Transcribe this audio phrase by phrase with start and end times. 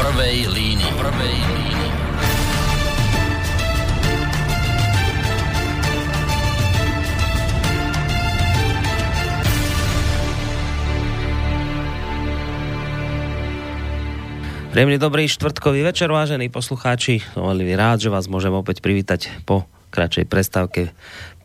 [0.00, 0.92] prvej línii.
[0.96, 1.88] Prvej línii.
[14.70, 17.20] Príjemný dobrý štvrtkový večer, vážení poslucháči.
[17.36, 20.94] Som veľmi rád, že vás môžem opäť privítať po kratšej prestávke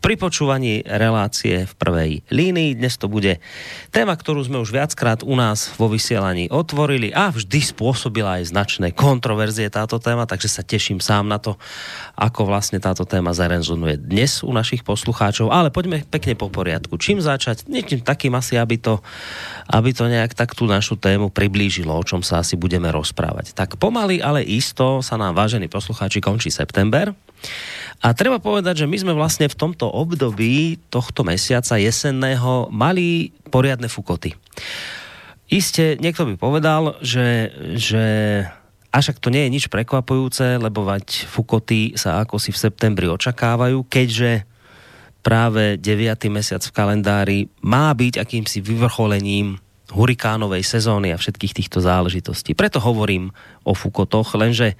[0.00, 2.78] pri počúvaní relácie v prvej línii.
[2.78, 3.42] Dnes to bude
[3.90, 8.94] téma, ktorú sme už viackrát u nás vo vysielaní otvorili a vždy spôsobila aj značné
[8.94, 11.58] kontroverzie táto téma, takže sa teším sám na to,
[12.14, 15.50] ako vlastne táto téma zarezonuje dnes u našich poslucháčov.
[15.50, 16.96] Ale poďme pekne po poriadku.
[16.96, 17.66] Čím začať?
[17.66, 19.02] Niečím takým asi, aby to,
[19.68, 23.52] aby to nejak tak tú našu tému priblížilo, o čom sa asi budeme rozprávať.
[23.56, 27.12] Tak pomaly, ale isto sa nám, vážení poslucháči, končí september.
[28.04, 33.88] A treba povedať, že my sme vlastne v tomto období tohto mesiaca jesenného mali poriadne
[33.88, 34.36] fukoty.
[35.46, 38.04] Isté, niekto by povedal, že, že
[38.90, 43.06] až ak to nie je nič prekvapujúce, lebo vať fukoty sa ako si v septembri
[43.06, 44.42] očakávajú, keďže
[45.22, 46.30] práve 9.
[46.30, 49.58] mesiac v kalendári má byť akýmsi vyvrcholením
[49.90, 52.58] hurikánovej sezóny a všetkých týchto záležitostí.
[52.58, 53.30] Preto hovorím
[53.62, 54.74] o fukotoch, lenže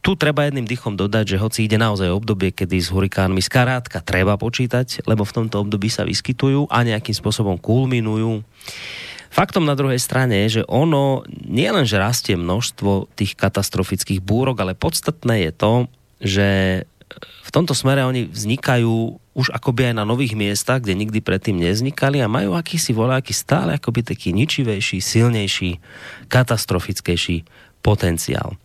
[0.00, 4.40] tu treba jedným dychom dodať, že hoci ide naozaj obdobie, kedy s hurikánmi skarátka treba
[4.40, 8.40] počítať, lebo v tomto období sa vyskytujú a nejakým spôsobom kulminujú.
[9.32, 14.60] Faktom na druhej strane je, že ono nie len, že rastie množstvo tých katastrofických búrok,
[14.60, 15.72] ale podstatné je to,
[16.20, 16.48] že
[17.20, 22.20] v tomto smere oni vznikajú už akoby aj na nových miestach, kde nikdy predtým nevznikali
[22.20, 25.80] a majú akýsi voláky stále akoby taký ničivejší, silnejší,
[26.28, 27.48] katastrofickejší
[27.80, 28.60] potenciál.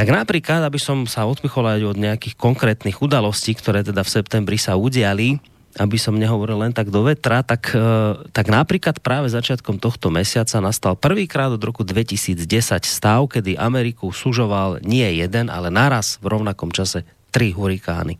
[0.00, 4.56] Tak napríklad, aby som sa odpichol aj od nejakých konkrétnych udalostí, ktoré teda v septembri
[4.56, 5.36] sa udiali,
[5.76, 10.56] aby som nehovoril len tak do vetra, tak, e, tak napríklad práve začiatkom tohto mesiaca
[10.64, 12.48] nastal prvýkrát od roku 2010
[12.88, 18.16] stav, kedy Ameriku sužoval nie jeden, ale naraz v rovnakom čase tri hurikány.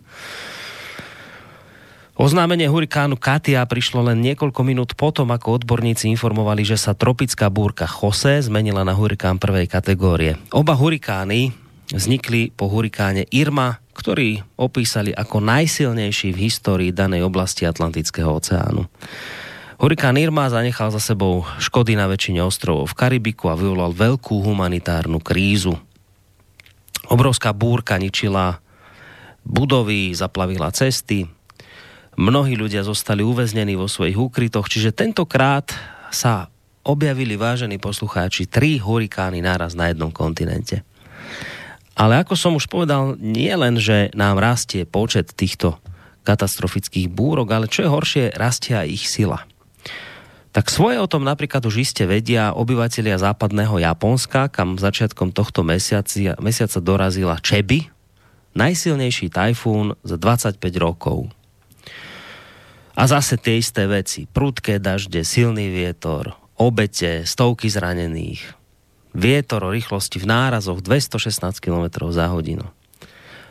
[2.21, 7.89] Oznámenie hurikánu Katia prišlo len niekoľko minút potom, ako odborníci informovali, že sa tropická búrka
[7.89, 10.37] Jose zmenila na hurikán prvej kategórie.
[10.53, 11.57] Oba hurikány
[11.95, 18.87] vznikli po hurikáne Irma, ktorý opísali ako najsilnejší v histórii danej oblasti Atlantického oceánu.
[19.81, 25.25] Hurikán Irma zanechal za sebou škody na väčšine ostrovov v Karibiku a vyvolal veľkú humanitárnu
[25.25, 25.73] krízu.
[27.09, 28.61] Obrovská búrka ničila
[29.41, 31.25] budovy, zaplavila cesty,
[32.21, 35.73] mnohí ľudia zostali uväznení vo svojich úkrytoch, čiže tentokrát
[36.13, 36.53] sa
[36.85, 40.85] objavili, vážení poslucháči, tri hurikány naraz na jednom kontinente.
[41.99, 45.79] Ale ako som už povedal, nie len, že nám rastie počet týchto
[46.23, 49.45] katastrofických búrok, ale čo je horšie, rastie aj ich sila.
[50.51, 56.35] Tak svoje o tom napríklad už iste vedia obyvatelia západného Japonska, kam začiatkom tohto mesiaca,
[56.43, 57.87] mesiaca dorazila Čeby,
[58.59, 61.31] najsilnejší tajfún za 25 rokov.
[62.99, 64.27] A zase tie isté veci.
[64.27, 68.60] Prudké dažde, silný vietor, obete, stovky zranených,
[69.11, 72.67] Vietor o rýchlosti v nárazoch 216 km za hodinu.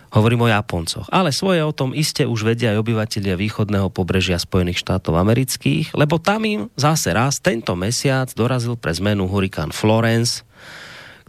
[0.10, 1.06] Hovorím o Japoncoch.
[1.14, 6.18] Ale svoje o tom iste už vedia aj obyvatelia východného pobrežia Spojených štátov amerických, lebo
[6.18, 10.42] tam im zase raz tento mesiac dorazil pre zmenu hurikán Florence,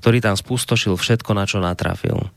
[0.01, 2.33] ktorý tam spustošil všetko, na čo natrafil.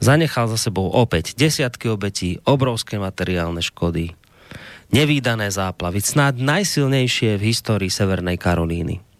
[0.00, 4.16] Zanechal za sebou opäť desiatky obetí, obrovské materiálne škody,
[4.96, 9.11] nevýdané záplavy, snáď najsilnejšie v histórii Severnej Karolíny.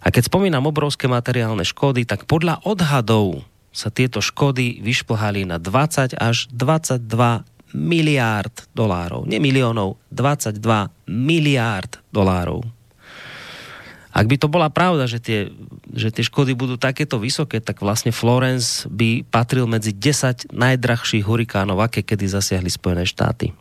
[0.00, 6.18] A keď spomínam obrovské materiálne škody, tak podľa odhadov sa tieto škody vyšplhali na 20
[6.18, 9.28] až 22 miliárd dolárov.
[9.30, 12.66] Nie miliónov, 22 miliárd dolárov.
[14.10, 15.54] Ak by to bola pravda, že tie,
[15.94, 21.78] že tie škody budú takéto vysoké, tak vlastne Florence by patril medzi 10 najdrahších hurikánov,
[21.78, 23.54] aké kedy zasiahli Spojené štáty.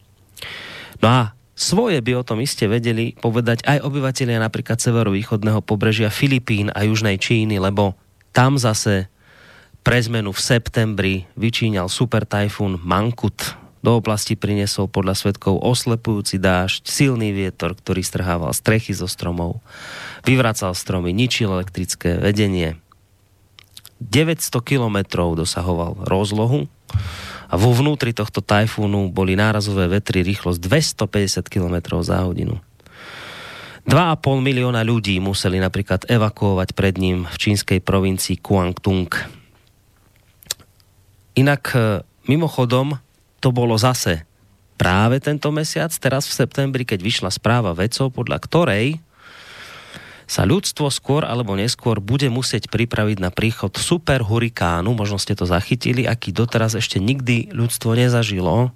[1.06, 6.71] No a Svoje by o tom iste vedeli povedať aj obyvateľia napríklad severovýchodného pobrežia Filipín
[6.71, 7.99] a južnej Číny, lebo
[8.31, 9.11] tam zase
[9.83, 13.59] pre zmenu v septembri vyčíňal super tajfún Mankut.
[13.83, 19.59] Do oblasti priniesol podľa svetkov oslepujúci dážď, silný vietor, ktorý strhával strechy zo stromov,
[20.23, 22.79] vyvracal stromy, ničil elektrické vedenie.
[24.00, 26.72] 900 kilometrov dosahoval rozlohu
[27.51, 30.60] a vo vnútri tohto tajfúnu boli nárazové vetry rýchlosť
[31.06, 32.63] 250 km za hodinu.
[33.90, 39.10] 2,5 milióna ľudí museli napríklad evakuovať pred ním v čínskej provincii Guangdong.
[41.34, 43.01] Inak e, mimochodom
[43.42, 44.30] to bolo zase
[44.78, 48.86] práve tento mesiac, teraz v septembri, keď vyšla správa vecov, podľa ktorej
[50.29, 55.49] sa ľudstvo skôr alebo neskôr bude musieť pripraviť na príchod super hurikánu, možno ste to
[55.49, 58.69] zachytili, aký doteraz ešte nikdy ľudstvo nezažilo.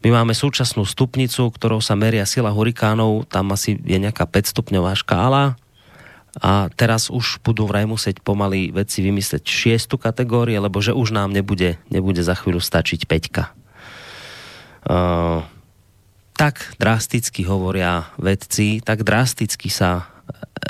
[0.00, 4.96] My máme súčasnú stupnicu, ktorou sa meria sila hurikánov, tam asi je nejaká 5 stupňová
[4.96, 5.60] škála
[6.40, 11.28] a teraz už budú vraj musieť pomaly veci vymyslieť šiestu kategórie, lebo že už nám
[11.28, 13.52] nebude, nebude za chvíľu stačiť peťka.
[14.84, 15.44] Uh,
[16.34, 20.13] tak drasticky hovoria vedci, tak drasticky sa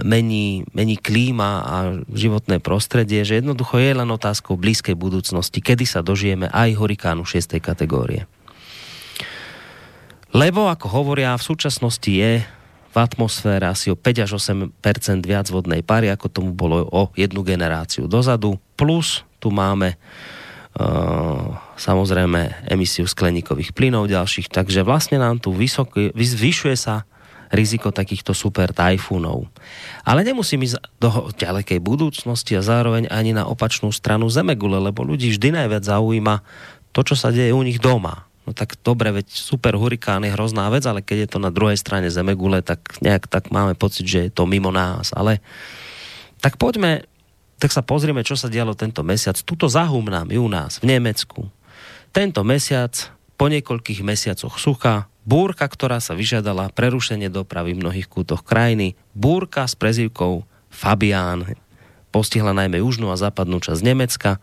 [0.03, 1.77] mení, mení klíma a
[2.11, 7.61] životné prostredie, že jednoducho je len otázkou blízkej budúcnosti, kedy sa dožijeme aj hurikánu 6.
[7.63, 8.27] kategórie.
[10.35, 12.43] Lebo, ako hovoria, v súčasnosti je
[12.95, 14.71] v atmosfére asi o 5 až 8
[15.23, 18.59] viac vodnej pary, ako tomu bolo o jednu generáciu dozadu.
[18.75, 26.77] Plus tu máme uh, samozrejme emisiu skleníkových plynov ďalších, takže vlastne nám tu vysoký, zvyšuje
[26.79, 27.07] sa
[27.51, 29.49] riziko takýchto super tajfúnov.
[30.05, 35.33] Ale nemusím ísť do ďalekej budúcnosti a zároveň ani na opačnú stranu Zemegule, lebo ľudí
[35.33, 36.45] vždy najviac zaujíma
[36.95, 38.29] to, čo sa deje u nich doma.
[38.45, 41.81] No tak dobre, veď super hurikán je hrozná vec, ale keď je to na druhej
[41.81, 45.17] strane Zemegule, tak nejak tak máme pocit, že je to mimo nás.
[45.17, 45.41] Ale
[46.45, 47.09] tak poďme,
[47.57, 49.33] tak sa pozrieme, čo sa dialo tento mesiac.
[49.41, 51.49] Tuto zahumnám u nás, v Nemecku.
[52.13, 52.93] Tento mesiac,
[53.35, 58.93] po niekoľkých mesiacoch sucha, Búrka, ktorá sa vyžiadala prerušenie dopravy v mnohých kútoch krajiny.
[59.17, 61.57] Búrka s prezývkou Fabián
[62.13, 64.39] postihla najmä južnú a západnú časť Nemecka.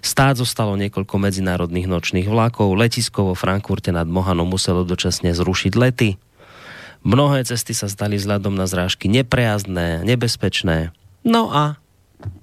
[0.00, 2.72] Stát zostalo niekoľko medzinárodných nočných vlakov.
[2.78, 6.16] Letisko vo Frankfurte nad Mohanom muselo dočasne zrušiť lety.
[7.04, 10.96] Mnohé cesty sa stali vzhľadom na zrážky neprejazdné, nebezpečné.
[11.26, 11.76] No a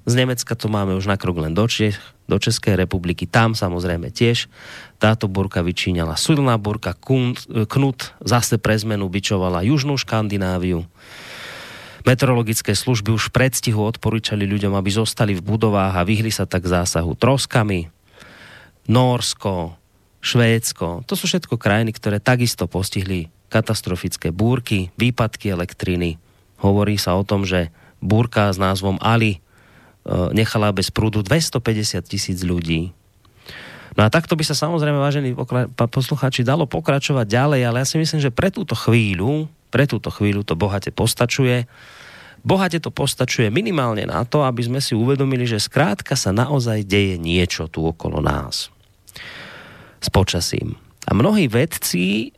[0.05, 1.97] z Nemecka to máme už na krok len do Čech,
[2.27, 3.25] do Českej republiky.
[3.25, 4.49] Tam samozrejme tiež
[4.97, 6.17] táto burka vyčíňala.
[6.17, 10.85] Silná burka Knut zase pre zmenu bičovala Južnú Škandináviu.
[12.05, 16.63] Meteorologické služby už v predstihu odporúčali ľuďom, aby zostali v budovách a vyhli sa tak
[16.63, 17.91] zásahu troskami.
[18.87, 19.75] Norsko,
[20.23, 26.15] Švédsko, to sú všetko krajiny, ktoré takisto postihli katastrofické búrky, výpadky elektriny.
[26.63, 27.69] Hovorí sa o tom, že
[27.99, 29.43] búrka s názvom Ali
[30.07, 32.95] E, nechala bez prúdu 250 tisíc ľudí.
[33.97, 35.33] No a takto by sa samozrejme, vážení
[35.73, 40.45] poslucháči, dalo pokračovať ďalej, ale ja si myslím, že pre túto chvíľu, pre túto chvíľu
[40.45, 41.65] to bohate postačuje.
[42.45, 47.17] Bohate to postačuje minimálne na to, aby sme si uvedomili, že skrátka sa naozaj deje
[47.17, 48.69] niečo tu okolo nás.
[49.97, 50.77] S počasím.
[51.09, 52.37] A mnohí vedci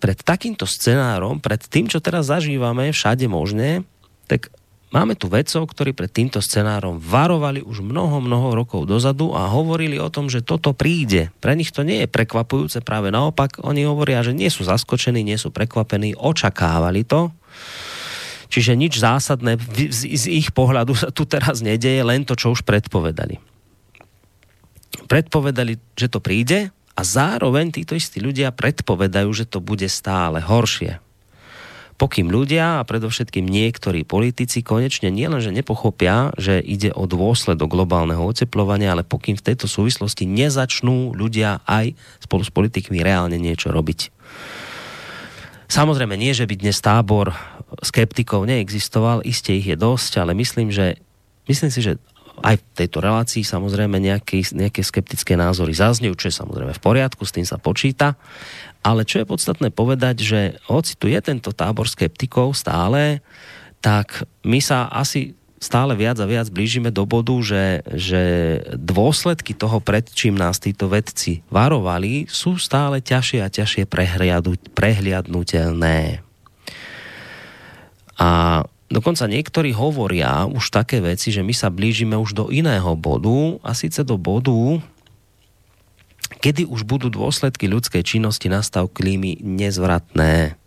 [0.00, 3.84] pred takýmto scenárom, pred tým, čo teraz zažívame všade možné,
[4.24, 4.48] tak
[4.94, 9.98] Máme tu vedcov, ktorí pred týmto scenárom varovali už mnoho, mnoho rokov dozadu a hovorili
[9.98, 11.34] o tom, že toto príde.
[11.42, 13.58] Pre nich to nie je prekvapujúce, práve naopak.
[13.66, 17.34] Oni hovoria, že nie sú zaskočení, nie sú prekvapení, očakávali to.
[18.54, 19.58] Čiže nič zásadné
[19.90, 23.42] z ich pohľadu sa tu teraz nedeje, len to, čo už predpovedali.
[25.10, 31.02] Predpovedali, že to príde a zároveň títo istí ľudia predpovedajú, že to bude stále horšie
[31.94, 38.92] pokým ľudia a predovšetkým niektorí politici konečne nielenže nepochopia, že ide o dôsledok globálneho oteplovania,
[38.92, 44.10] ale pokým v tejto súvislosti nezačnú ľudia aj spolu s politikmi reálne niečo robiť.
[45.70, 47.32] Samozrejme nie, že by dnes tábor
[47.82, 51.00] skeptikov neexistoval, iste ich je dosť, ale myslím, že,
[51.50, 51.92] myslím si, že
[52.42, 57.22] aj v tejto relácii samozrejme nejaké, nejaké skeptické názory zaznejú, čo je samozrejme v poriadku,
[57.22, 58.18] s tým sa počíta.
[58.84, 63.24] Ale čo je podstatné povedať, že hoci tu je tento tábor skeptikov stále,
[63.80, 65.32] tak my sa asi
[65.64, 68.22] stále viac a viac blížime do bodu, že, že
[68.76, 73.88] dôsledky toho, pred čím nás títo vedci varovali, sú stále ťažšie a ťažšie
[74.76, 76.20] prehliadnutelné.
[78.20, 78.30] A
[78.92, 83.72] dokonca niektorí hovoria už také veci, že my sa blížime už do iného bodu, a
[83.72, 84.84] síce do bodu,
[86.44, 90.60] kedy už budú dôsledky ľudskej činnosti na stav klímy nezvratné.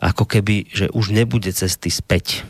[0.00, 2.48] Ako keby, že už nebude cesty späť.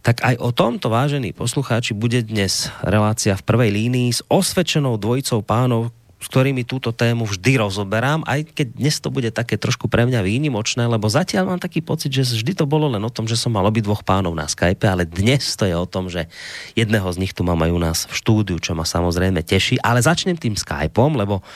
[0.00, 5.44] Tak aj o tomto, vážení poslucháči, bude dnes relácia v prvej línii s osvedčenou dvojicou
[5.44, 5.92] pánov,
[6.26, 10.26] s ktorými túto tému vždy rozoberám, aj keď dnes to bude také trošku pre mňa
[10.26, 13.54] výnimočné, lebo zatiaľ mám taký pocit, že vždy to bolo len o tom, že som
[13.54, 16.26] mal obi dvoch pánov na Skype, ale dnes to je o tom, že
[16.74, 20.02] jedného z nich tu mám aj u nás v štúdiu, čo ma samozrejme teší, ale
[20.02, 21.46] začnem tým Skypeom, lebo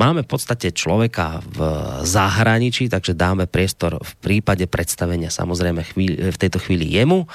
[0.00, 1.60] máme v podstate človeka v
[2.08, 7.28] zahraničí, takže dáme priestor v prípade predstavenia samozrejme chvíľ, v tejto chvíli jemu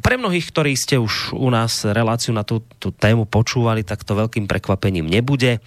[0.00, 4.18] pre mnohých, ktorí ste už u nás reláciu na tú, tú tému počúvali, tak to
[4.18, 5.60] veľkým prekvapením nebude,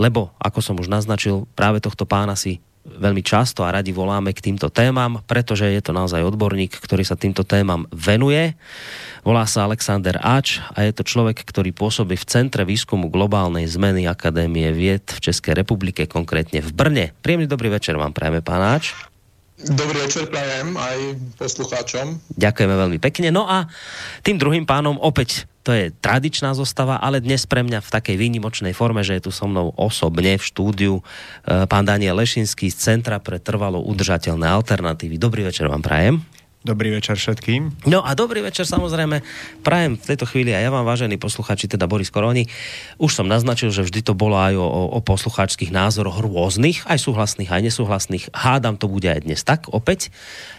[0.00, 4.44] lebo, ako som už naznačil, práve tohto pána si veľmi často a radi voláme k
[4.44, 8.52] týmto témam, pretože je to naozaj odborník, ktorý sa týmto témam venuje.
[9.24, 14.04] Volá sa Alexander Ač a je to človek, ktorý pôsobí v Centre výskumu globálnej zmeny
[14.04, 17.06] Akadémie vied v Českej republike, konkrétne v Brne.
[17.24, 19.13] Príjemný dobrý večer vám prajeme, pán Ač.
[19.64, 20.96] Dobrý večer prajem aj
[21.40, 22.20] poslucháčom.
[22.36, 23.32] Ďakujeme veľmi pekne.
[23.32, 23.64] No a
[24.20, 28.76] tým druhým pánom opäť to je tradičná zostava, ale dnes pre mňa v takej výnimočnej
[28.76, 33.16] forme, že je tu so mnou osobne v štúdiu eh, pán Daniel Lešinský z Centra
[33.16, 35.16] pre trvalo udržateľné alternatívy.
[35.16, 36.20] Dobrý večer vám prajem.
[36.64, 37.84] Dobrý večer všetkým.
[37.84, 39.20] No a dobrý večer samozrejme
[39.60, 42.48] prajem v tejto chvíli a ja vám, vážení posluchači, teda Boris Koroni.
[42.96, 44.64] Už som naznačil, že vždy to bolo aj o,
[44.96, 48.32] o poslucháčských názoroch rôznych, aj súhlasných, aj nesúhlasných.
[48.32, 50.08] Hádam to bude aj dnes tak opäť.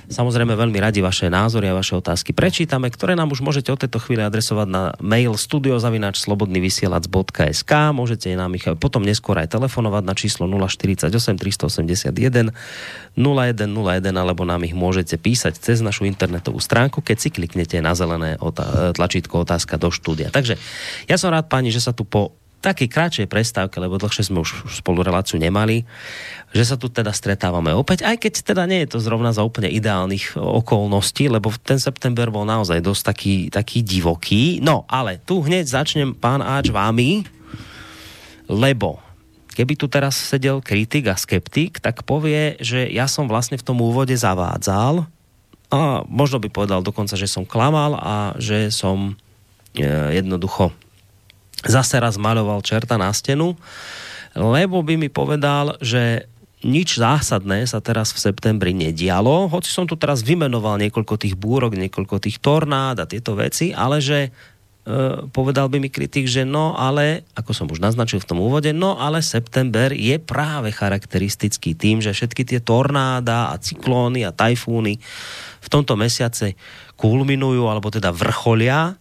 [0.05, 3.97] Samozrejme veľmi radi vaše názory a vaše otázky prečítame, ktoré nám už môžete od tejto
[3.97, 11.09] chvíli adresovať na mail studiozavinačslobodnyvysielac.sk Môžete nám ich potom neskôr aj telefonovať na číslo 048
[11.09, 12.53] 381
[13.17, 13.73] 0101
[14.13, 18.35] alebo nám ich môžete písať cez našu internetovú stránku, keď si kliknete na zelené
[18.91, 20.27] tlačítko otázka do štúdia.
[20.27, 20.59] Takže
[21.07, 24.75] ja som rád, pani, že sa tu po takej kratšej prestávke, lebo dlhšie sme už
[24.83, 25.87] spolu reláciu nemali,
[26.51, 29.71] že sa tu teda stretávame opäť, aj keď teda nie je to zrovna za úplne
[29.71, 34.59] ideálnych okolností, lebo ten september bol naozaj dosť taký, taký divoký.
[34.59, 37.23] No, ale tu hneď začnem, pán Áč, vámi,
[38.51, 38.99] lebo
[39.55, 43.79] keby tu teraz sedel kritik a skeptik, tak povie, že ja som vlastne v tom
[43.79, 45.14] úvode zavádzal
[45.75, 49.19] a možno by povedal dokonca, že som klamal a že som
[49.75, 49.83] e,
[50.15, 50.71] jednoducho
[51.65, 53.57] zase raz maľoval čerta na stenu,
[54.37, 56.29] lebo by mi povedal, že
[56.65, 61.77] nič zásadné sa teraz v septembri nedialo, hoci som tu teraz vymenoval niekoľko tých búrok,
[61.77, 64.33] niekoľko tých tornád a tieto veci, ale že
[65.33, 69.01] povedal by mi kritik, že no ale, ako som už naznačil v tom úvode, no
[69.01, 75.01] ale september je práve charakteristický tým, že všetky tie tornáda a cyklóny a tajfúny
[75.61, 76.53] v tomto mesiace
[76.95, 78.93] kulminujú alebo teda vrcholia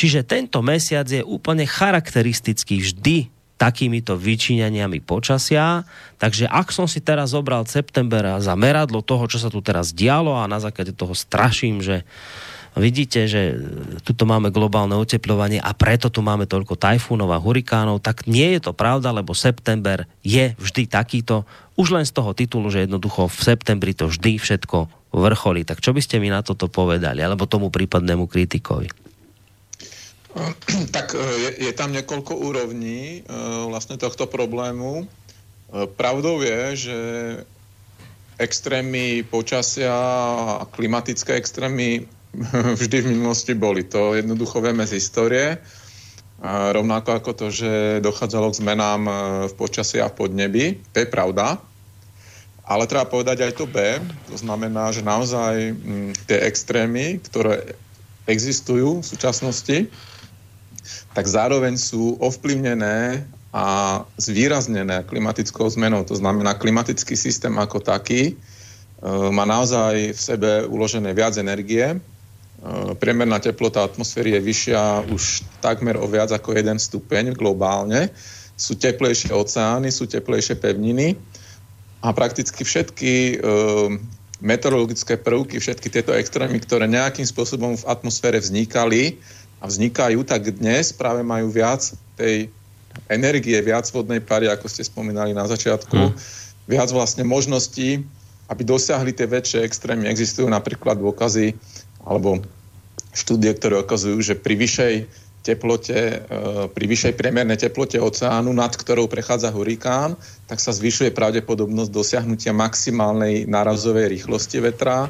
[0.00, 3.28] Čiže tento mesiac je úplne charakteristický vždy
[3.60, 5.84] takýmito vyčíňaniami počasia.
[6.16, 10.32] Takže ak som si teraz zobral september za meradlo toho, čo sa tu teraz dialo
[10.32, 12.08] a na základe toho straším, že
[12.80, 13.60] vidíte, že
[14.02, 18.66] tuto máme globálne oteplovanie a preto tu máme toľko tajfúnov a hurikánov, tak nie je
[18.66, 21.44] to pravda, lebo september je vždy takýto,
[21.76, 25.62] už len z toho titulu, že jednoducho v septembri to vždy všetko vrcholí.
[25.68, 28.88] Tak čo by ste mi na toto povedali, alebo tomu prípadnému kritikovi?
[30.94, 35.02] Tak e, je, je tam niekoľko úrovní e, vlastne tohto problému.
[35.02, 35.04] E,
[35.90, 36.98] pravdou je, že
[38.38, 42.08] extrémy počasia a klimatické extrémy
[42.80, 43.84] vždy v minulosti boli.
[43.90, 45.58] To jednoducho vieme z histórie.
[46.40, 49.02] A rovnako ako to, že dochádzalo k zmenám
[49.50, 50.64] v počasí a v podnebi.
[50.96, 51.60] To je pravda.
[52.64, 54.00] Ale treba povedať aj to B.
[54.32, 55.74] To znamená, že naozaj
[56.24, 57.76] tie extrémy, ktoré
[58.30, 59.90] existujú v súčasnosti,
[61.12, 63.66] tak zároveň sú ovplyvnené a
[64.14, 66.06] zvýraznené klimatickou zmenou.
[66.06, 68.34] To znamená, klimatický systém ako taký e,
[69.34, 71.98] má naozaj v sebe uložené viac energie.
[72.60, 78.12] E, priemerná teplota atmosféry je vyššia už takmer o viac ako 1 stupeň globálne.
[78.54, 81.16] Sú teplejšie oceány, sú teplejšie pevniny
[82.04, 83.34] a prakticky všetky e,
[84.40, 89.20] meteorologické prvky, všetky tieto extrémy, ktoré nejakým spôsobom v atmosfére vznikali,
[89.60, 91.84] a vznikajú, tak dnes práve majú viac
[92.16, 92.48] tej
[93.12, 96.16] energie, viac vodnej pary, ako ste spomínali na začiatku, hmm.
[96.64, 98.00] viac vlastne možností,
[98.50, 100.08] aby dosiahli tie väčšie extrémy.
[100.08, 101.54] Existujú napríklad dôkazy
[102.04, 102.40] alebo
[103.12, 104.94] štúdie, ktoré ukazujú, že pri vyššej
[105.40, 106.16] teplote, e,
[106.68, 110.14] pri vyššej priemernej teplote oceánu, nad ktorou prechádza hurikán,
[110.46, 115.08] tak sa zvyšuje pravdepodobnosť dosiahnutia maximálnej nárazovej rýchlosti vetra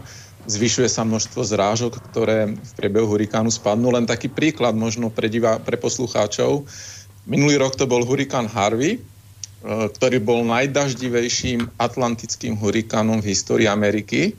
[0.48, 3.92] zvyšuje sa množstvo zrážok, ktoré v priebehu hurikánu spadnú.
[3.92, 6.64] Len taký príklad možno pre, diva, pre poslucháčov.
[7.28, 9.00] Minulý rok to bol hurikán Harvey, e,
[9.66, 14.32] ktorý bol najdaždivejším atlantickým hurikánom v histórii Ameriky.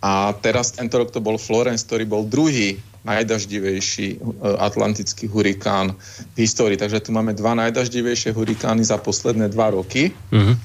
[0.00, 4.18] A teraz tento rok to bol Florence, ktorý bol druhý najdaždivejší e,
[4.60, 5.96] atlantický hurikán
[6.36, 6.76] v histórii.
[6.76, 10.12] Takže tu máme dva najdaždivejšie hurikány za posledné dva roky.
[10.32, 10.56] Uh-huh.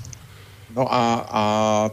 [0.75, 1.43] No a, a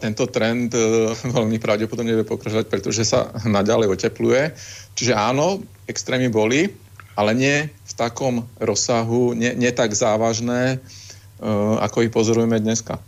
[0.03, 4.55] tento trend e, veľmi pravdepodobne bude pokračovať, pretože sa naďalej otepluje.
[4.99, 6.71] Čiže áno, extrémy boli,
[7.15, 11.47] ale nie v takom rozsahu, nie, nie tak závažné, e,
[11.79, 12.99] ako ich pozorujeme dneska.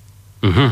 [0.43, 0.71] Uh-huh.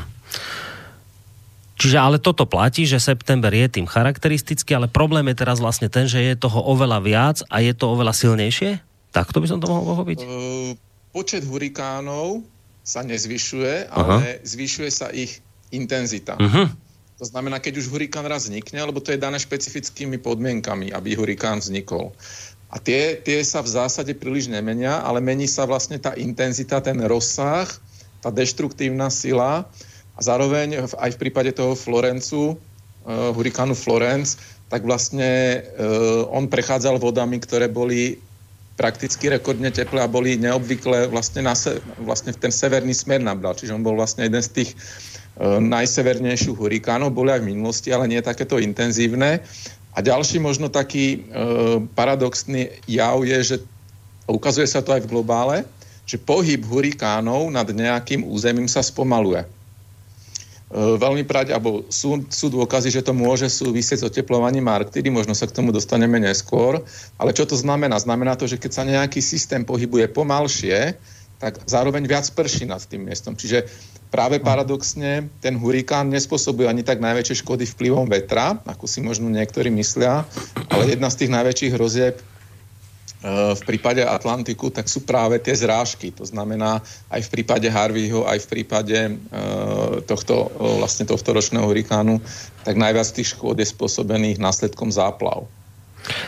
[1.83, 6.07] Čiže ale toto platí, že september je tým charakteristický, ale problém je teraz vlastne ten,
[6.07, 8.79] že je toho oveľa viac a je to oveľa silnejšie?
[9.11, 10.23] Takto by som to mohol pochopiť?
[10.23, 10.79] Uh,
[11.11, 12.47] počet hurikánov
[12.87, 14.47] sa nezvyšuje, ale Aha.
[14.47, 15.43] zvyšuje sa ich
[15.75, 16.39] intenzita.
[16.39, 16.71] Uh-huh.
[17.19, 21.59] To znamená, keď už hurikán raz vznikne, lebo to je dané špecifickými podmienkami, aby hurikán
[21.59, 22.15] vznikol.
[22.71, 27.03] A tie, tie sa v zásade príliš nemenia, ale mení sa vlastne tá intenzita, ten
[27.03, 27.67] rozsah,
[28.23, 29.67] tá deštruktívna sila
[30.13, 34.37] a zároveň aj v prípade toho Florencu, uh, hurikánu Florence,
[34.69, 38.21] tak vlastne uh, on prechádzal vodami, ktoré boli
[38.77, 43.53] prakticky rekordne teplé a boli neobvykle vlastne, na se, vlastne v ten severný smer nabral.
[43.53, 48.09] Čiže on bol vlastne jeden z tých uh, najsevernejších hurikánov, boli aj v minulosti, ale
[48.09, 49.45] nie takéto intenzívne.
[49.93, 51.45] A ďalší možno taký e,
[51.93, 53.57] paradoxný jav je, že
[54.25, 55.57] ukazuje sa to aj v globále,
[56.09, 59.45] že pohyb hurikánov nad nejakým územím sa spomaluje.
[60.73, 65.37] E, veľmi práť, alebo sú, sú dôkazy, že to môže súvisieť s oteplovaním Arktidy, možno
[65.37, 66.81] sa k tomu dostaneme neskôr,
[67.21, 68.01] ale čo to znamená?
[68.01, 70.97] Znamená to, že keď sa nejaký systém pohybuje pomalšie,
[71.37, 73.37] tak zároveň viac prší nad tým miestom.
[73.37, 73.69] Čiže
[74.09, 79.69] práve paradoxne ten hurikán nespôsobuje ani tak najväčšie škody vplyvom vetra, ako si možno niektorí
[79.77, 80.25] myslia,
[80.73, 82.17] ale jedna z tých najväčších hrozieb
[83.55, 86.11] v prípade Atlantiku, tak sú práve tie zrážky.
[86.19, 89.13] To znamená aj v prípade Harveyho, aj v prípade e,
[90.03, 92.19] tohto, e, vlastne tohto ročného hurikánu,
[92.67, 95.47] tak najviac tých škôd je spôsobených následkom záplav.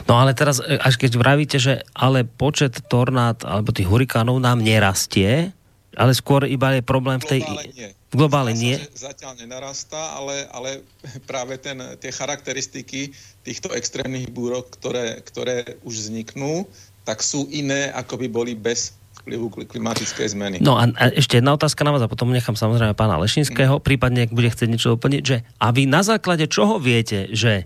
[0.07, 4.63] No ale teraz, e, až keď vravíte, že ale počet tornád alebo tých hurikánov nám
[4.63, 5.51] nerastie,
[5.99, 7.41] ale skôr iba je problém v tej...
[7.43, 7.91] Globále nie.
[8.15, 8.79] Globále nie?
[8.95, 10.87] Zatiaľ nenarastá, ale, ale
[11.31, 13.11] práve ten, tie charakteristiky
[13.43, 16.65] týchto extrémnych búrok, ktoré, ktoré už vzniknú,
[17.05, 20.57] tak sú iné, ako by boli bez vplyvu klimatickej zmeny.
[20.61, 23.85] No a, a ešte jedna otázka na vás a potom nechám samozrejme pána Lešinského, mm.
[23.85, 27.65] prípadne ak bude chcieť niečo doplniť, že a vy na základe čoho viete, že,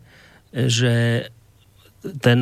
[0.55, 1.27] že
[2.23, 2.41] ten,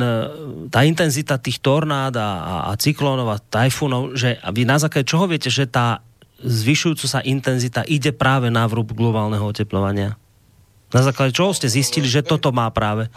[0.69, 2.29] tá intenzita tých tornád a,
[2.69, 6.05] a cyklónov a tajfúnov, že vy na základe čoho viete, že tá
[6.41, 10.17] zvyšujúca sa intenzita ide práve na vrúb globálneho oteplovania?
[10.93, 13.11] Na základe čoho ste zistili, že toto má práve?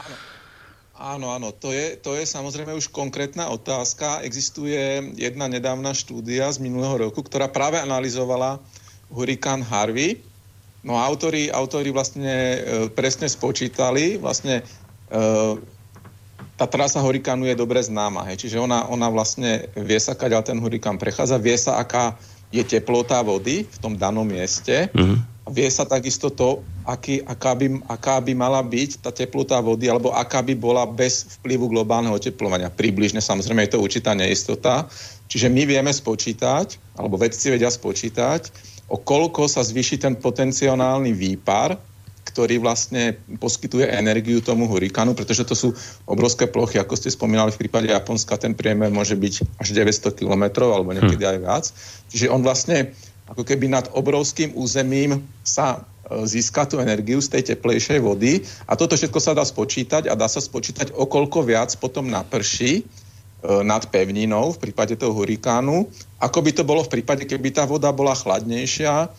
[1.01, 4.21] Áno, áno, to je, to je samozrejme už konkrétna otázka.
[4.21, 8.61] Existuje jedna nedávna štúdia z minulého roku, ktorá práve analyzovala
[9.09, 10.21] hurikán Harvey.
[10.85, 12.59] No autori, autori vlastne e,
[12.93, 14.65] presne spočítali, vlastne e,
[16.61, 18.29] tá trasa hurikánu je dobre známa.
[18.29, 18.45] Hej.
[18.45, 23.23] Čiže ona, ona vlastne vie sa, kaďal ten hurikán prechádza, vie sa, aká je teplota
[23.23, 24.91] vody v tom danom mieste.
[25.47, 29.89] A vie sa takisto to, aký, aká, by, aká by mala byť tá teplota vody,
[29.89, 32.71] alebo aká by bola bez vplyvu globálneho oteplovania.
[32.71, 34.87] Približne, samozrejme, je to určitá neistota.
[35.31, 38.51] Čiže my vieme spočítať, alebo vedci vedia spočítať,
[38.91, 41.79] o koľko sa zvýši ten potenciálny výpar
[42.31, 45.69] ktorý vlastne poskytuje energiu tomu hurikánu, pretože to sú
[46.07, 50.71] obrovské plochy, ako ste spomínali v prípade Japonska, ten priemer môže byť až 900 km
[50.71, 51.65] alebo niekedy aj viac.
[52.15, 52.95] Čiže on vlastne
[53.31, 58.75] ako keby nad obrovským územím sa e, získa tú energiu z tej teplejšej vody a
[58.75, 62.85] toto všetko sa dá spočítať a dá sa spočítať, o koľko viac potom naprší e,
[63.63, 65.87] nad pevninou v prípade toho hurikánu,
[66.19, 69.15] ako by to bolo v prípade, keby tá voda bola chladnejšia,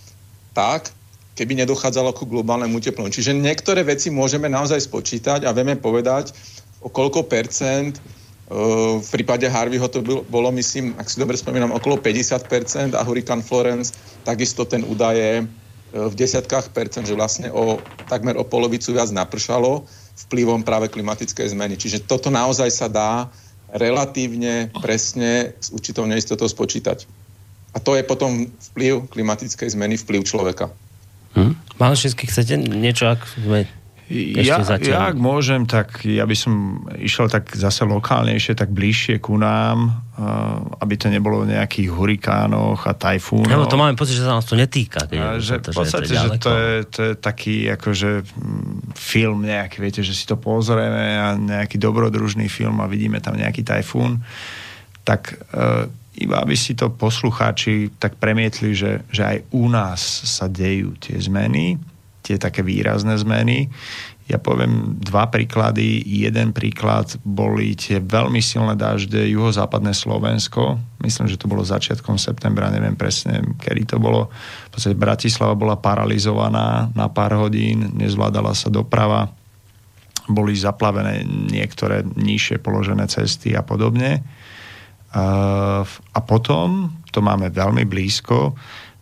[0.51, 0.91] tak,
[1.35, 3.07] keby nedochádzalo ku globálnemu teplomu.
[3.07, 6.35] Čiže niektoré veci môžeme naozaj spočítať a vieme povedať,
[6.83, 8.01] o koľko percent e,
[8.99, 13.95] v prípade Harveyho to bolo, myslím, ak si dobre spomínam, okolo 50% a Hurricane Florence
[14.27, 15.43] takisto ten údaj je e,
[15.93, 17.79] v desiatkách percent, že vlastne o,
[18.11, 19.87] takmer o polovicu viac napršalo
[20.27, 21.79] vplyvom práve klimatickej zmeny.
[21.79, 23.31] Čiže toto naozaj sa dá
[23.71, 27.07] relatívne presne s určitou neistotou spočítať.
[27.71, 30.67] A to je potom vplyv klimatickej zmeny, vplyv človeka.
[31.35, 31.53] Hm?
[31.81, 33.65] Šisky, chcete niečo, ak sme
[34.11, 39.39] ja, ja, ak môžem, tak ja by som išiel tak zase lokálnejšie, tak bližšie ku
[39.39, 43.47] nám, uh, aby to nebolo v nejakých hurikánoch a tajfúnoch.
[43.47, 45.07] Lebo to máme pocit, že sa nás to netýka.
[45.07, 49.79] A, že to, v podstate, že, to, je, to je taký akože mm, film nejaký,
[49.79, 54.19] viete, že si to pozrieme a nejaký dobrodružný film a vidíme tam nejaký tajfún,
[55.07, 55.87] tak uh,
[56.21, 61.17] iba aby si to poslucháči tak premietli, že, že aj u nás sa dejú tie
[61.17, 61.81] zmeny,
[62.21, 63.69] tie také výrazné zmeny.
[64.29, 65.99] Ja poviem dva príklady.
[66.07, 70.79] Jeden príklad boli tie veľmi silné dažde juhozápadné Slovensko.
[71.03, 74.31] Myslím, že to bolo začiatkom septembra, neviem presne, kedy to bolo.
[74.69, 79.27] V podstate Bratislava bola paralizovaná na pár hodín, nezvládala sa doprava,
[80.31, 84.23] boli zaplavené niektoré nižšie položené cesty a podobne
[85.11, 88.55] a potom, to máme veľmi blízko,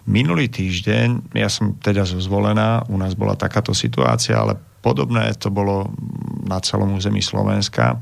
[0.09, 5.93] minulý týždeň, ja som teda zvolená, u nás bola takáto situácia, ale podobné to bolo
[6.49, 8.01] na celom území Slovenska.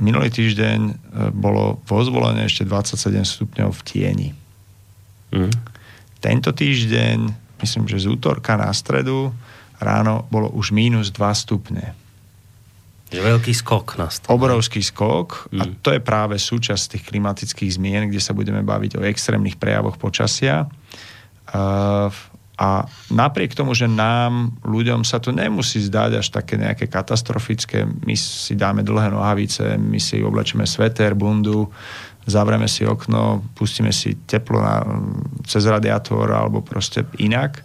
[0.00, 0.92] Minulý týždeň e,
[1.34, 2.00] bolo vo
[2.40, 4.28] ešte 27 stupňov v tieni.
[5.28, 5.52] Mm.
[6.24, 7.18] Tento týždeň
[7.60, 9.28] myslím, že z útorka na stredu
[9.76, 11.92] ráno bolo už mínus 2 stupne.
[13.10, 14.30] Že veľký skok nastal.
[14.38, 15.58] Obrovský skok mm.
[15.58, 19.98] a to je práve súčasť tých klimatických zmien, kde sa budeme baviť o extrémnych prejavoch
[19.98, 20.70] počasia.
[21.50, 22.14] Uh,
[22.60, 28.12] a napriek tomu, že nám, ľuďom sa to nemusí zdať až také nejaké katastrofické, my
[28.12, 31.72] si dáme dlhé nohavice, my si oblečeme sveter, bundu,
[32.28, 34.84] zavreme si okno, pustíme si teplo na,
[35.48, 37.64] cez radiátor alebo proste inak.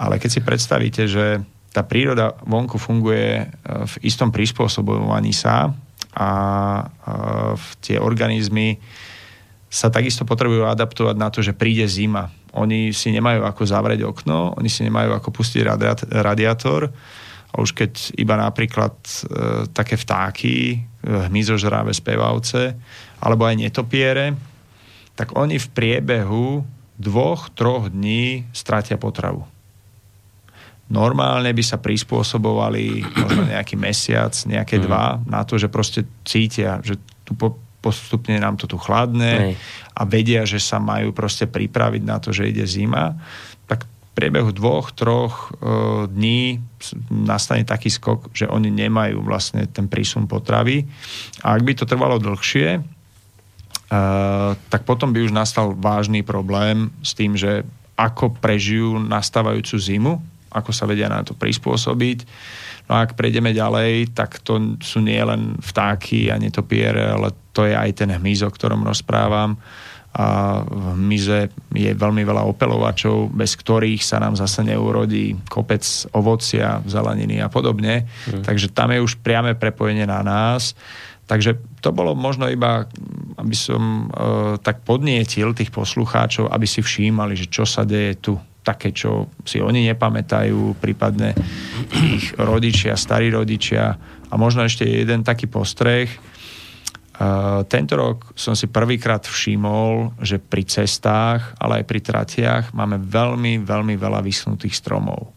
[0.00, 1.44] Ale keď si predstavíte, že
[1.76, 3.44] tá príroda vonku funguje e,
[3.84, 5.76] v istom prispôsobovaní sa
[6.16, 6.30] a
[6.80, 6.84] e,
[7.84, 8.80] tie organizmy
[9.68, 14.56] sa takisto potrebujú adaptovať na to, že príde zima oni si nemajú ako zavrieť okno,
[14.56, 15.60] oni si nemajú ako pustiť
[16.08, 16.88] radiátor
[17.52, 19.16] a už keď iba napríklad e,
[19.76, 20.78] také vtáky, e,
[21.28, 22.72] hmyzožráve spevavce,
[23.20, 24.32] alebo aj netopiere,
[25.12, 26.64] tak oni v priebehu
[26.96, 29.44] dvoch, troch dní stratia potravu.
[30.86, 34.82] Normálne by sa prispôsobovali možno nejaký mesiac, nejaké mm.
[34.86, 36.94] dva na to, že proste cítia, že
[37.26, 39.58] tu po, postupne nám to tu chladne
[39.94, 43.14] a vedia, že sa majú proste pripraviť na to, že ide zima,
[43.70, 46.62] tak v priebehu dvoch, troch e, dní
[47.10, 50.86] nastane taký skok, že oni nemajú vlastne ten prísun potravy.
[51.42, 52.80] A ak by to trvalo dlhšie, e,
[54.56, 57.66] tak potom by už nastal vážny problém s tým, že
[57.98, 60.14] ako prežijú nastávajúcu zimu,
[60.56, 62.18] ako sa vedia na to prispôsobiť
[62.86, 67.66] No a ak prejdeme ďalej, tak to sú nie len vtáky a netopiere, ale to
[67.66, 69.58] je aj ten hmyz, o ktorom rozprávam.
[70.16, 75.82] A v hmyze je veľmi veľa opelovačov, bez ktorých sa nám zase neurodí kopec
[76.16, 78.08] ovocia, zeleniny a podobne.
[78.30, 78.46] Mm.
[78.46, 80.72] Takže tam je už priame prepojenie na nás.
[81.26, 82.86] Takže to bolo možno iba,
[83.34, 88.38] aby som e, tak podnietil tých poslucháčov, aby si všímali, že čo sa deje tu
[88.66, 91.38] také, čo si oni nepamätajú, prípadne
[92.18, 93.94] ich rodičia, starí rodičia.
[94.26, 96.10] A možno ešte jeden taký postreh.
[97.16, 102.98] Uh, tento rok som si prvýkrát všimol, že pri cestách, ale aj pri tratiach máme
[103.00, 105.30] veľmi, veľmi veľa vysnutých stromov.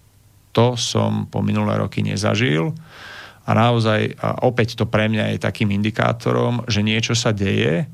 [0.57, 2.73] To som po minulé roky nezažil
[3.45, 7.87] a naozaj, a opäť to pre mňa je takým indikátorom, že niečo sa deje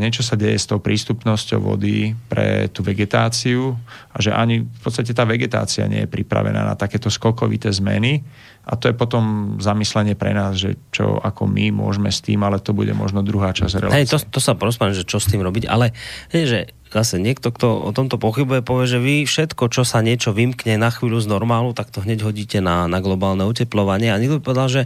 [0.00, 3.76] niečo sa deje s tou prístupnosťou vody pre tú vegetáciu
[4.14, 8.24] a že ani v podstate tá vegetácia nie je pripravená na takéto skokovité zmeny
[8.64, 12.64] a to je potom zamyslenie pre nás, že čo ako my môžeme s tým, ale
[12.64, 14.08] to bude možno druhá časť relácie.
[14.08, 15.92] Hej, to, to sa porozprávam, že čo s tým robiť, ale
[16.32, 16.60] je, že
[16.94, 20.94] zase niekto, kto o tomto pochybuje, povie, že vy všetko, čo sa niečo vymkne na
[20.94, 24.14] chvíľu z normálu, tak to hneď hodíte na, na globálne uteplovanie.
[24.14, 24.82] A niekto povedal, že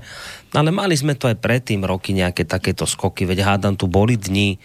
[0.57, 4.57] ale mali sme to aj predtým roky nejaké takéto skoky, veď hádam tu boli dni,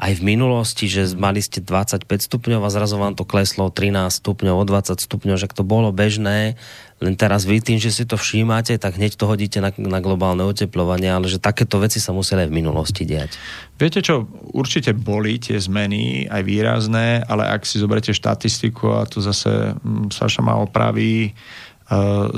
[0.00, 4.56] aj v minulosti, že mali ste 25 stupňov a zrazu vám to kleslo 13 stupňov,
[4.56, 6.56] o 20 stupňov, že to bolo bežné,
[7.04, 10.40] len teraz vy tým, že si to všímate, tak hneď to hodíte na, na globálne
[10.44, 13.36] oteplovanie, ale že takéto veci sa museli aj v minulosti diať.
[13.76, 14.24] Viete čo,
[14.56, 20.16] určite boli tie zmeny aj výrazné, ale ak si zoberete štatistiku a tu zase mm,
[20.16, 21.36] Saša ma opraví,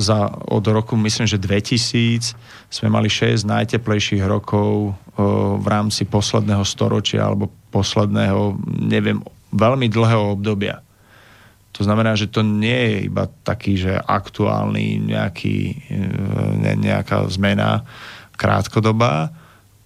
[0.00, 2.32] za, od roku, myslím, že 2000
[2.72, 9.20] sme mali 6 najteplejších rokov uh, v rámci posledného storočia alebo posledného, neviem,
[9.52, 10.80] veľmi dlhého obdobia.
[11.76, 15.88] To znamená, že to nie je iba taký, že aktuálny nejaký,
[16.60, 17.84] ne, nejaká zmena
[18.36, 19.32] krátkodobá,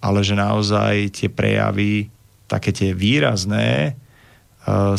[0.03, 2.11] ale že naozaj tie prejavy,
[2.43, 3.95] také tie výrazné,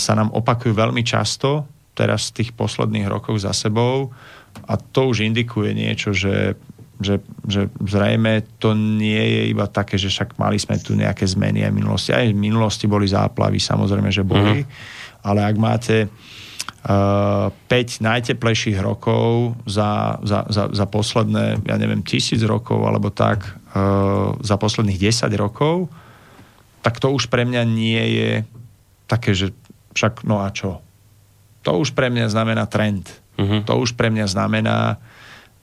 [0.00, 4.08] sa nám opakujú veľmi často, teraz v tých posledných rokoch za sebou
[4.66, 6.58] a to už indikuje niečo, že,
[6.98, 11.62] že, že zrejme to nie je iba také, že však mali sme tu nejaké zmeny
[11.62, 12.10] aj v minulosti.
[12.10, 14.62] Aj v minulosti boli záplavy, samozrejme, že boli.
[14.62, 14.68] Mm.
[15.22, 22.42] Ale ak máte uh, 5 najteplejších rokov za, za, za, za posledné, ja neviem, tisíc
[22.42, 25.86] rokov alebo tak, uh, za posledných 10 rokov,
[26.82, 28.30] tak to už pre mňa nie je
[29.10, 29.50] také, že
[29.94, 30.78] však no a čo?
[31.66, 33.62] To už pre mňa znamená trend Uh-huh.
[33.64, 34.98] To už pre mňa znamená,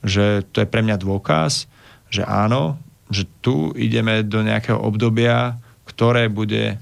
[0.00, 1.68] že to je pre mňa dôkaz,
[2.08, 2.80] že áno,
[3.12, 6.80] že tu ideme do nejakého obdobia, ktoré bude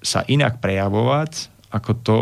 [0.00, 2.18] sa inak prejavovať ako to,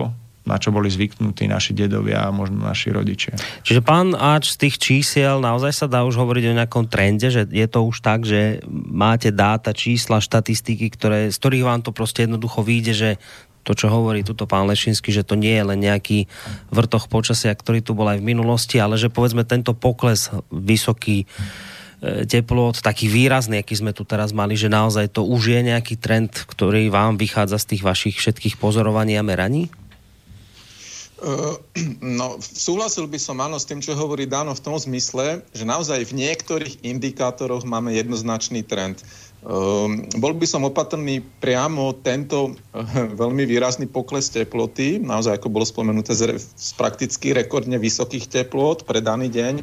[0.46, 3.35] na čo boli zvyknutí naši dedovia a možno naši rodičia.
[3.66, 7.50] Čiže pán Ač, z tých čísiel naozaj sa dá už hovoriť o nejakom trende, že
[7.50, 12.26] je to už tak, že máte dáta, čísla, štatistiky, ktoré, z ktorých vám to proste
[12.26, 13.11] jednoducho vyjde, že
[13.66, 16.31] to, čo hovorí tuto pán Lešinsky, že to nie je len nejaký
[16.70, 22.22] vrtoch počasia, ktorý tu bol aj v minulosti, ale že povedzme tento pokles vysoký e,
[22.31, 26.31] teplot, taký výrazný, aký sme tu teraz mali, že naozaj to už je nejaký trend,
[26.46, 29.66] ktorý vám vychádza z tých vašich všetkých pozorovaní a meraní?
[32.05, 36.12] No, súhlasil by som áno s tým, čo hovorí Dano v tom zmysle, že naozaj
[36.12, 39.00] v niektorých indikátoroch máme jednoznačný trend.
[39.46, 42.82] Um, bol by som opatrný priamo tento uh,
[43.14, 48.98] veľmi výrazný pokles teploty, naozaj ako bolo spomenuté z, z prakticky rekordne vysokých teplot pre
[48.98, 49.62] daný deň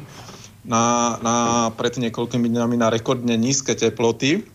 [0.64, 1.36] na, na
[1.76, 4.48] pred niekoľkými dňami na rekordne nízke teploty,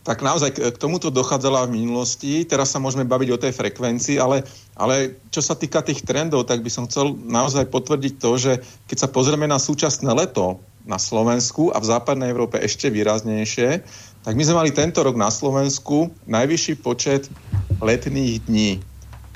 [0.00, 2.40] tak naozaj k tomuto dochádzala v minulosti.
[2.48, 6.64] Teraz sa môžeme baviť o tej frekvencii, ale, ale čo sa týka tých trendov, tak
[6.64, 8.52] by som chcel naozaj potvrdiť to, že
[8.88, 13.84] keď sa pozrieme na súčasné leto na Slovensku a v západnej Európe ešte výraznejšie,
[14.22, 17.30] tak my sme mali tento rok na Slovensku najvyšší počet
[17.78, 18.82] letných dní.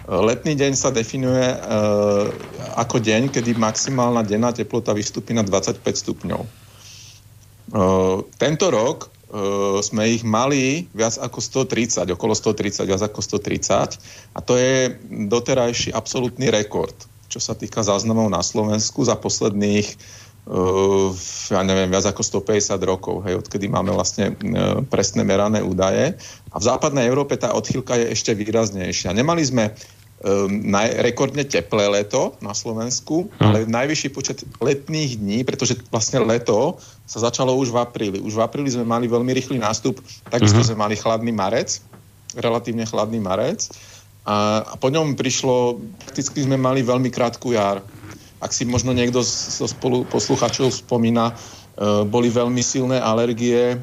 [0.03, 1.57] Letný deň sa definuje e,
[2.75, 6.43] ako deň, kedy maximálna denná teplota vystúpi na 25 stupňov.
[6.43, 6.49] E,
[8.35, 14.39] tento rok uh, sme ich mali viac ako 130, okolo 130, viac ako 130 a
[14.45, 16.95] to je doterajší absolútny rekord,
[17.33, 19.89] čo sa týka záznamov na Slovensku za posledných
[21.55, 24.35] ja neviem, viac ako 150 rokov, hej, odkedy máme vlastne
[24.91, 26.19] presné merané údaje.
[26.51, 29.15] A v západnej Európe tá odchýlka je ešte výraznejšia.
[29.15, 33.39] Nemali sme um, rekordne teplé leto na Slovensku, hm.
[33.39, 38.19] ale najvyšší počet letných dní, pretože vlastne leto sa začalo už v apríli.
[38.19, 40.75] Už v apríli sme mali veľmi rýchly nástup, takisto uh-huh.
[40.75, 41.79] sme mali chladný marec,
[42.35, 43.71] relatívne chladný marec
[44.23, 47.83] a, a po ňom prišlo, prakticky sme mali veľmi krátku jar.
[48.43, 53.79] Ak si možno niekto zo spolu posluchačov spomína, uh, boli veľmi silné alergie,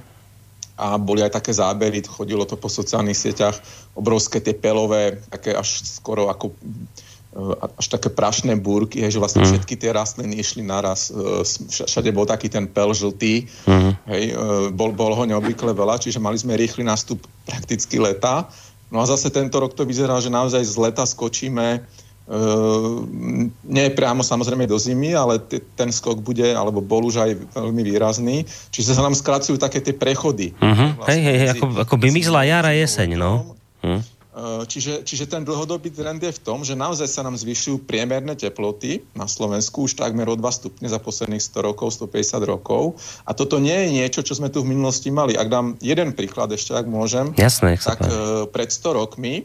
[0.79, 3.59] a boli aj také zábery, chodilo to po sociálnych sieťach,
[3.99, 7.37] obrovské tie pelové, také až skoro ako e,
[7.75, 9.47] až také prašné búrky, že vlastne mm.
[9.51, 11.11] všetky tie rastliny išli naraz.
[11.11, 13.91] E, všade bol taký ten pel žltý, mm.
[14.07, 14.35] hej, e,
[14.71, 18.47] bol, bol ho neobvykle veľa, čiže mali sme rýchly nástup prakticky leta.
[18.87, 21.83] No a zase tento rok to vyzerá, že naozaj z leta skočíme
[22.29, 27.31] Ehm, nie priamo samozrejme do zimy, ale t- ten skok bude, alebo bol už aj
[27.57, 28.45] veľmi výrazný.
[28.69, 30.53] Čiže sa nám skracujú také tie prechody.
[30.61, 30.93] Uh-huh.
[31.01, 33.57] Vlastne hej, hej, ako, ako by mizla jara jeseň, no.
[33.81, 34.05] Uh-huh.
[34.39, 39.03] Čiže, čiže ten dlhodobý trend je v tom, že naozaj sa nám zvyšujú priemerné teploty
[39.11, 42.95] na Slovensku už takmer o 2 stupne za posledných 100 rokov, 150 rokov.
[43.27, 45.35] A toto nie je niečo, čo sme tu v minulosti mali.
[45.35, 49.43] Ak dám jeden príklad ešte, ak môžem, Jasné, tak uh, pred 100 rokmi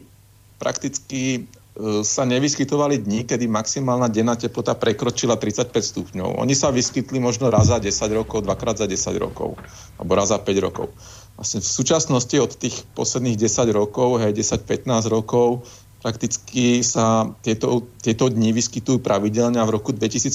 [0.63, 1.43] prakticky
[2.07, 6.39] sa nevyskytovali dni, kedy maximálna denná teplota prekročila 35 stupňov.
[6.39, 9.59] Oni sa vyskytli možno raz za 10 rokov, dvakrát za 10 rokov,
[9.99, 10.95] alebo raz za 5 rokov.
[11.35, 15.67] Vlastne v súčasnosti od tých posledných 10 rokov, hej, 10-15 rokov,
[15.99, 20.31] prakticky sa tieto, tieto dni vyskytujú pravidelne a v roku 2015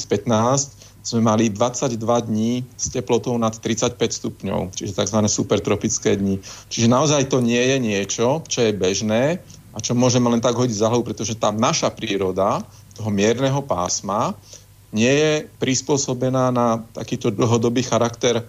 [1.01, 1.97] sme mali 22
[2.29, 5.19] dní s teplotou nad 35 stupňov, čiže tzv.
[5.25, 6.45] supertropické dni.
[6.69, 10.77] Čiže naozaj to nie je niečo, čo je bežné a čo môžeme len tak hodiť
[10.77, 12.63] za hlavu, pretože tá naša príroda
[12.99, 14.35] toho mierneho pásma
[14.91, 18.45] nie je prispôsobená na takýto dlhodobý charakter e,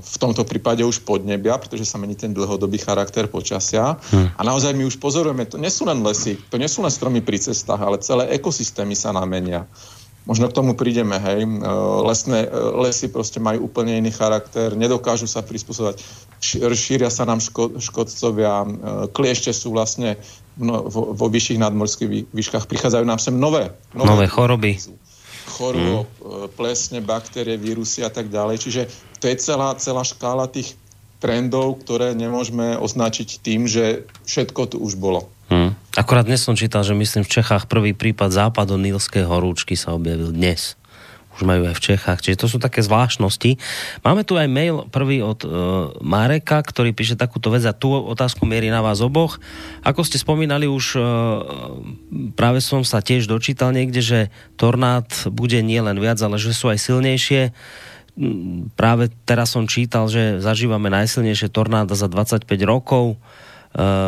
[0.00, 4.00] v tomto prípade už podnebia, pretože sa mení ten dlhodobý charakter počasia.
[4.08, 4.32] Hmm.
[4.32, 7.20] A naozaj my už pozorujeme, to nie sú len lesy, to nie sú len stromy
[7.20, 9.68] pri cestách, ale celé ekosystémy sa namenia.
[10.22, 11.42] Možno k tomu prídeme, hej.
[11.42, 11.48] E,
[12.06, 12.48] lesné, e,
[12.86, 15.98] lesy proste majú úplne iný charakter, nedokážu sa prispôsobovať,
[16.78, 18.66] šíria sa nám ško, škodcovia, e,
[19.10, 20.14] kliešte sú vlastne
[20.54, 24.78] no, vo, vo vyšších nadmorských výškach, prichádzajú nám sem nové, nové, nové choroby.
[25.58, 26.54] Chorôb, mm.
[26.54, 28.62] plesne, baktérie, vírusy a tak ďalej.
[28.62, 28.82] Čiže
[29.18, 30.78] to je celá, celá škála tých
[31.18, 35.30] trendov, ktoré nemôžeme označiť tým, že všetko tu už bolo.
[35.50, 35.74] Hmm.
[35.92, 40.80] Akorát dnes som čítal, že myslím v Čechách prvý prípad západonilskej horúčky sa objavil dnes.
[41.36, 43.60] Už majú aj v Čechách, čiže to sú také zvláštnosti.
[44.00, 45.48] Máme tu aj mail prvý od e,
[46.00, 49.36] Mareka, ktorý píše takúto vec a tú otázku mierí na vás oboch.
[49.84, 51.00] Ako ste spomínali už, e,
[52.40, 54.20] práve som sa tiež dočítal niekde, že
[54.56, 57.52] tornád bude nielen viac, ale že sú aj silnejšie
[58.76, 63.16] práve teraz som čítal, že zažívame najsilnejšie tornáda za 25 rokov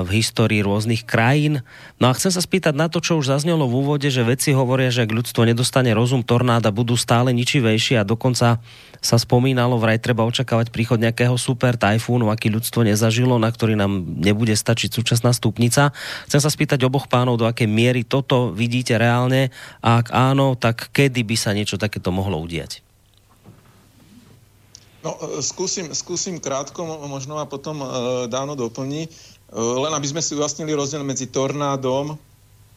[0.05, 1.65] v histórii rôznych krajín.
[1.97, 4.93] No a chcem sa spýtať na to, čo už zaznelo v úvode, že vedci hovoria,
[4.93, 8.61] že ak ľudstvo nedostane rozum tornáda, budú stále ničivejšie a dokonca
[9.05, 14.05] sa spomínalo, vraj treba očakávať príchod nejakého super tajfúnu, aký ľudstvo nezažilo, na ktorý nám
[14.21, 15.97] nebude stačiť súčasná stupnica.
[16.29, 19.49] Chcem sa spýtať oboch pánov, do akej miery toto vidíte reálne
[19.81, 22.85] a ak áno, tak kedy by sa niečo takéto mohlo udiať?
[25.05, 29.13] No, e, skúsim, skúsim krátko, možno a potom uh, dáno doplní.
[29.55, 32.19] Eh, len aby sme si ujasnili rozdiel medzi tornádom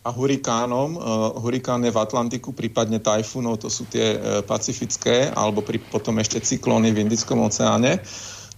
[0.05, 0.95] a hurikánom.
[0.95, 6.15] Uh, hurikán je v Atlantiku, prípadne tajfúnov, to sú tie uh, pacifické, alebo pri, potom
[6.23, 7.99] ešte cyklóny v Indickom oceáne.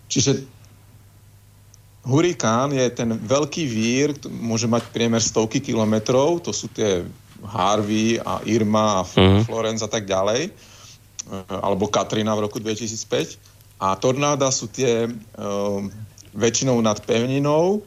[0.05, 0.45] Čiže
[2.05, 7.01] hurikán je ten veľký vír, môže mať priemer stovky kilometrov, to sú tie
[7.41, 9.41] Harvey a Irma a uh-huh.
[9.41, 10.53] Florence a tak ďalej,
[11.49, 13.81] alebo Katrina v roku 2005.
[13.81, 15.09] A tornáda sú tie
[16.35, 17.81] väčšinou nad pevninou,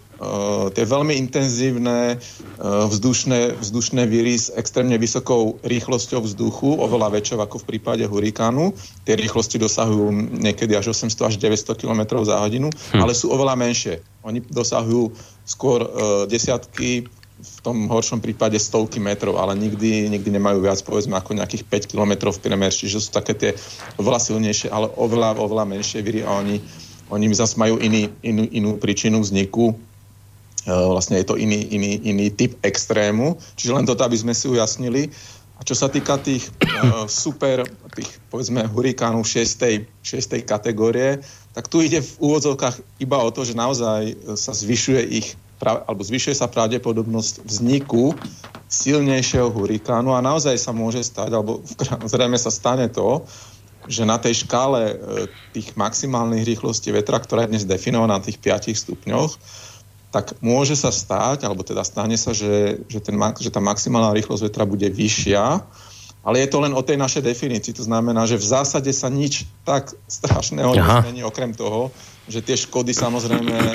[0.70, 7.62] tie veľmi intenzívne uh, vzdušné, vzdušné víry s extrémne vysokou rýchlosťou vzduchu, oveľa väčšou ako
[7.62, 8.76] v prípade hurikánu.
[9.02, 13.02] Tie rýchlosti dosahujú niekedy až 800 až 900 km za hodinu, hm.
[13.02, 14.04] ale sú oveľa menšie.
[14.22, 15.10] Oni dosahujú
[15.42, 15.90] skôr uh,
[16.30, 17.10] desiatky,
[17.42, 21.90] v tom horšom prípade stovky metrov, ale nikdy, nikdy nemajú viac, povedzme, ako nejakých 5
[21.90, 23.50] km v priemer, čiže sú také tie
[23.98, 26.62] oveľa silnejšie, ale oveľa, oveľa menšie víry a oni,
[27.10, 29.74] oni zase majú iný, inú, inú príčinu vzniku
[30.66, 33.38] vlastne je to iný, iný, iný typ extrému.
[33.58, 35.10] Čiže len toto, aby sme si ujasnili.
[35.58, 37.62] A čo sa týka tých uh, super,
[37.94, 39.86] tých povedzme hurikánov 6.
[40.02, 40.42] 6.
[40.42, 41.22] kategórie,
[41.54, 46.34] tak tu ide v úvodzovkách iba o to, že naozaj sa zvyšuje ich alebo zvyšuje
[46.34, 48.18] sa pravdepodobnosť vzniku
[48.66, 51.62] silnejšieho hurikánu a naozaj sa môže stať, alebo
[52.10, 53.22] zrejme sa stane to,
[53.86, 54.94] že na tej škále e,
[55.54, 59.38] tých maximálnych rýchlostí vetra, ktorá je dnes definovaná na tých 5 stupňoch,
[60.12, 64.44] tak môže sa stať, alebo teda stane sa, že, že, ten, že tá maximálna rýchlosť
[64.44, 65.64] vetra bude vyššia,
[66.22, 67.74] ale je to len o tej našej definícii.
[67.80, 71.90] To znamená, že v zásade sa nič tak strašného nezmení, okrem toho,
[72.30, 73.72] že tie škody samozrejme e,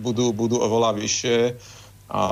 [0.00, 1.38] budú, budú oveľa vyššie
[2.10, 2.24] a,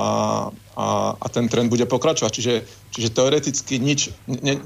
[0.79, 2.31] a, a ten trend bude pokračovať.
[2.31, 2.53] Čiže,
[2.95, 4.63] čiže teoreticky nič, ne,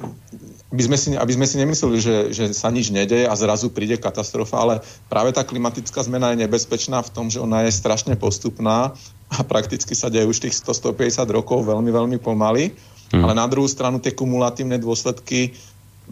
[0.70, 3.98] aby, sme si, aby sme si nemysleli, že, že sa nič nedeje a zrazu príde
[3.98, 4.76] katastrofa, ale
[5.10, 8.94] práve tá klimatická zmena je nebezpečná v tom, že ona je strašne postupná
[9.34, 12.78] a prakticky sa deje už tých 100-150 rokov veľmi, veľmi pomaly.
[13.10, 13.26] Hmm.
[13.26, 15.58] Ale na druhú stranu tie kumulatívne dôsledky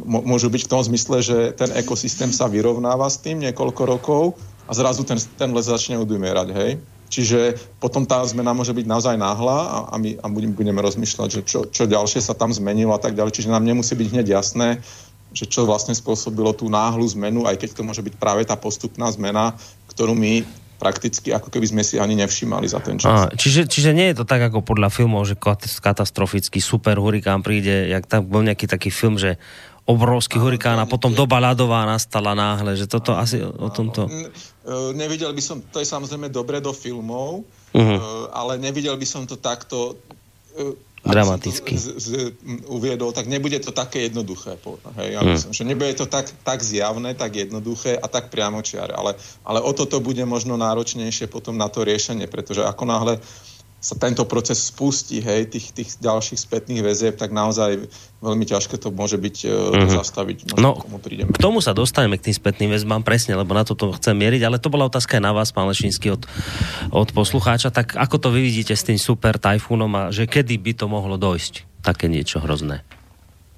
[0.01, 4.23] môžu byť v tom zmysle, že ten ekosystém sa vyrovnáva s tým niekoľko rokov
[4.65, 6.71] a zrazu ten, ten les začne odumierať, hej?
[7.11, 11.41] Čiže potom tá zmena môže byť naozaj náhla a, a my a budeme rozmýšľať, že
[11.43, 13.35] čo, čo ďalšie sa tam zmenilo a tak ďalej.
[13.35, 14.79] Čiže nám nemusí byť hneď jasné,
[15.35, 19.11] že čo vlastne spôsobilo tú náhlu zmenu, aj keď to môže byť práve tá postupná
[19.11, 19.59] zmena,
[19.91, 20.47] ktorú my
[20.81, 23.29] prakticky ako keby sme si ani nevšimali za ten čas.
[23.29, 25.37] A, čiže, čiže nie je to tak ako podľa filmov, že
[25.77, 29.37] katastrofický super hurikán príde, jak tam bol nejaký taký film, že
[29.91, 34.07] obrovský hurikán a potom doba ľadová nastala náhle, že toto asi o tomto...
[34.07, 34.31] E,
[34.95, 37.43] nevidel by som, to je samozrejme dobre do filmov,
[37.75, 38.31] uh-huh.
[38.31, 39.99] ale nevidel by som to takto
[40.55, 42.09] e, dramaticky z, z,
[42.69, 44.55] uviedol, tak nebude to také jednoduché.
[45.01, 45.33] Hej, ja uh-huh.
[45.35, 49.71] myslím, že nebude to tak, tak zjavné, tak jednoduché a tak priamočiare, ale, ale o
[49.75, 53.50] toto bude možno náročnejšie potom na to riešenie, pretože ako náhle uh,
[53.81, 57.89] sa tento proces spustí, hej, tých, tých ďalších spätných väzieb, tak naozaj
[58.21, 59.97] veľmi ťažké to môže byť mm-hmm.
[59.97, 60.37] zastaviť.
[60.61, 61.33] No, k tomu, prídeme.
[61.33, 64.61] k tomu sa dostaneme, k tým spätným väzbám presne, lebo na toto chcem mieriť, ale
[64.61, 66.29] to bola otázka aj na vás, pán Lešinský, od,
[66.93, 67.73] od poslucháča.
[67.73, 71.17] Tak ako to vy vidíte s tým super tajfúnom a že kedy by to mohlo
[71.17, 71.81] dojsť?
[71.81, 72.85] Také niečo hrozné.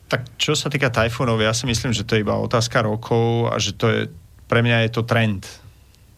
[0.07, 3.59] Tak čo sa týka tajfúnov, ja si myslím, že to je iba otázka rokov a
[3.59, 4.01] že to je,
[4.47, 5.43] pre mňa je to trend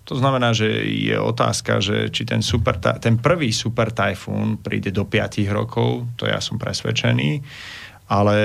[0.06, 5.10] to znamená, že je otázka, že či ten, super, ten prvý super tajfún príde do
[5.10, 7.42] 5 rokov, to ja som presvedčený,
[8.06, 8.38] ale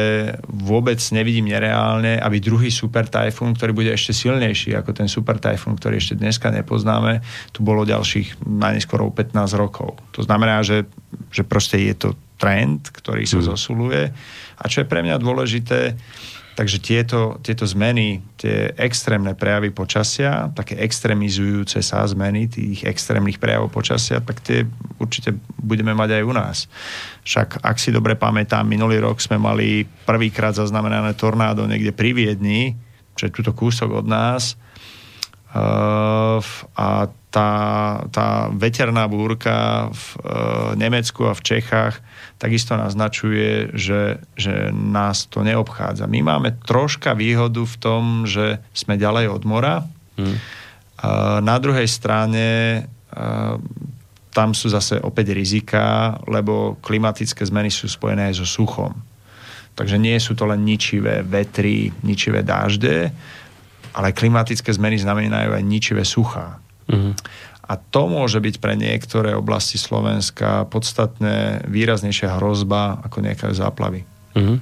[0.49, 5.77] vôbec nevidím nereálne, aby druhý super tajfún, ktorý bude ešte silnejší ako ten super tajfún,
[5.77, 7.21] ktorý ešte dneska nepoznáme,
[7.53, 10.01] tu bolo ďalších najneskôr 15 rokov.
[10.17, 10.89] To znamená, že,
[11.29, 12.09] že proste je to
[12.41, 13.47] trend, ktorý sa mm.
[13.53, 14.03] zosuluje.
[14.57, 15.93] A čo je pre mňa dôležité,
[16.61, 23.73] Takže tieto, tieto zmeny, tie extrémne prejavy počasia, také extrémizujúce sa zmeny tých extrémnych prejavov
[23.73, 24.69] počasia, tak tie
[25.01, 26.69] určite budeme mať aj u nás.
[27.25, 32.77] Však, ak si dobre pamätám, minulý rok sme mali prvýkrát zaznamenané tornádo niekde pri Viedni,
[33.17, 34.61] čo je tuto kúsok od nás.
[35.55, 36.95] A
[37.31, 37.51] tá,
[38.11, 40.23] tá veterná búrka v uh,
[40.75, 41.99] Nemecku a v Čechách
[42.41, 46.09] takisto naznačuje, že, že nás to neobchádza.
[46.09, 49.85] My máme troška výhodu v tom, že sme ďalej od mora.
[50.17, 50.41] Hmm.
[51.45, 52.49] Na druhej strane
[54.33, 58.97] tam sú zase opäť rizika, lebo klimatické zmeny sú spojené aj so suchom.
[59.77, 63.13] Takže nie sú to len ničivé vetry, ničivé dážde,
[63.95, 66.59] ale klimatické zmeny znamenajú aj ničivé suchá.
[66.91, 67.15] Mm-hmm.
[67.71, 74.03] A to môže byť pre niektoré oblasti Slovenska podstatne výraznejšia hrozba ako nejaké záplavy.
[74.35, 74.59] Mm-hmm.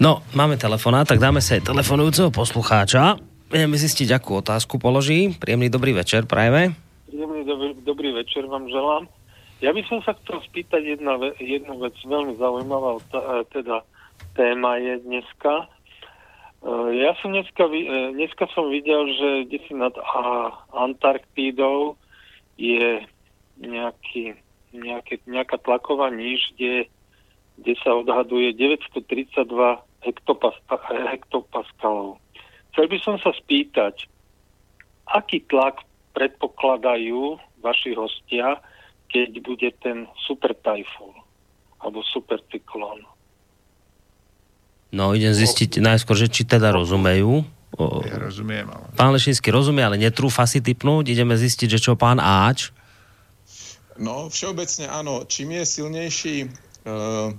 [0.00, 3.16] No, máme telefonát, tak dáme sa aj telefonujúceho poslucháča.
[3.52, 5.36] Ideme zistiť, akú otázku položí.
[5.36, 6.72] Príjemný dobrý večer, prajeme.
[7.08, 9.08] Príjemný dobrý, dobrý večer vám želám.
[9.62, 13.02] Ja by som sa chcel spýtať jedna, jednu vec, veľmi zaujímavá, e,
[13.54, 13.86] teda
[14.34, 15.70] téma je dneska.
[16.62, 16.70] E,
[17.02, 19.94] ja som dneska, e, dneska som videl, že kde si nad
[20.72, 21.98] Antarktídou
[22.56, 23.02] je
[23.58, 24.34] nejaký,
[24.72, 26.88] nejaké, nejaká tlaková níž, kde
[27.58, 29.44] kde sa odhaduje 932
[30.02, 32.18] hektopaskalov.
[32.72, 34.08] Chcel by som sa spýtať,
[35.06, 35.84] aký tlak
[36.16, 38.58] predpokladajú vaši hostia,
[39.12, 41.12] keď bude ten super tajfún
[41.84, 43.04] alebo super cyklón?
[44.92, 47.48] No, idem zistiť najskôr, že či teda rozumejú.
[47.80, 48.92] Ja rozumiem, ale...
[48.92, 51.08] Pán Lešinsky rozumie, ale netrúfa si typnúť.
[51.08, 52.68] Ideme zistiť, že čo pán Áč?
[53.96, 55.24] No, všeobecne áno.
[55.24, 57.32] Čím je silnejší uh,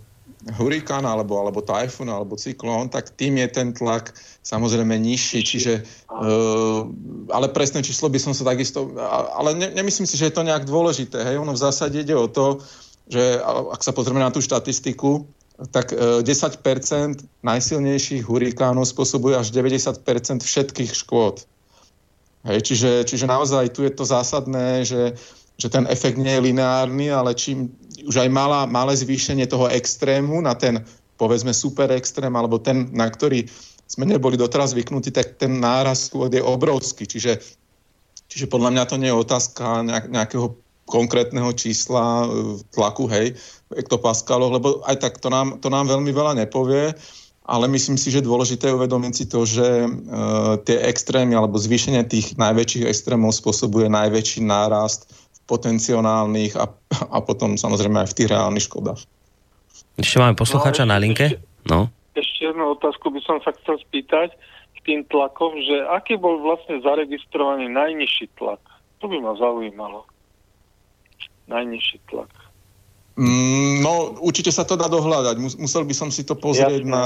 [0.57, 5.45] hurikán alebo, alebo tajfún alebo cyklón, tak tým je ten tlak samozrejme nižší.
[5.45, 6.89] Čiže, uh,
[7.29, 8.97] ale presné číslo by som sa takisto...
[9.37, 11.21] Ale ne, nemyslím si, že je to nejak dôležité.
[11.21, 11.37] Hej?
[11.37, 12.57] Ono v zásade ide o to,
[13.05, 15.29] že ak sa pozrieme na tú štatistiku,
[15.71, 21.47] tak 10% e, najsilnejších hurikánov spôsobuje až 90% všetkých škôd.
[22.43, 25.15] Hej, čiže, čiže naozaj tu je to zásadné, že,
[25.55, 27.71] že ten efekt nie je lineárny, ale čím
[28.03, 30.83] už aj malá, malé zvýšenie toho extrému na ten,
[31.15, 33.47] povedzme, super extrém, alebo ten, na ktorý
[33.87, 37.07] sme neboli doteraz zvyknutí, tak ten náraz je obrovský.
[37.07, 37.39] Čiže,
[38.27, 39.63] čiže podľa mňa to nie je otázka
[40.11, 42.27] nejakého konkrétneho čísla e,
[42.75, 43.35] tlaku, hej,
[43.71, 46.93] hektopaskalov, lebo aj tak to nám, to nám veľmi veľa nepovie,
[47.43, 49.89] ale myslím si, že dôležité je uvedomiť si to, že e,
[50.63, 56.71] tie extrémy alebo zvýšenie tých najväčších extrémov spôsobuje najväčší nárast v potenciálnych a,
[57.11, 59.01] a potom samozrejme aj v tých reálnych škodách.
[59.99, 61.37] Ešte máme poslucháča no, na linke.
[61.67, 61.91] No.
[62.15, 64.33] Ešte jednu otázku by som sa chcel spýtať
[64.73, 68.59] k tým tlakom, že aký bol vlastne zaregistrovaný najnižší tlak?
[69.03, 70.07] To by ma zaujímalo.
[71.47, 72.31] Najnižší tlak.
[73.13, 75.37] Mm, no, určite sa to dá dohľadať.
[75.37, 76.89] Musel by som si to pozrieť Jasne.
[76.89, 77.03] na...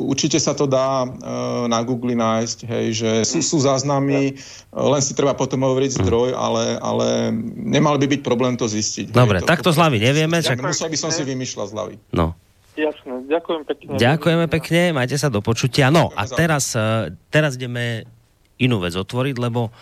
[0.00, 4.40] Určite sa to dá uh, na Google nájsť, hej, že sú, sú záznamy, ja.
[4.72, 9.12] len si treba potom hovoriť zdroj, ale, ale nemal by byť problém to zistiť.
[9.12, 10.40] Dobre, hej, tak to z hlavy nevieme.
[10.40, 10.64] Čak...
[10.64, 11.94] Musel by som si vymýšľať z hlavy.
[12.16, 12.32] No.
[12.72, 14.00] Jasné, ďakujem pekne.
[14.00, 15.92] Ďakujeme pekne, majte sa do počutia.
[15.92, 18.08] No a teraz, e, teraz ideme
[18.56, 19.72] inú vec otvoriť, lebo uh,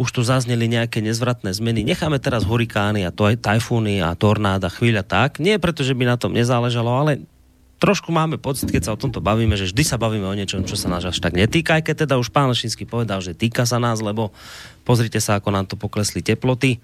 [0.00, 1.84] už tu zazneli nejaké nezvratné zmeny.
[1.84, 5.40] Necháme teraz hurikány a to aj tajfúny a tornáda chvíľa tak.
[5.42, 7.24] Nie preto, že by na tom nezáležalo, ale
[7.82, 10.78] trošku máme pocit, keď sa o tomto bavíme, že vždy sa bavíme o niečom, čo
[10.78, 13.82] sa nás až tak netýka, aj keď teda už pán Lešinsky povedal, že týka sa
[13.82, 14.30] nás, lebo
[14.86, 16.78] pozrite sa, ako nám to poklesli teploty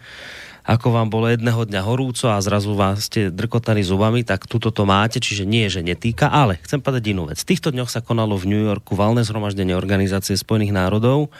[0.68, 4.84] ako vám bolo jedného dňa horúco a zrazu vás ste drkotali zubami, tak tuto to
[4.84, 7.40] máte, čiže nie, že netýka, ale chcem povedať inú vec.
[7.40, 11.32] V týchto dňoch sa konalo v New Yorku valné zhromaždenie Organizácie Spojených národov.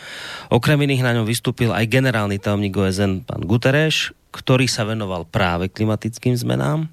[0.49, 5.69] Okrem iných na ňom vystúpil aj generálny tajomník OSN pán Guterres, ktorý sa venoval práve
[5.69, 6.89] klimatickým zmenám.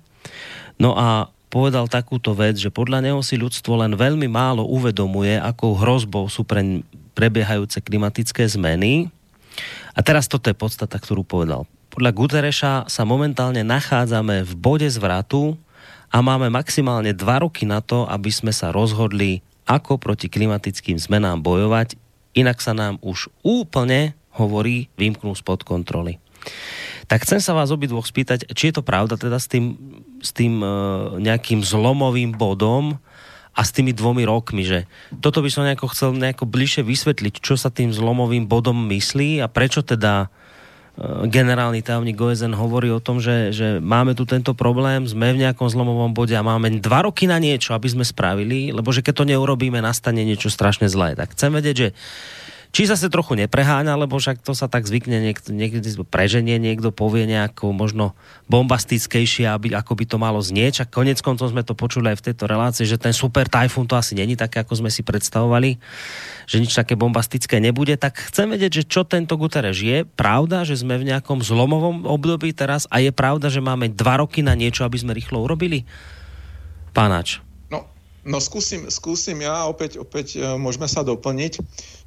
[0.75, 5.71] No a povedal takúto vec, že podľa neho si ľudstvo len veľmi málo uvedomuje, akou
[5.71, 6.83] hrozbou sú pre
[7.15, 9.07] prebiehajúce klimatické zmeny.
[9.95, 11.63] A teraz toto je podstata, ktorú povedal
[11.96, 15.56] podľa Gutereša sa momentálne nachádzame v bode zvratu
[16.12, 21.39] a máme maximálne dva roky na to, aby sme sa rozhodli, ako proti klimatickým zmenám
[21.39, 21.96] bojovať,
[22.36, 26.20] inak sa nám už úplne, hovorí, vymknú spod kontroly.
[27.08, 29.80] Tak chcem sa vás obidvoch spýtať, či je to pravda teda s tým,
[30.20, 30.68] s tým e,
[31.24, 33.00] nejakým zlomovým bodom
[33.56, 34.84] a s tými dvomi rokmi, že
[35.24, 39.48] toto by som nejako chcel nejako bližšie vysvetliť, čo sa tým zlomovým bodom myslí a
[39.48, 40.28] prečo teda
[41.28, 45.68] generálny tajomník OSN hovorí o tom, že, že máme tu tento problém, sme v nejakom
[45.68, 49.26] zlomovom bode a máme dva roky na niečo, aby sme spravili, lebo že keď to
[49.28, 51.20] neurobíme, nastane niečo strašne zlé.
[51.20, 51.89] Tak chcem vedieť, že
[52.76, 57.23] či zase trochu nepreháňa, lebo však to sa tak zvykne, niekto, niekto preženie, niekto povie
[57.23, 58.19] nejako možno
[58.51, 60.84] bombastickejšie, aby, ako by to malo znieť.
[60.84, 63.95] A konec koncov sme to počuli aj v tejto relácii, že ten super tajfún to
[63.95, 65.80] asi není také, ako sme si predstavovali,
[66.51, 67.95] že nič také bombastické nebude.
[67.95, 70.03] Tak chcem vedieť, že čo tento Guterres je.
[70.03, 74.43] Pravda, že sme v nejakom zlomovom období teraz a je pravda, že máme dva roky
[74.43, 75.88] na niečo, aby sme rýchlo urobili?
[76.91, 77.39] Pánač.
[77.71, 77.88] No,
[78.28, 81.63] no skúsim, skúsim ja, opäť, opäť e, môžeme sa doplniť.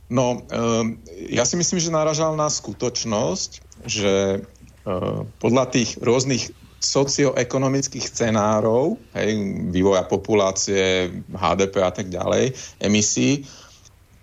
[0.08, 3.50] No, ehm, ja si myslím, že naražal na skutočnosť,
[3.84, 6.48] že ehm, podľa tých rôznych
[6.78, 9.30] socioekonomických scenárov, hej,
[9.68, 13.44] vývoja populácie, HDP a tak ďalej, emisí,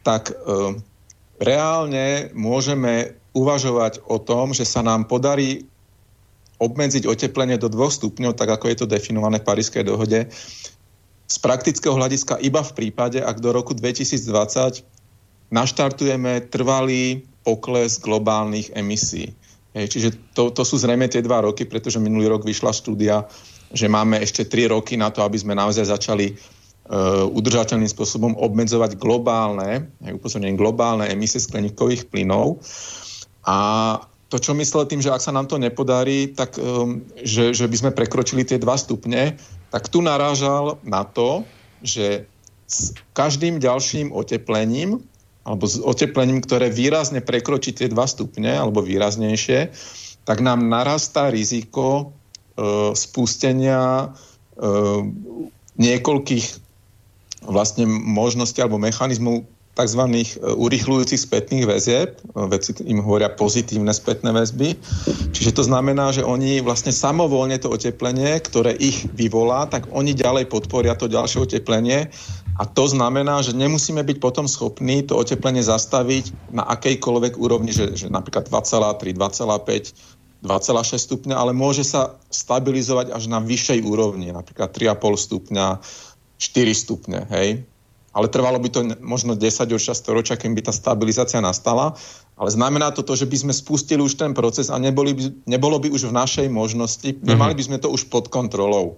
[0.01, 0.81] tak ehm,
[1.37, 5.69] reálne môžeme uvažovať o tom, že sa nám podarí
[6.57, 10.31] obmedziť oteplenie do 2 stupňov, tak ako je to definované v Parískej dohode,
[11.25, 14.94] z praktického hľadiska iba v prípade, ak do roku 2020
[15.55, 19.31] naštartujeme trvalý pokles globálnych emisí.
[19.71, 23.27] Hej, čiže to, to sú zrejme tie dva roky, pretože minulý rok vyšla štúdia,
[23.71, 28.95] že máme ešte tri roky na to, aby sme naozaj začali uh, udržateľným spôsobom obmedzovať
[28.95, 32.63] globálne, upozorňujem, globálne emisie skleníkových plynov.
[33.43, 33.99] A
[34.31, 37.75] to, čo myslel tým, že ak sa nám to nepodarí, tak um, že, že by
[37.75, 39.35] sme prekročili tie dva stupne,
[39.75, 41.43] tak tu narážal na to,
[41.83, 42.25] že
[42.65, 45.03] s každým ďalším oteplením
[45.45, 49.69] alebo s oteplením, ktoré výrazne prekročí tie 2 stupne alebo výraznejšie,
[50.25, 52.17] tak nám narastá riziko
[52.57, 54.09] e, spustenia
[54.57, 54.65] e,
[55.77, 56.45] niekoľkých
[57.45, 59.45] vlastne možností alebo mechanizmov
[59.77, 60.01] tzv.
[60.01, 62.17] E, urychľujúcich spätných väzieb,
[62.49, 64.73] veci im hovoria pozitívne spätné väzby.
[65.29, 70.49] Čiže to znamená, že oni vlastne samovolne to oteplenie, ktoré ich vyvolá, tak oni ďalej
[70.49, 72.09] podporia to ďalšie oteplenie
[72.55, 77.95] a to znamená, že nemusíme byť potom schopní to oteplenie zastaviť na akejkoľvek úrovni, že,
[77.95, 84.71] že napríklad 2,3, 2,5, 2,6 stupňa, ale môže sa stabilizovať až na vyššej úrovni, napríklad
[84.71, 85.67] 3,5 stupňa,
[86.39, 87.67] 4 stupne, hej
[88.15, 91.99] ale trvalo by to možno 10 už storočia, kým by tá stabilizácia nastala.
[92.39, 95.75] Ale znamená to to, že by sme spustili už ten proces a neboli by, nebolo
[95.83, 98.95] by už v našej možnosti, nemali by sme to už pod kontrolou.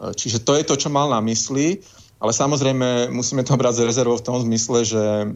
[0.00, 1.84] E, čiže to je to, čo mal na mysli.
[2.16, 5.26] Ale samozrejme musíme to brať z rezervou v tom zmysle, že e,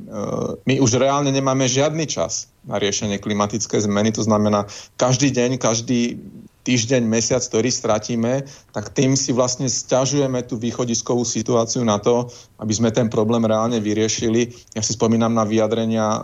[0.64, 4.16] my už reálne nemáme žiadny čas na riešenie klimatické zmeny.
[4.16, 4.64] To znamená,
[4.97, 6.16] každý deň, každý
[6.64, 12.28] týždeň, mesiac, ktorý stratíme, tak tým si vlastne stiažujeme tú východiskovú situáciu na to,
[12.61, 14.53] aby sme ten problém reálne vyriešili.
[14.76, 16.20] Ja si spomínam na vyjadrenia e,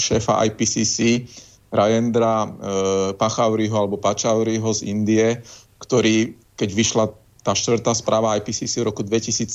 [0.00, 1.28] šéfa IPCC,
[1.68, 2.48] Rajendra e,
[3.12, 5.44] Pachauriho alebo Pachauriho z Indie,
[5.84, 7.04] ktorý, keď vyšla
[7.42, 9.48] tá štvrtá správa IPCC v roku 2007,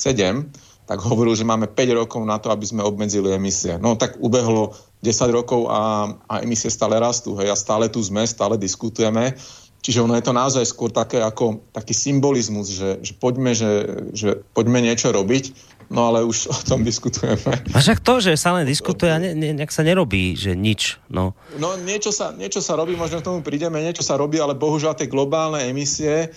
[0.84, 3.80] tak hovoril, že máme 5 rokov na to, aby sme obmedzili emisie.
[3.80, 7.36] No tak ubehlo 10 rokov a, a emisie stále rastú.
[7.40, 9.36] Hej, a stále tu sme, stále diskutujeme.
[9.84, 13.70] Čiže ono je to naozaj skôr také ako taký symbolizmus, že, že, poďme, že,
[14.16, 15.52] že poďme niečo robiť,
[15.92, 17.52] no ale už o tom diskutujeme.
[17.68, 21.04] A však to, že sa len diskutuje a ne, ne, nejak sa nerobí, že nič.
[21.12, 24.56] No, no niečo, sa, niečo sa robí, možno k tomu prídeme, niečo sa robí, ale
[24.56, 26.32] bohužiaľ tie globálne emisie,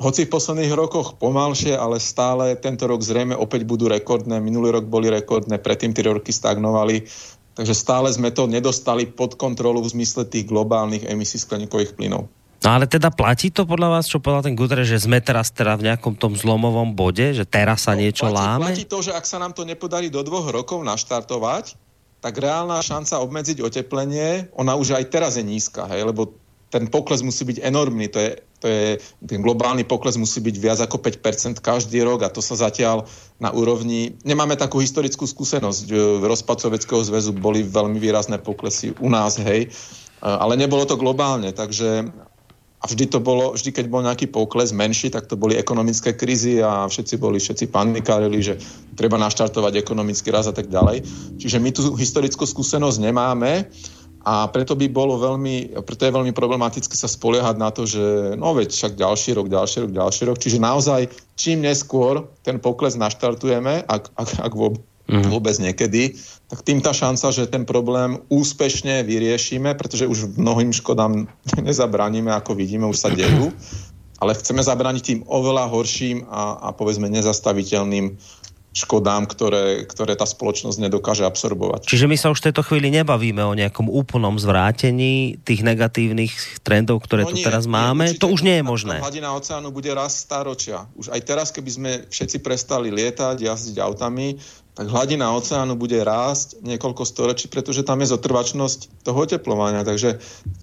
[0.00, 4.40] hoci v posledných rokoch pomalšie, ale stále tento rok zrejme opäť budú rekordné.
[4.40, 7.04] Minulý rok boli rekordné, predtým tie roky stagnovali.
[7.52, 12.32] Takže stále sme to nedostali pod kontrolu v zmysle tých globálnych emisí skleníkových plynov.
[12.60, 15.76] No ale teda platí to podľa vás, čo povedal ten Guterres, že sme teraz teda
[15.80, 18.64] v nejakom tom zlomovom bode, že teraz sa no, niečo platí, láme?
[18.68, 21.76] Platí to, že ak sa nám to nepodarí do dvoch rokov naštartovať,
[22.20, 26.36] tak reálna šanca obmedziť oteplenie, ona už aj teraz je nízka, hej, lebo
[26.68, 28.30] ten pokles musí byť enormný, to je,
[28.60, 32.60] to je, ten globálny pokles musí byť viac ako 5% každý rok a to sa
[32.60, 33.08] zatiaľ
[33.40, 35.88] na úrovni, nemáme takú historickú skúsenosť,
[36.20, 39.72] v rozpad Sovietskeho zväzu boli veľmi výrazné poklesy u nás, hej,
[40.20, 42.12] ale nebolo to globálne, takže
[42.80, 46.64] a vždy to bolo, vždy keď bol nejaký pokles menší, tak to boli ekonomické krízy
[46.64, 48.56] a všetci boli, všetci panikárili, že
[48.96, 51.04] treba naštartovať ekonomický raz a tak ďalej.
[51.36, 53.68] Čiže my tú historickú skúsenosť nemáme
[54.20, 58.52] a preto by bolo veľmi, preto je veľmi problematické sa spoliehať na to, že no
[58.52, 60.36] veď však ďalší rok, ďalší rok, ďalší rok.
[60.36, 61.08] Čiže naozaj
[61.40, 65.24] čím neskôr ten pokles naštartujeme, ak, ak, ak vôbec, mm.
[65.32, 66.20] vôbec niekedy,
[66.52, 71.24] tak tým tá šanca, že ten problém úspešne vyriešime, pretože už mnohým škodám
[71.68, 73.56] nezabraníme, ako vidíme, už sa dejú,
[74.20, 78.20] ale chceme zabrániť tým oveľa horším a, a povedzme nezastaviteľným
[78.70, 81.90] škodám, ktoré, ktoré tá spoločnosť nedokáže absorbovať.
[81.90, 87.02] Čiže my sa už v tejto chvíli nebavíme o nejakom úplnom zvrátení tých negatívnych trendov,
[87.02, 88.14] ktoré no tu nie, teraz máme.
[88.14, 89.02] Nie, to už nie je možné.
[89.02, 90.86] Hladina oceánu bude raz stáročia.
[90.94, 94.38] Už aj teraz, keby sme všetci prestali lietať, jazdiť autami,
[94.78, 99.82] tak hladina oceánu bude rásť niekoľko storočí, pretože tam je zotrvačnosť toho oteplovania.
[99.82, 100.22] Takže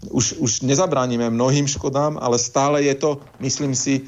[0.09, 4.07] už, už nezabránime mnohým škodám, ale stále je to, myslím si,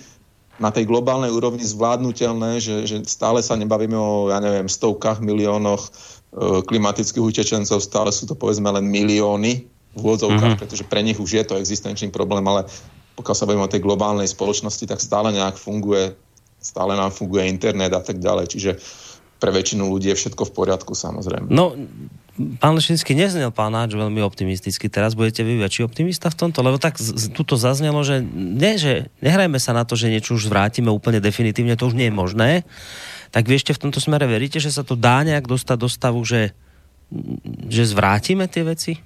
[0.59, 5.87] na tej globálnej úrovni zvládnutelné, že, že stále sa nebavíme o, ja neviem, stovkách miliónoch
[5.87, 5.89] e,
[6.67, 10.61] klimatických utečencov, stále sú to povedzme len milióny v úvodzovkách, mm-hmm.
[10.61, 12.67] pretože pre nich už je to existenčný problém, ale
[13.15, 16.15] pokiaľ sa bavíme o tej globálnej spoločnosti, tak stále nejak funguje,
[16.59, 18.45] stále nám funguje internet a tak ďalej.
[18.51, 18.71] Čiže
[19.39, 21.47] pre väčšinu ľudí je všetko v poriadku, samozrejme.
[21.47, 21.75] No,
[22.59, 24.87] pán Lešinsky neznel pán Náč veľmi optimisticky.
[24.87, 26.63] Teraz budete vy väčší optimista v tomto?
[26.63, 30.47] Lebo tak z, tuto zaznelo, že, ne, že nehrajme sa na to, že niečo už
[30.47, 32.49] vrátime úplne definitívne, to už nie je možné.
[33.35, 36.23] Tak vy ešte v tomto smere veríte, že sa to dá nejak dostať do stavu,
[36.23, 36.55] že,
[37.67, 38.97] že zvrátime tie veci?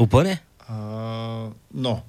[0.00, 0.40] Úplne?
[0.64, 2.02] Uh, no,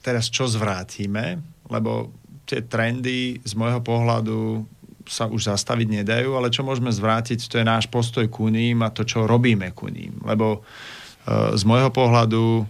[0.00, 1.38] teraz čo zvrátime?
[1.70, 2.10] Lebo
[2.48, 4.66] tie trendy z môjho pohľadu
[5.08, 8.92] sa už zastaviť nedajú, ale čo môžeme zvrátiť, to je náš postoj ku ním a
[8.92, 10.20] to, čo robíme ku ním.
[10.24, 12.64] Lebo e, z môjho pohľadu, e,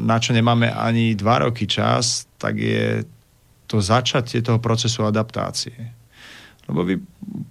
[0.00, 3.04] na čo nemáme ani dva roky čas, tak je
[3.68, 5.76] to začatie toho procesu adaptácie.
[6.64, 6.96] Lebo vy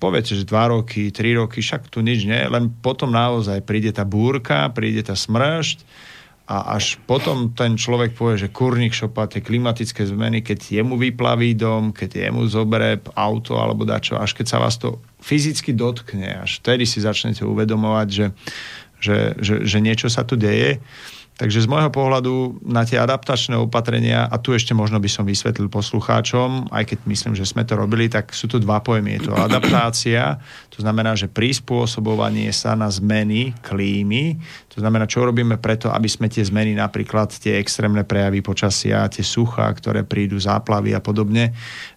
[0.02, 4.02] poviete, že dva roky, tri roky, však tu nič nie, len potom naozaj príde tá
[4.02, 5.86] búrka, príde tá smršť
[6.44, 11.56] a až potom ten človek povie, že kurník šopa, tie klimatické zmeny, keď jemu vyplaví
[11.56, 16.60] dom, keď jemu zoberie auto alebo dačo, až keď sa vás to fyzicky dotkne, až
[16.60, 18.26] vtedy si začnete uvedomovať, že,
[19.00, 20.84] že, že, že niečo sa tu deje.
[21.34, 25.66] Takže z môjho pohľadu na tie adaptačné opatrenia, a tu ešte možno by som vysvetlil
[25.66, 29.18] poslucháčom, aj keď myslím, že sme to robili, tak sú tu dva pojmy.
[29.18, 30.38] Je to adaptácia,
[30.70, 34.38] to znamená, že prispôsobovanie sa na zmeny klímy,
[34.70, 39.26] to znamená, čo robíme preto, aby sme tie zmeny, napríklad tie extrémne prejavy počasia, tie
[39.26, 41.50] suchá, ktoré prídu, záplavy a podobne,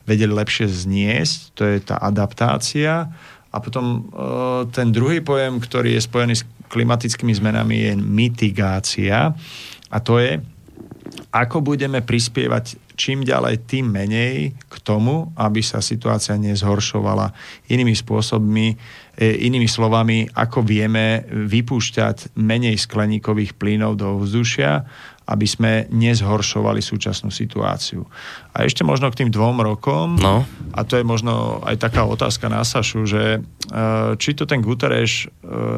[0.09, 3.13] vedeli lepšie zniesť, to je tá adaptácia.
[3.57, 3.99] A potom e,
[4.69, 9.33] ten druhý pojem, ktorý je spojený s klimatickými zmenami je mitigácia.
[9.89, 10.37] A to je,
[11.33, 17.33] ako budeme prispievať čím ďalej, tým menej k tomu, aby sa situácia nezhoršovala.
[17.69, 18.67] Inými spôsobmi,
[19.17, 24.89] e, inými slovami, ako vieme vypúšťať menej skleníkových plynov do vzdušia,
[25.27, 28.07] aby sme nezhoršovali súčasnú situáciu.
[28.55, 30.47] A ešte možno k tým dvom rokom, no.
[30.71, 33.41] a to je možno aj taká otázka na Sašu, že e,
[34.23, 35.35] či to ten Guterres e,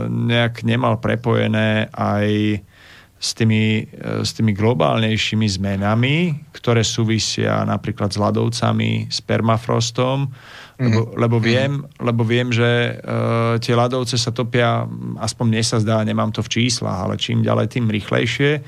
[0.09, 2.61] nejak nemal prepojené aj
[3.18, 6.16] s tými, e, s tými globálnejšími zmenami,
[6.55, 10.78] ktoré súvisia napríklad s ľadovcami, s permafrostom, mm-hmm.
[10.86, 11.44] lebo, lebo, mhm.
[11.44, 14.86] viem, lebo viem, že uh, tie ľadovce sa topia,
[15.18, 18.62] aspoň mne sa zdá, nemám to v číslach, ale čím ďalej, tým rýchlejšie.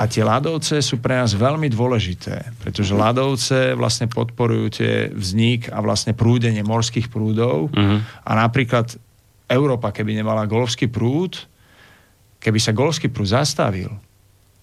[0.00, 5.84] A tie ľadovce sú pre nás veľmi dôležité, pretože ľadovce vlastne podporujú tie vznik a
[5.84, 7.68] vlastne prúdenie morských prúdov.
[7.68, 7.98] Uh-huh.
[8.24, 8.96] A napríklad
[9.52, 11.44] Európa, keby nemala golfský prúd,
[12.40, 13.92] keby sa golfský prúd zastavil,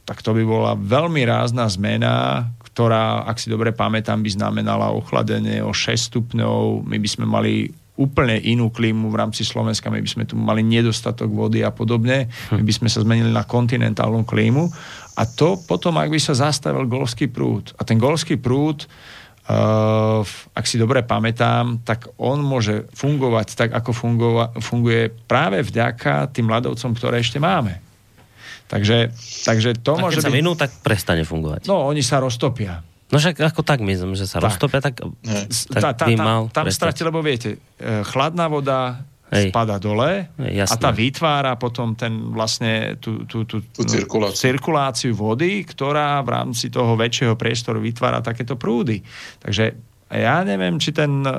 [0.09, 5.61] tak to by bola veľmi rázna zmena, ktorá, ak si dobre pamätám, by znamenala ochladenie
[5.61, 6.81] o 6 stupňov.
[6.89, 7.69] My by sme mali
[7.99, 12.31] úplne inú klímu v rámci Slovenska, my by sme tu mali nedostatok vody a podobne,
[12.55, 14.71] my by sme sa zmenili na kontinentálnu klímu
[15.19, 17.75] a to potom, ak by sa zastavil golfský prúd.
[17.75, 20.23] A ten golfský prúd, uh,
[20.55, 26.47] ak si dobre pamätám, tak on môže fungovať tak, ako fungova- funguje práve vďaka tým
[26.47, 27.83] ľadovcom, ktoré ešte máme.
[28.69, 29.11] Takže,
[29.43, 30.31] takže to tak môže byť...
[30.31, 31.65] minú, tak prestane fungovať.
[31.65, 32.79] No, oni sa roztopia.
[33.09, 34.53] No však ako tak myslím, že sa tak.
[34.53, 39.01] roztopia, tak, tak tá, tá, by mal Tam stratí, lebo viete, e, chladná voda
[39.33, 39.49] Hej.
[39.49, 44.37] spada dole Hej, a tá vytvára potom ten vlastne tú, tú, tú, tú cirkuláciu.
[44.37, 49.01] cirkuláciu vody, ktorá v rámci toho väčšieho priestoru vytvára takéto prúdy.
[49.41, 49.73] Takže
[50.09, 51.33] ja neviem, či ten, e,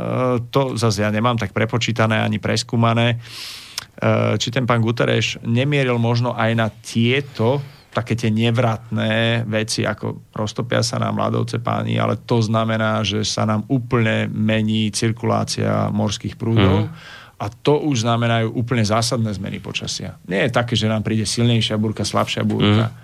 [0.51, 6.35] to zase ja nemám tak prepočítané ani preskúmané, e, či ten pán Guterres nemieril možno
[6.35, 12.39] aj na tieto také tie nevratné veci, ako roztopia sa nám ľadovce páni, ale to
[12.39, 16.87] znamená, že sa nám úplne mení cirkulácia morských prúdov.
[16.87, 20.21] Mm a to už znamenajú úplne zásadné zmeny počasia.
[20.29, 22.93] Nie je také, že nám príde silnejšia búrka, slabšia búrka.
[22.93, 22.97] Mm.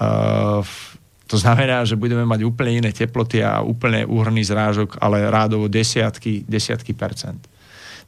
[0.00, 0.64] Uh,
[1.28, 6.48] to znamená, že budeme mať úplne iné teploty a úplne úhrný zrážok, ale rádovo desiatky,
[6.48, 7.44] desiatky percent.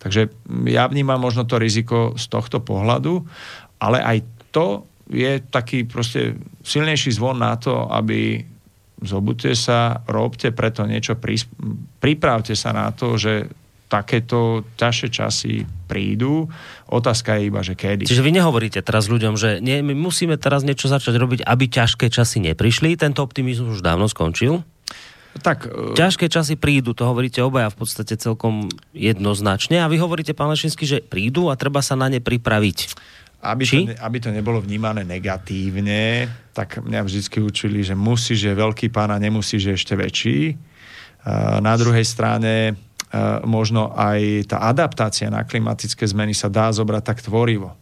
[0.01, 0.33] Takže
[0.73, 3.29] ja vnímam možno to riziko z tohto pohľadu,
[3.77, 8.45] ale aj to je taký proste silnejší zvon na to, aby
[9.01, 11.17] zobudte sa, robte preto niečo,
[12.03, 13.49] pripravte sa na to, že
[13.89, 15.55] takéto ťažšie časy
[15.89, 16.45] prídu.
[16.93, 18.05] Otázka je iba, že kedy.
[18.05, 22.13] Čiže vy nehovoríte teraz ľuďom, že nie, my musíme teraz niečo začať robiť, aby ťažké
[22.13, 23.01] časy neprišli.
[23.01, 24.61] Tento optimizmus už dávno skončil.
[25.41, 25.97] Tak, uh...
[25.97, 30.85] Ťažké časy prídu, to hovoríte obaja v podstate celkom jednoznačne a vy hovoríte, pán Lešinsky,
[30.85, 32.79] že prídu a treba sa na ne pripraviť.
[33.39, 38.91] Aby to, aby to nebolo vnímané negatívne, tak mňa vždy učili, že musí, že veľký
[38.91, 40.59] pán a nemusí, že ešte väčší.
[41.62, 42.74] Na druhej strane
[43.09, 43.16] E,
[43.49, 47.72] možno aj tá adaptácia na klimatické zmeny sa dá zobrať tak tvorivo.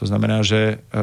[0.00, 0.96] To znamená, že e,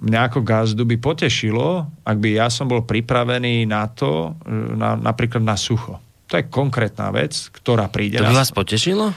[0.00, 4.96] mňa ako gazdu by potešilo, ak by ja som bol pripravený na to, e, na,
[4.96, 6.00] napríklad na sucho.
[6.32, 8.24] To je konkrétna vec, ktorá príde.
[8.24, 9.12] To by vás potešilo?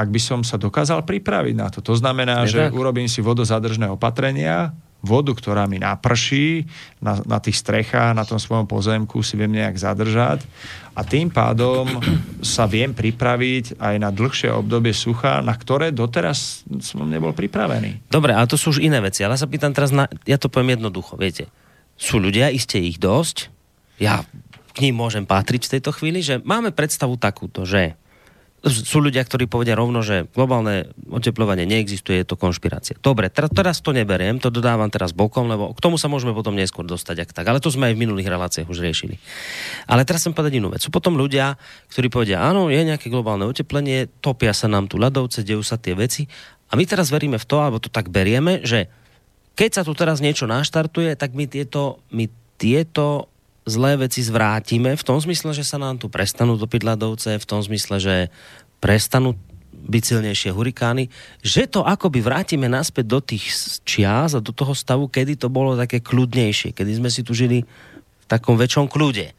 [0.00, 1.84] Ak by som sa dokázal pripraviť na to.
[1.84, 2.72] To znamená, je že tak?
[2.72, 6.68] urobím si vodozadržné opatrenia, vodu, ktorá mi naprší
[7.00, 10.44] na, na tých strechách, na tom svojom pozemku si viem nejak zadržať
[10.92, 11.88] a tým pádom
[12.44, 18.12] sa viem pripraviť aj na dlhšie obdobie sucha, na ktoré doteraz som nebol pripravený.
[18.12, 19.24] Dobre, ale to sú už iné veci.
[19.24, 20.04] Ale ja sa pýtam teraz na...
[20.28, 21.48] Ja to poviem jednoducho, viete.
[21.96, 23.48] Sú ľudia, iste ich dosť.
[24.00, 24.24] Ja
[24.70, 27.96] k ním môžem patriť v tejto chvíli, že máme predstavu takúto, že
[28.60, 32.92] sú ľudia, ktorí povedia rovno, že globálne oteplovanie neexistuje, je to konšpirácia.
[33.00, 36.84] Dobre, teraz, to neberiem, to dodávam teraz bokom, lebo k tomu sa môžeme potom neskôr
[36.84, 37.48] dostať, ak tak.
[37.48, 39.16] Ale to sme aj v minulých reláciách už riešili.
[39.88, 40.84] Ale teraz chcem povedať inú vec.
[40.84, 41.56] Sú potom ľudia,
[41.88, 45.96] ktorí povedia, áno, je nejaké globálne oteplenie, topia sa nám tu ľadovce, dejú sa tie
[45.96, 46.28] veci.
[46.68, 48.92] A my teraz veríme v to, alebo to tak berieme, že
[49.56, 52.28] keď sa tu teraz niečo naštartuje, tak my tieto, my
[52.60, 53.29] tieto
[53.70, 57.62] zlé veci zvrátime v tom zmysle, že sa nám tu prestanú topiť ľadovce, v tom
[57.62, 58.16] zmysle, že
[58.82, 59.38] prestanú
[59.70, 61.08] byť silnejšie hurikány,
[61.40, 63.48] že to akoby vrátime naspäť do tých
[63.86, 67.64] čias a do toho stavu, kedy to bolo také kľudnejšie, kedy sme si tu žili
[67.64, 69.32] v takom väčšom kľude.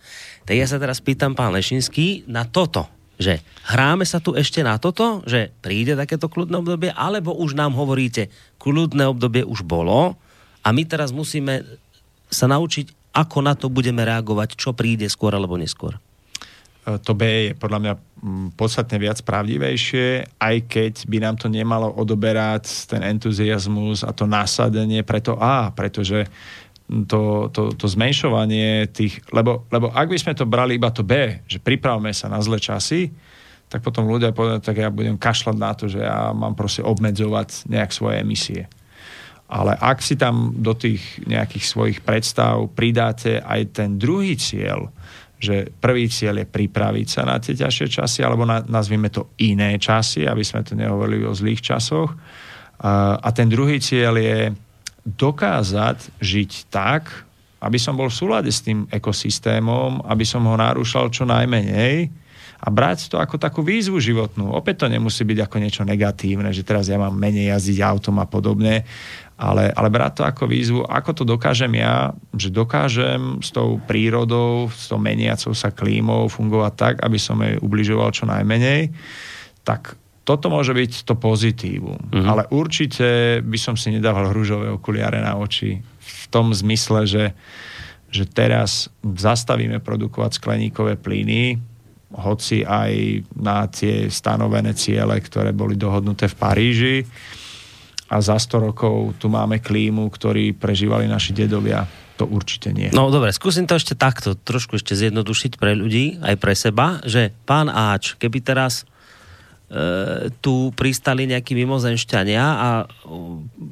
[0.47, 2.89] Tak ja sa teraz pýtam, pán Lešinský, na toto,
[3.21, 7.77] že hráme sa tu ešte na toto, že príde takéto kľudné obdobie, alebo už nám
[7.77, 10.17] hovoríte, kľudné obdobie už bolo
[10.65, 11.61] a my teraz musíme
[12.33, 15.99] sa naučiť, ako na to budeme reagovať, čo príde skôr alebo neskôr.
[16.87, 17.93] E, to B je podľa mňa
[18.55, 25.03] podstatne viac pravdivejšie, aj keď by nám to nemalo odoberať ten entuziasmus a to nasadenie
[25.03, 26.25] preto A, pretože
[27.07, 31.39] to, to, to zmenšovanie tých, lebo, lebo ak by sme to brali iba to B,
[31.47, 33.15] že pripravme sa na zlé časy,
[33.71, 37.71] tak potom ľudia povedajú, tak ja budem kašľať na to, že ja mám proste obmedzovať
[37.71, 38.61] nejak svoje emisie.
[39.51, 44.87] Ale ak si tam do tých nejakých svojich predstav pridáte aj ten druhý cieľ,
[45.41, 49.75] že prvý cieľ je pripraviť sa na tie ťažšie časy, alebo na, nazvime to iné
[49.75, 52.15] časy, aby sme to nehovorili o zlých časoch.
[52.79, 54.55] A, a ten druhý cieľ je
[55.03, 57.09] dokázať žiť tak,
[57.61, 62.20] aby som bol v súlade s tým ekosystémom, aby som ho narúšal čo najmenej
[62.61, 64.53] a brať to ako takú výzvu životnú.
[64.53, 68.29] Opäť to nemusí byť ako niečo negatívne, že teraz ja mám menej jazdiť autom a
[68.29, 68.85] podobne,
[69.41, 74.69] ale, ale brať to ako výzvu, ako to dokážem ja, že dokážem s tou prírodou,
[74.69, 78.93] s tou meniacou sa klímou fungovať tak, aby som jej ubližoval čo najmenej,
[79.65, 81.97] tak toto môže byť to pozitívum.
[81.97, 82.27] Mm-hmm.
[82.29, 87.33] Ale určite by som si nedával hružové okuliare na oči v tom zmysle, že,
[88.13, 91.70] že teraz zastavíme produkovať skleníkové plyny,
[92.11, 96.97] hoci aj na tie stanovené ciele, ktoré boli dohodnuté v Paríži
[98.11, 101.87] a za 100 rokov tu máme klímu, ktorý prežívali naši dedovia.
[102.19, 102.91] To určite nie.
[102.91, 107.31] No dobre, skúsim to ešte takto, trošku ešte zjednodušiť pre ľudí, aj pre seba, že
[107.47, 108.83] pán Áč, keby teraz
[109.71, 112.85] e, tu pristali nejakí mimozenšťania a e,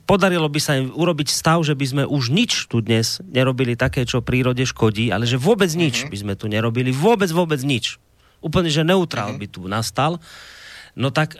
[0.07, 4.07] podarilo by sa im urobiť stav, že by sme už nič tu dnes nerobili také,
[4.07, 6.11] čo prírode škodí, ale že vôbec nič mm-hmm.
[6.15, 8.01] by sme tu nerobili, vôbec, vôbec nič.
[8.39, 9.43] Úplne, že neutrál mm-hmm.
[9.43, 10.17] by tu nastal.
[10.95, 11.39] No tak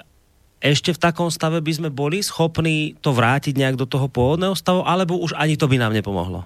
[0.59, 4.83] ešte v takom stave by sme boli schopní to vrátiť nejak do toho pôvodného stavu,
[4.83, 6.43] alebo už ani to by nám nepomohlo?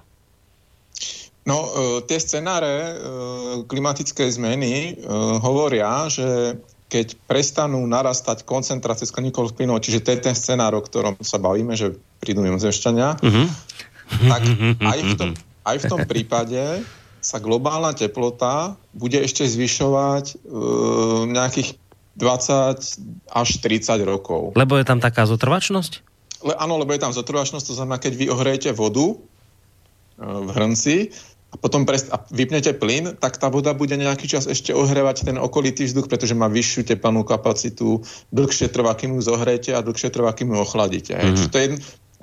[1.44, 1.68] No, e,
[2.08, 2.92] tie scenáre e,
[3.68, 5.12] klimatickej zmeny e,
[5.44, 6.56] hovoria, že
[6.88, 11.74] keď prestanú narastať koncentrácie skleníkových plynov, čiže to je ten scenár, o ktorom sa bavíme,
[11.74, 13.46] že prídu mimozemšťania, uh-huh.
[14.30, 14.42] tak
[14.94, 15.30] aj v, tom,
[15.66, 16.62] aj v tom prípade
[17.24, 21.80] sa globálna teplota bude ešte zvyšovať uh, nejakých
[22.14, 24.54] 20 až 30 rokov.
[24.54, 25.92] Lebo je tam taká zotrvačnosť?
[26.44, 29.16] Le, áno, lebo je tam zotrvačnosť, to znamená, keď vy ohrejete vodu e,
[30.20, 30.96] v hrnci
[31.50, 35.36] a potom prest- a vypnete plyn, tak tá voda bude nejaký čas ešte ohrevať ten
[35.40, 40.36] okolitý vzduch, pretože má vyššiu tepelnú kapacitu, dlhšie trvá, kým ju zohrejete a dlhšie trvá,
[40.36, 41.16] kým ju ochladíte.
[41.16, 41.34] Mm-hmm.
[41.38, 41.68] Čiže to je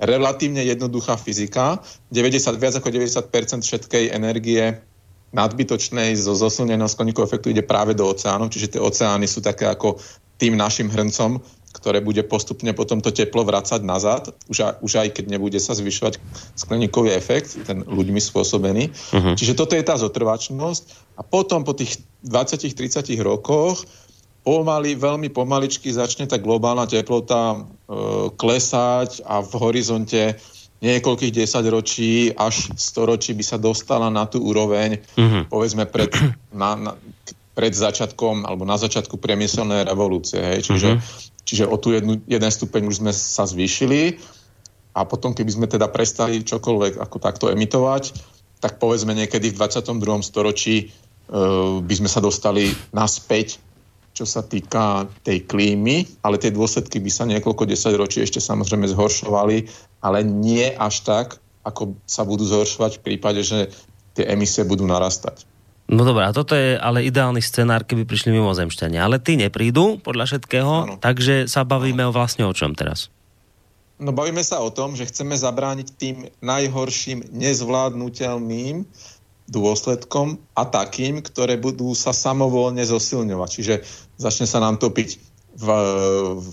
[0.02, 1.80] relatívne jednoduchá fyzika.
[2.12, 4.80] 90, viac ako 90% všetkej energie
[5.32, 9.96] nadbytočnej zo zosilneného skleníkového efektu ide práve do oceánov, čiže tie oceány sú také ako
[10.36, 11.40] tým našim hrncom,
[11.72, 15.72] ktoré bude postupne potom to teplo vracať nazad, už, aj, už aj keď nebude sa
[15.72, 16.20] zvyšovať
[16.54, 18.92] skleníkový efekt, ten ľuďmi spôsobený.
[18.92, 19.34] Uh-huh.
[19.34, 23.88] Čiže toto je tá zotrvačnosť a potom po tých 20-30 rokoch
[24.44, 27.58] pomaly, veľmi pomaličky začne tá globálna teplota e,
[28.36, 30.36] klesať a v horizonte
[30.82, 35.42] niekoľkých desaťročí až storočí by sa dostala na tú úroveň, mm-hmm.
[35.46, 36.10] povedzme pred,
[36.50, 36.92] na, na,
[37.54, 40.42] pred začiatkom alebo na začiatku priemyselnej revolúcie.
[40.42, 40.66] Hej.
[40.66, 41.46] Čiže, mm-hmm.
[41.46, 44.18] čiže o tú jednu, jeden stupeň už sme sa zvýšili
[44.92, 48.12] a potom, keby sme teda prestali čokoľvek ako takto emitovať,
[48.58, 50.20] tak povedzme niekedy v 22.
[50.20, 53.62] storočí uh, by sme sa dostali naspäť
[54.12, 59.64] čo sa týka tej klímy, ale tie dôsledky by sa niekoľko desaťročí ešte samozrejme zhoršovali,
[60.02, 61.26] ale nie až tak,
[61.62, 63.70] ako sa budú zhoršovať v prípade, že
[64.18, 65.46] tie emisie budú narastať.
[65.92, 69.02] No dobré, a toto je ale ideálny scenár, keby prišli mimozemšťania.
[69.02, 70.94] Ale ty neprídu, podľa všetkého, ano.
[70.98, 72.14] takže sa bavíme ano.
[72.14, 73.12] vlastne o čom teraz?
[74.02, 78.82] No bavíme sa o tom, že chceme zabrániť tým najhorším nezvládnutelným
[79.52, 83.48] dôsledkom a takým, ktoré budú sa samovolne zosilňovať.
[83.52, 83.74] Čiže
[84.16, 85.66] začne sa nám topiť v,
[86.38, 86.48] v,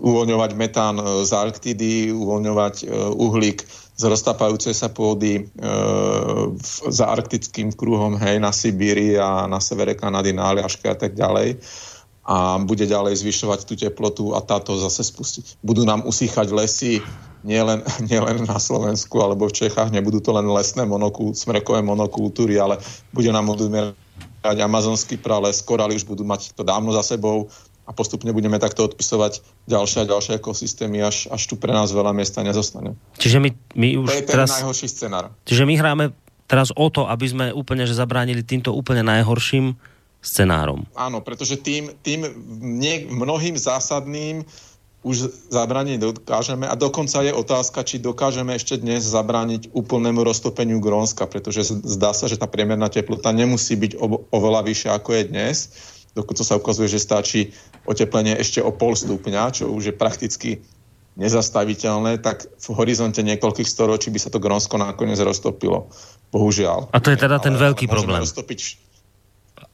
[0.00, 3.60] uvoľňovať metán z Arktidy, uvoľňovať e, uhlík
[3.96, 5.42] z roztapajúcej sa pôdy e,
[6.52, 11.16] v, za arktickým kruhom, hej, na Sibíri a na severe Kanady, na Aliaške a tak
[11.16, 11.60] ďalej
[12.26, 15.62] a bude ďalej zvyšovať tú teplotu a táto zase spustiť.
[15.62, 16.98] Budú nám usýchať lesy,
[17.46, 18.18] nielen nie
[18.50, 22.82] na Slovensku alebo v Čechách, nebudú to len lesné monokul, smrekové monokultúry, ale
[23.14, 27.46] bude nám odumierať amazonský prales, korály už budú mať to dávno za sebou
[27.86, 32.10] a postupne budeme takto odpisovať ďalšie a ďalšie ekosystémy, až, až tu pre nás veľa
[32.10, 32.98] miesta nezostane.
[33.22, 35.30] Čiže my, my už to je ten teraz, najhorší scenár.
[35.46, 36.04] Čiže my hráme
[36.50, 39.78] teraz o to, aby sme úplne že zabránili týmto úplne najhorším
[40.18, 40.82] scenárom.
[40.98, 42.26] Áno, pretože tým, tým
[42.58, 44.42] nie, mnohým zásadným
[45.06, 51.30] už zabrániť dokážeme a dokonca je otázka, či dokážeme ešte dnes zabrániť úplnému roztopeniu Grónska,
[51.30, 54.02] pretože zdá sa, že tá priemerná teplota nemusí byť
[54.34, 55.56] oveľa vyššia ako je dnes.
[56.16, 57.52] Dokonca sa ukazuje, že stačí
[57.84, 60.50] oteplenie ešte o pol stupňa, čo už je prakticky
[61.20, 65.92] nezastaviteľné, tak v horizonte niekoľkých storočí by sa to Grónsko nakoniec roztopilo.
[66.32, 66.92] Bohužiaľ.
[66.92, 68.24] A to je teda ten Ale veľký problém.
[68.24, 68.86] Roztopiť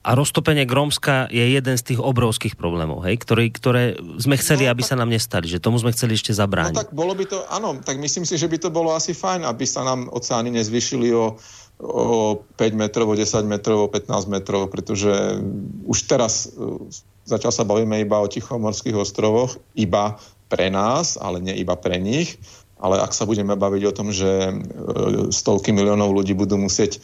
[0.03, 4.75] a roztopenie Grómska je jeden z tých obrovských problémov, hej, ktoré, ktoré sme chceli, no,
[4.75, 6.75] aby tak, sa nám nestali, že tomu sme chceli ešte zabrániť.
[6.75, 9.47] No tak bolo by to, áno, tak myslím si, že by to bolo asi fajn,
[9.47, 11.39] aby sa nám oceány nezvyšili o,
[11.83, 15.11] o 5 metrov, o 10 metrov, o 15 metrov, pretože
[15.83, 16.79] už teraz uh,
[17.27, 20.17] začal sa bavíme iba o Tichomorských ostrovoch, iba
[20.47, 22.39] pre nás, ale nie iba pre nich.
[22.83, 27.03] Ale ak sa budeme baviť o tom, že uh, stovky miliónov ľudí budú musieť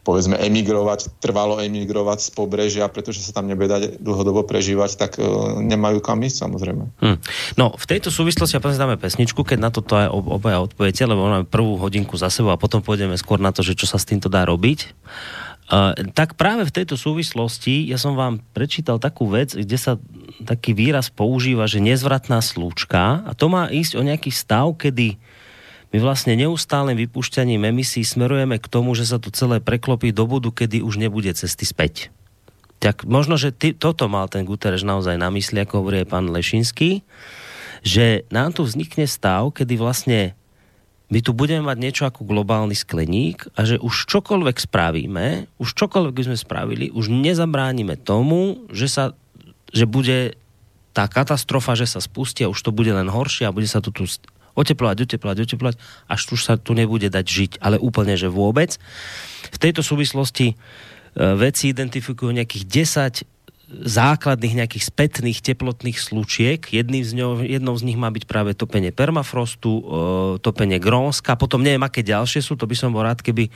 [0.00, 5.60] povedzme emigrovať, trvalo emigrovať z pobrežia, pretože sa tam nebude dať dlhodobo prežívať, tak uh,
[5.60, 6.84] nemajú kam ísť samozrejme.
[7.04, 7.16] Hm.
[7.60, 11.44] No v tejto súvislosti a dáme pesničku, keď na toto aj obaja odpoviete, lebo máme
[11.44, 14.32] prvú hodinku za sebou a potom pôjdeme skôr na to, že čo sa s týmto
[14.32, 14.96] dá robiť.
[15.70, 20.00] Uh, tak práve v tejto súvislosti ja som vám prečítal takú vec, kde sa
[20.42, 25.20] taký výraz používa, že nezvratná slúčka a to má ísť o nejaký stav, kedy
[25.90, 30.54] my vlastne neustálym vypúšťaním emisí smerujeme k tomu, že sa to celé preklopí do bodu,
[30.54, 32.14] kedy už nebude cesty späť.
[32.80, 37.02] Tak možno, že ty, toto mal ten Guterres naozaj na mysli, ako hovorí pán Lešinský,
[37.82, 40.32] že nám tu vznikne stav, kedy vlastne
[41.10, 46.14] my tu budeme mať niečo ako globálny skleník a že už čokoľvek spravíme, už čokoľvek
[46.14, 49.04] by sme spravili, už nezabránime tomu, že sa
[49.70, 50.34] že bude
[50.90, 54.06] tá katastrofa, že sa spustia, už to bude len horšie a bude sa to tu
[54.54, 55.76] oteplovať, oteplovať, oteplovať,
[56.06, 58.76] až už sa tu nebude dať žiť, ale úplne, že vôbec.
[59.50, 60.54] V tejto súvislosti e,
[61.38, 62.64] veci identifikujú nejakých
[63.22, 63.40] 10
[63.70, 66.58] základných nejakých spätných teplotných slučiek.
[66.58, 69.82] Jedným z ňou, jednou z nich má byť práve topenie permafrostu, e,
[70.42, 73.46] topenie Grónska, potom neviem, aké ďalšie sú, to by som bol rád, keby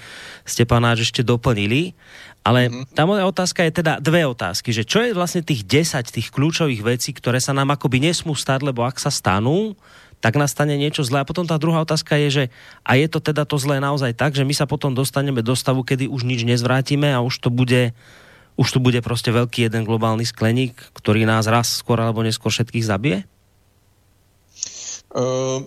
[0.46, 1.98] ste panáč ešte doplnili.
[2.46, 2.94] Ale mm-hmm.
[2.94, 6.84] tá moja otázka je teda dve otázky, že čo je vlastne tých 10 tých kľúčových
[6.84, 9.74] vecí, ktoré sa nám akoby nesmú stať, lebo ak sa stanú,
[10.24, 11.20] tak nastane niečo zlé.
[11.20, 12.44] A potom tá druhá otázka je, že
[12.80, 15.84] a je to teda to zlé naozaj tak, že my sa potom dostaneme do stavu,
[15.84, 17.92] kedy už nič nezvrátime a už to bude
[18.54, 22.86] už tu bude proste veľký jeden globálny skleník, ktorý nás raz skôr alebo neskôr všetkých
[22.86, 23.18] zabije?
[25.10, 25.66] Uh,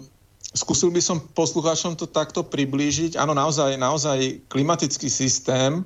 [0.56, 3.20] skúsil by som poslucháčom to takto priblížiť.
[3.20, 5.84] Áno, naozaj, naozaj klimatický systém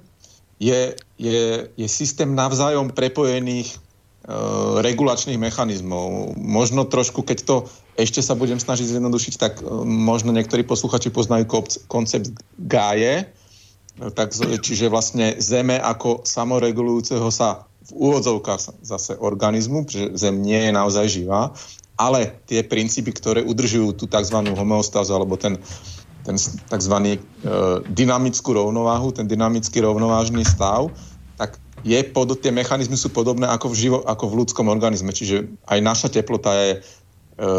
[0.62, 3.82] je, je, je systém navzájom prepojených
[4.86, 6.38] regulačných mechanizmov.
[6.38, 7.56] Možno trošku, keď to
[7.98, 11.50] ešte sa budem snažiť zjednodušiť, tak e, možno niektorí posluchači poznajú
[11.90, 12.30] koncept
[12.62, 13.26] Gáje,
[14.16, 20.72] tak, čiže vlastne Zeme ako samoregulujúceho sa v úvodzovkách zase organizmu, pretože Zem nie je
[20.72, 21.52] naozaj živá,
[22.00, 24.38] ale tie princípy, ktoré udržujú tú tzv.
[24.54, 25.60] homeostázu alebo ten,
[26.24, 26.96] ten tzv.
[27.04, 27.20] E,
[27.90, 30.90] dynamickú rovnováhu, ten dynamický rovnovážny stav,
[31.82, 35.14] je pod, tie mechanizmy sú podobné ako v, živo, ako v ľudskom organizme.
[35.14, 36.70] Čiže aj naša teplota je
[37.42, 37.50] E,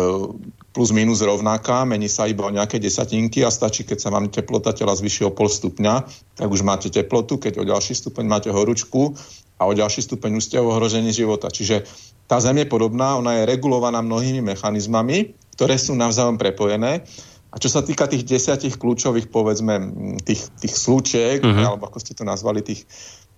[0.73, 4.71] plus minus rovnaká, mení sa iba o nejaké desatinky a stačí, keď sa vám teplota
[4.73, 6.07] tela zvyší o pol stupňa,
[6.39, 9.13] tak už máte teplotu, keď o ďalší stupeň máte horúčku
[9.59, 11.51] a o ďalší stupeň už ste ohrození života.
[11.51, 11.85] Čiže
[12.31, 17.05] tá Zem je podobná, ona je regulovaná mnohými mechanizmami, ktoré sú navzájom prepojené.
[17.53, 19.93] A čo sa týka tých desiatich kľúčových, povedzme,
[20.25, 21.69] tých, tých slučiek, uh-huh.
[21.69, 22.89] alebo ako ste to nazvali, tých,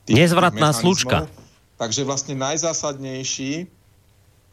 [0.05, 1.29] tých Nezvratná tých slučka.
[1.81, 3.67] Takže vlastne najzásadnejší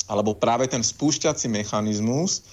[0.10, 2.44] alebo práve ten spúšťací mechanizmus,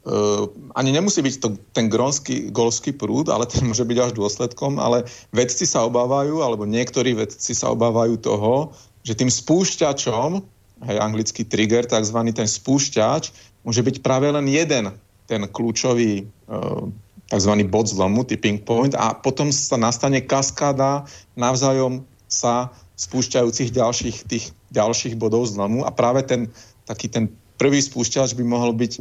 [0.00, 0.48] Uh,
[0.80, 5.04] ani nemusí byť to, ten grónsky golský prúd, ale ten môže byť až dôsledkom, ale
[5.28, 8.72] vedci sa obávajú, alebo niektorí vedci sa obávajú toho,
[9.04, 10.40] že tým spúšťačom,
[10.88, 13.28] hej, anglický trigger, takzvaný ten spúšťač,
[13.60, 14.88] môže byť práve len jeden
[15.28, 16.88] ten kľúčový uh,
[17.28, 17.52] tzv.
[17.68, 21.04] bod zlomu, tipping point a potom sa nastane kaskáda
[21.36, 26.48] navzájom sa spúšťajúcich ďalších, tých ďalších bodov zlomu a práve ten
[26.86, 28.92] taký ten prvý spúšťač by mohol byť,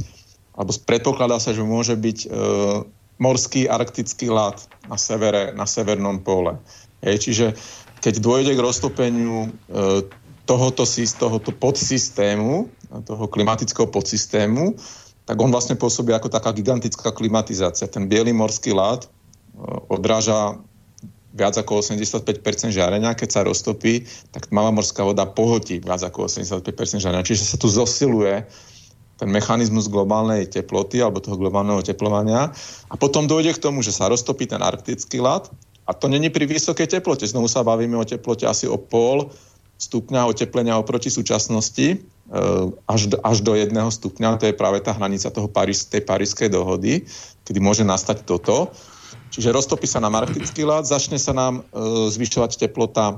[0.54, 2.28] alebo predpokladá sa, že môže byť e,
[3.18, 6.60] morský arktický ľad na severe, na severnom pole.
[7.02, 7.46] Hej, čiže
[8.04, 9.50] keď dôjde k roztopeniu e,
[10.46, 10.84] tohoto,
[11.18, 12.70] tohoto podsystému,
[13.06, 14.76] toho klimatického podsystému,
[15.30, 17.86] tak on vlastne pôsobí ako taká gigantická klimatizácia.
[17.86, 19.08] Ten biely morský lát e,
[19.90, 20.62] odráža
[21.34, 27.04] viac ako 85% žiarenia, keď sa roztopí, tak tmavá morská voda pohotí viac ako 85%
[27.04, 27.26] žiarenia.
[27.26, 28.46] Čiže sa tu zosiluje
[29.20, 32.50] ten mechanizmus globálnej teploty alebo toho globálneho teplovania
[32.88, 35.52] a potom dojde k tomu, že sa roztopí ten arktický lad
[35.84, 37.28] a to není pri vysokej teplote.
[37.28, 39.28] Znovu sa bavíme o teplote asi o pol
[39.80, 44.40] stupňa oteplenia oproti súčasnosti eh, až do, až do jedného stupňa.
[44.40, 47.08] To je práve tá hranica toho Paris, tej parískej dohody,
[47.48, 48.72] kedy môže nastať toto.
[49.30, 53.16] Čiže roztopí sa nám arktický ľad, začne sa nám e, zvyšovať teplota e,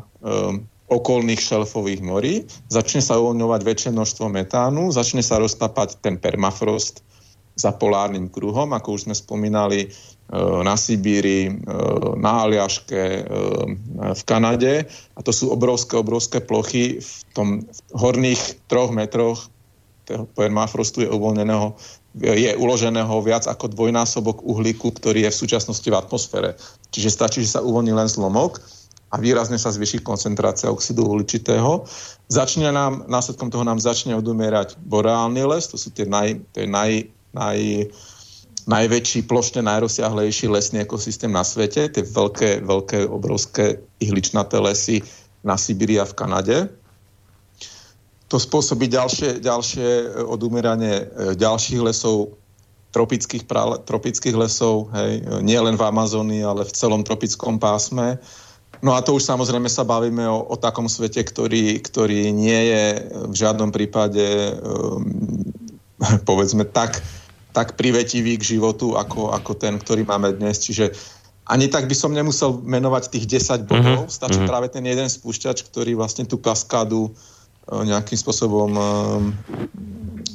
[0.92, 7.00] okolných šelfových morí, začne sa uvoľňovať väčšie množstvo metánu, začne sa roztapať ten permafrost
[7.56, 9.88] za polárnym kruhom, ako už sme spomínali,
[10.32, 11.54] E, na Sibíri, e,
[12.16, 13.24] na Aliaške, e,
[14.16, 14.88] v Kanade.
[14.88, 18.40] A to sú obrovské, obrovské plochy v tom horných
[18.72, 19.52] troch metroch
[20.08, 21.76] toho permafrostu je uvoľneného,
[22.20, 26.50] je uloženého viac ako dvojnásobok uhlíku, ktorý je v súčasnosti v atmosfére.
[26.92, 28.60] Čiže stačí, že sa uvoľní len zlomok
[29.12, 31.88] a výrazne sa zvýši koncentrácia oxidu uhličitého.
[32.28, 36.68] Začne nám, následkom toho nám začne odumierať boreálny les, to sú tie naj, to je
[36.68, 36.92] naj,
[37.32, 37.60] naj
[38.68, 45.02] najväčší, plošne najrozsiahlejší lesný ekosystém na svete, tie veľké, veľké, obrovské ihličnaté lesy
[45.42, 46.58] na Sibíri a v Kanade.
[48.32, 52.40] To spôsobí ďalšie, ďalšie odumieranie e, ďalších lesov,
[52.96, 53.44] tropických,
[53.88, 58.20] tropických lesov, hej, nie len v Amazónii, ale v celom tropickom pásme.
[58.84, 62.84] No a to už samozrejme sa bavíme o, o takom svete, ktorý, ktorý nie je
[63.32, 65.04] v žiadnom prípade um,
[66.30, 67.04] povedzme tak
[67.52, 70.64] tak privetivý k životu, ako, ako ten, ktorý máme dnes.
[70.64, 70.96] Čiže
[71.48, 74.16] ani tak by som nemusel menovať tých 10 bodov, mm-hmm.
[74.16, 74.52] stačí mm-hmm.
[74.52, 77.31] práve ten jeden spúšťač, ktorý vlastne tú kaskádu e,
[77.70, 79.24] nejakým spôsobom um,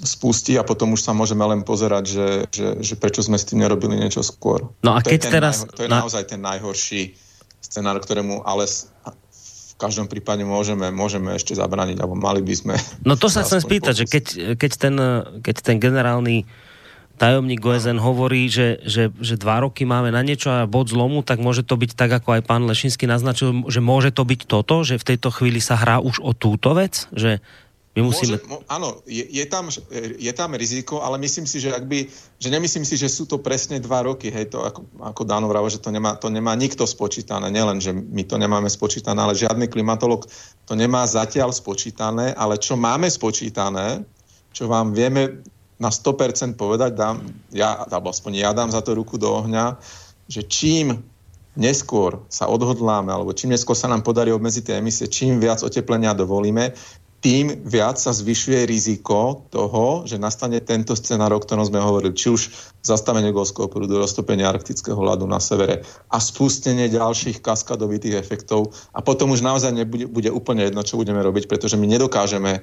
[0.06, 3.66] spustí a potom už sa môžeme len pozerať, že, že, že prečo sme s tým
[3.66, 4.70] nerobili niečo skôr.
[4.86, 5.66] No a to keď teraz...
[5.66, 5.98] Najho- to je na...
[6.06, 7.02] naozaj ten najhorší
[7.58, 12.74] scenár, ktorému ale v každom prípade môžeme, môžeme ešte zabrániť, alebo mali by sme...
[13.04, 14.24] No to sa chcem spýtať, že keď,
[14.56, 14.94] keď, ten,
[15.42, 16.46] keď ten generálny
[17.16, 21.40] tajomník OSN hovorí, že, že, že dva roky máme na niečo a bod zlomu, tak
[21.40, 25.00] môže to byť tak, ako aj pán Lešinsky naznačil, že môže to byť toto, že
[25.00, 27.40] v tejto chvíli sa hrá už o túto vec, že
[27.96, 28.36] my musíme...
[28.36, 29.72] Môže, áno, je, je, tam,
[30.20, 32.04] je tam riziko, ale myslím si, že ak by,
[32.36, 35.72] že nemyslím si, že sú to presne dva roky, hej, to ako, ako Dano vravo,
[35.72, 39.72] že to nemá, to nemá nikto spočítané, nielen, že my to nemáme spočítané, ale žiadny
[39.72, 40.28] klimatolog
[40.68, 44.04] to nemá zatiaľ spočítané, ale čo máme spočítané,
[44.52, 45.40] čo vám vieme
[45.76, 47.20] na 100% povedať, dám,
[47.52, 49.76] ja, alebo aspoň ja dám za to ruku do ohňa,
[50.26, 51.04] že čím
[51.56, 56.12] neskôr sa odhodláme, alebo čím neskôr sa nám podarí obmedziť tie emisie, čím viac oteplenia
[56.12, 56.76] dovolíme,
[57.24, 62.30] tým viac sa zvyšuje riziko toho, že nastane tento scenár, o ktorom sme hovorili, či
[62.30, 62.42] už
[62.84, 68.70] zastavenie golského prúdu, roztopenie arktického ľadu na severe a spustenie ďalších kaskadovitých efektov.
[68.94, 72.62] A potom už naozaj nebude, bude úplne jedno, čo budeme robiť, pretože my nedokážeme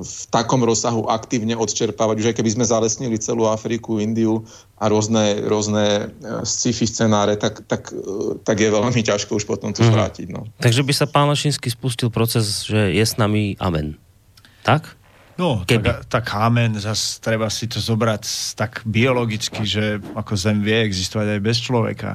[0.00, 2.16] v takom rozsahu aktívne odčerpávať.
[2.24, 4.40] Už aj keby sme zalesnili celú Afriku, Indiu
[4.80, 9.68] a rôzne, rôzne e, sci-fi scenáre, tak, tak, e, tak je veľmi ťažko už potom
[9.76, 10.32] to zvrátiť.
[10.32, 10.48] No.
[10.56, 14.00] Takže by sa pán Lašinsky spustil proces, že je s nami amen.
[14.64, 14.96] Tak?
[15.36, 20.82] No, tak, tak amen, zase treba si to zobrať tak biologicky, že ako Zem vie
[20.82, 22.10] existovať aj bez človeka.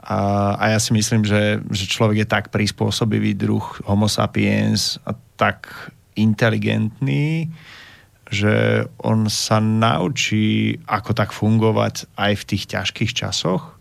[0.00, 0.18] A,
[0.56, 5.92] a ja si myslím, že, že človek je tak prispôsobivý druh homo sapiens a tak
[6.16, 7.50] inteligentný,
[8.30, 13.76] že on sa naučí, ako tak fungovať aj v tých ťažkých časoch,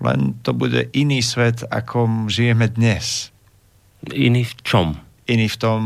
[0.00, 3.32] len to bude iný svet, ako žijeme dnes.
[4.12, 4.88] Iný v čom?
[5.24, 5.80] Iný v tom,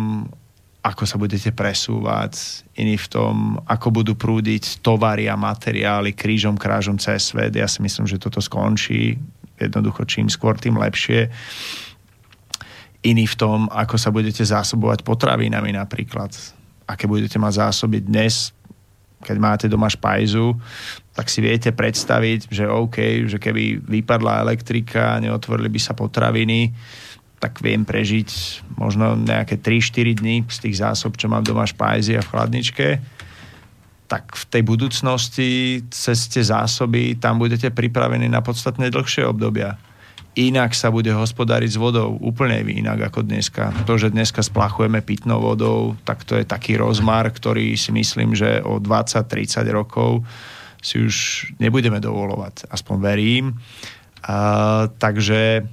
[0.83, 3.35] ako sa budete presúvať, iný v tom,
[3.71, 7.55] ako budú prúdiť tovary a materiály krížom, krážom cez svet.
[7.55, 9.17] Ja si myslím, že toto skončí.
[9.61, 11.29] Jednoducho, čím skôr, tým lepšie
[13.01, 16.33] iný v tom, ako sa budete zásobovať potravinami napríklad.
[16.85, 18.53] Aké budete mať zásoby dnes,
[19.21, 20.57] keď máte doma špajzu,
[21.13, 26.73] tak si viete predstaviť, že OK, že keby vypadla elektrika, neotvorili by sa potraviny,
[27.41, 28.29] tak viem prežiť
[28.77, 32.89] možno nejaké 3-4 dní z tých zásob, čo mám doma špajzy a v chladničke
[34.11, 35.51] tak v tej budúcnosti
[35.87, 39.79] cez tie zásoby tam budete pripravení na podstatne dlhšie obdobia
[40.39, 43.75] inak sa bude hospodáriť s vodou, úplne inak ako dneska.
[43.87, 48.63] To, že dneska splachujeme pitnou vodou, tak to je taký rozmar, ktorý si myslím, že
[48.63, 50.23] o 20-30 rokov
[50.81, 51.17] si už
[51.59, 52.71] nebudeme dovolovať.
[52.71, 53.45] Aspoň verím.
[54.25, 55.67] A, takže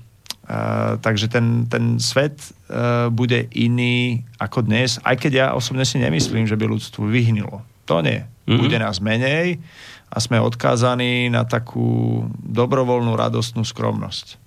[0.48, 6.00] a, takže ten, ten svet a, bude iný ako dnes, aj keď ja osobne si
[6.00, 7.62] nemyslím, že by ľudstvo vyhnulo.
[7.88, 8.24] To nie.
[8.24, 8.60] Mm-hmm.
[8.60, 9.60] Bude nás menej
[10.08, 14.47] a sme odkázaní na takú dobrovoľnú, radostnú skromnosť.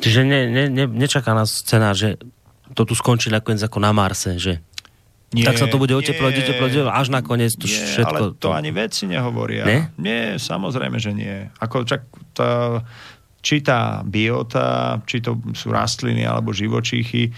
[0.00, 2.18] Čiže ne, ne, ne, nečaká nás scenár, že
[2.74, 4.58] to tu skončí nakoniec ako na Marse, že
[5.34, 8.14] nie, tak sa to bude oteplovať, oteplovať, až nakoniec to nie, všetko...
[8.14, 9.66] Ale to, to ani veci nehovoria.
[9.66, 9.80] Nie?
[9.98, 11.50] Nie, samozrejme, že nie.
[11.58, 12.78] Ako čak tá,
[13.42, 17.34] či tá biota, či to sú rastliny alebo živočíchy,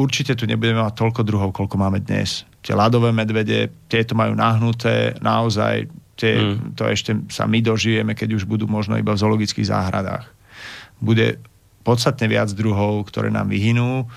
[0.00, 2.48] určite tu nebudeme mať toľko druhov, koľko máme dnes.
[2.64, 5.84] Tie ľadové medvede, tieto majú nahnuté, naozaj,
[6.16, 6.80] tie, mm.
[6.80, 10.24] to ešte sa my dožijeme, keď už budú možno iba v zoologických záhradách.
[10.96, 11.44] Bude
[11.84, 14.08] podstatne viac druhov, ktoré nám vyhynú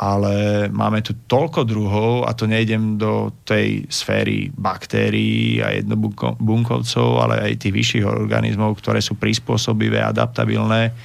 [0.00, 7.52] ale máme tu toľko druhov a to nejdem do tej sféry baktérií a jednobunkovcov, ale
[7.52, 10.96] aj tých vyšších organizmov, ktoré sú prispôsobivé, adaptabilné,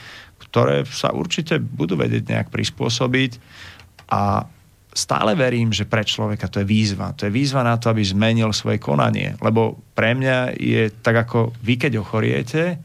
[0.47, 3.35] ktoré sa určite budú vedieť nejak prispôsobiť
[4.15, 4.47] a
[4.95, 7.11] stále verím, že pre človeka to je výzva.
[7.19, 9.35] To je výzva na to, aby zmenil svoje konanie.
[9.43, 12.79] Lebo pre mňa je tak, ako vy, keď ochoriete,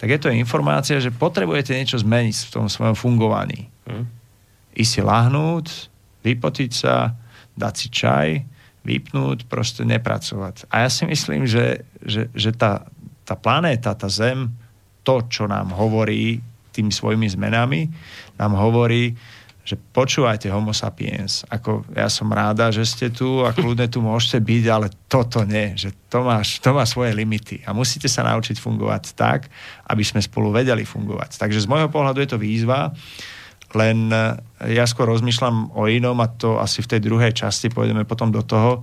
[0.00, 3.68] tak je to informácia, že potrebujete niečo zmeniť v tom svojom fungovaní.
[3.84, 4.20] Hmm
[4.74, 5.66] ísť si lahnúť,
[6.22, 7.14] vypotiť sa,
[7.58, 8.28] dať si čaj,
[8.86, 10.70] vypnúť, proste nepracovať.
[10.70, 12.86] A ja si myslím, že, že, že tá,
[13.26, 14.48] tá planéta, tá Zem,
[15.04, 16.40] to, čo nám hovorí
[16.70, 17.90] tými svojimi zmenami,
[18.38, 19.12] nám hovorí,
[19.64, 21.44] že počúvajte homo sapiens.
[21.46, 25.76] Ako ja som ráda, že ste tu a kľudne tu môžete byť, ale toto nie.
[25.76, 27.62] Že to, máš, to má svoje limity.
[27.68, 29.52] A musíte sa naučiť fungovať tak,
[29.86, 31.38] aby sme spolu vedeli fungovať.
[31.38, 32.90] Takže z môjho pohľadu je to výzva
[33.74, 34.34] len e,
[34.74, 38.42] ja skôr rozmýšľam o inom a to asi v tej druhej časti pôjdeme potom do
[38.42, 38.82] toho,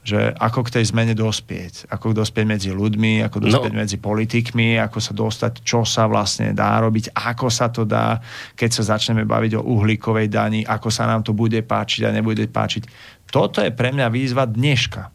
[0.00, 1.92] že ako k tej zmene dospieť.
[1.92, 3.44] Ako dospieť medzi ľuďmi, ako no.
[3.52, 3.80] dospieť no.
[3.84, 8.16] medzi politikmi, ako sa dostať, čo sa vlastne dá robiť, ako sa to dá,
[8.56, 12.48] keď sa začneme baviť o uhlíkovej dani, ako sa nám to bude páčiť a nebude
[12.48, 12.88] páčiť.
[13.28, 15.12] Toto je pre mňa výzva dneška.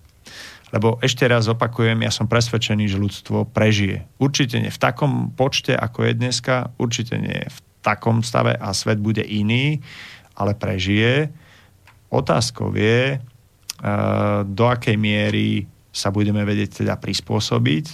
[0.73, 4.05] Lebo ešte raz opakujem, ja som presvedčený, že ľudstvo prežije.
[4.19, 8.99] Určite nie v takom počte, ako je dneska, určite nie v takom stave a svet
[8.99, 9.79] bude iný,
[10.36, 11.31] ale prežije.
[12.11, 13.23] Otázkou je,
[14.45, 17.86] do akej miery sa budeme vedieť teda prispôsobiť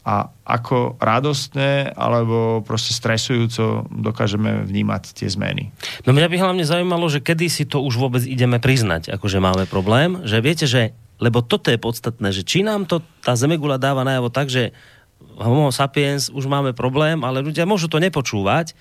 [0.00, 5.68] a ako radostné alebo proste stresujúco dokážeme vnímať tie zmeny.
[6.08, 9.68] No mňa by hlavne zaujímalo, že kedy si to už vôbec ideme priznať, akože máme
[9.68, 14.08] problém, že viete, že lebo toto je podstatné, že či nám to tá zemegula dáva
[14.08, 14.72] najavo tak, že
[15.36, 18.72] homo sapiens už máme problém, ale ľudia môžu to nepočúvať,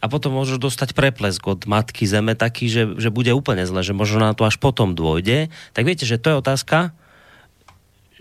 [0.00, 3.92] a potom môžu dostať preplesk od matky zeme taký, že, že bude úplne zle, že
[3.92, 6.96] možno na to až potom dôjde, tak viete, že to je otázka,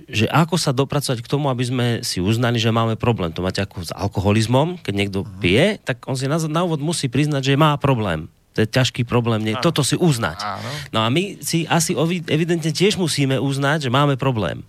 [0.07, 3.36] že ako sa dopracovať k tomu, aby sme si uznali, že máme problém.
[3.36, 5.30] To máte ako s alkoholizmom, keď niekto mhm.
[5.39, 8.27] pije, tak on si na, na úvod musí priznať, že má problém.
[8.57, 10.41] To je ťažký problém, nie, toto si uznať.
[10.91, 11.95] No a my si asi
[12.27, 14.65] evidentne tiež musíme uznať, že máme problém.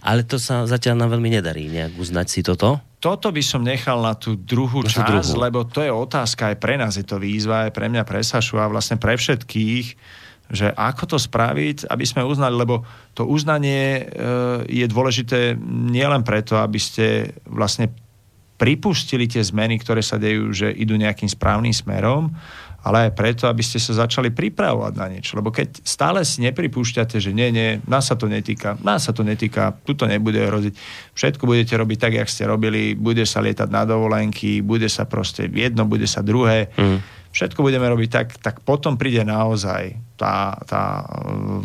[0.00, 4.00] Ale to sa zatiaľ nám veľmi nedarí nejak uznať si toto toto by som nechal
[4.00, 5.42] na tú druhú na časť, druhú.
[5.42, 8.56] lebo to je otázka aj pre nás, je to výzva, aj pre mňa, pre Sašu
[8.56, 9.86] a vlastne pre všetkých,
[10.46, 14.02] že ako to spraviť, aby sme uznali, lebo to uznanie e,
[14.70, 17.92] je dôležité nielen preto, aby ste vlastne
[18.56, 22.32] pripustili tie zmeny, ktoré sa dejú, že idú nejakým správnym smerom,
[22.86, 25.34] ale aj preto, aby ste sa začali pripravovať na niečo.
[25.34, 29.26] Lebo keď stále si nepripúšťate, že nie, nie, nás sa to netýka, nás sa to
[29.26, 30.78] netýka, tu to nebude hroziť,
[31.10, 35.50] všetko budete robiť tak, jak ste robili, bude sa lietať na dovolenky, bude sa proste
[35.50, 37.32] jedno, bude sa druhé, mm.
[37.34, 41.02] všetko budeme robiť tak, tak potom príde naozaj tá, tá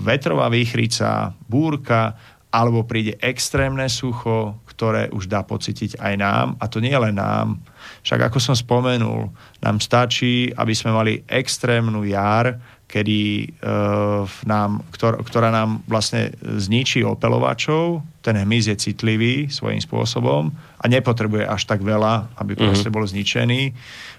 [0.02, 2.18] vetrová výchrica, búrka,
[2.52, 7.64] alebo príde extrémne sucho, ktoré už dá pocítiť aj nám, a to nie len nám,
[8.04, 9.32] však ako som spomenul,
[9.64, 12.60] nám stačí, aby sme mali extrémnu jar,
[12.92, 18.04] kedy uh, nám, ktor, ktorá nám vlastne zničí opelovačov.
[18.20, 22.68] Ten hmyz je citlivý svojím spôsobom a nepotrebuje až tak veľa, aby mm-hmm.
[22.68, 23.72] proste bol zničený.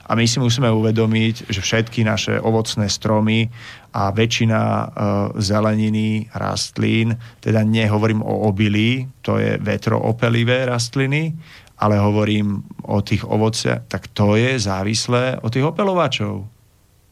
[0.08, 3.52] A my si musíme uvedomiť, že všetky naše ovocné stromy
[3.92, 4.88] a väčšina uh,
[5.36, 11.36] zeleniny, rastlín, teda nehovorím o obilí, to je vetroopelivé rastliny,
[11.76, 16.61] ale hovorím o tých ovociach, tak to je závislé od tých opelovačov.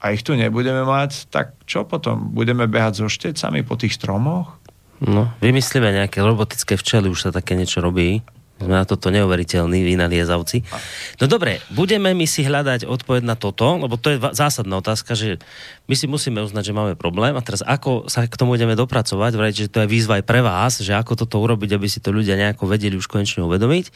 [0.01, 2.33] A ich tu nebudeme mať, tak čo potom?
[2.33, 4.57] Budeme behať so štecami po tých stromoch?
[5.01, 8.25] No, vymyslíme nejaké robotické včely, už sa také niečo robí.
[8.61, 10.69] Sme na toto neuveriteľní vynaliezavci.
[11.17, 15.41] No dobre, budeme my si hľadať odpoveď na toto, lebo to je zásadná otázka, že
[15.89, 19.33] my si musíme uznať, že máme problém a teraz ako sa k tomu ideme dopracovať,
[19.33, 22.13] vrajte, že to je výzva aj pre vás, že ako toto urobiť, aby si to
[22.13, 23.89] ľudia nejako vedeli už konečne uvedomiť.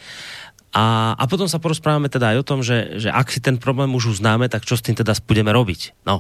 [0.75, 3.95] A, a potom sa porozprávame teda aj o tom, že, že ak si ten problém
[3.95, 5.95] už uznáme, tak čo s tým teda budeme robiť.
[6.03, 6.19] No.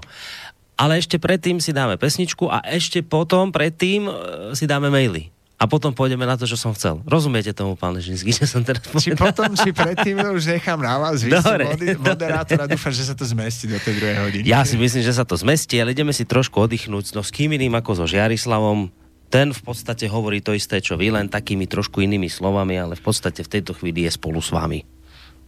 [0.78, 4.12] Ale ešte predtým si dáme pesničku a ešte potom predtým e,
[4.54, 5.34] si dáme maily.
[5.54, 6.98] A potom pôjdeme na to, čo som chcel.
[7.06, 9.06] Rozumiete tomu, pán Ležinský, že som teraz povedal?
[9.06, 13.14] Či potom, či predtým už nechám na vás, vy dobre, moderátor a dúfam, že sa
[13.14, 14.44] to zmestí do tej druhej hodiny.
[14.50, 17.14] Ja si myslím, že sa to zmestí, ale ideme si trošku oddychnúť.
[17.14, 18.90] No s kým iným ako so Žiarislavom,
[19.34, 23.02] ten v podstate hovorí to isté, čo vy, len takými trošku inými slovami, ale v
[23.02, 24.86] podstate v tejto chvíli je spolu s vami.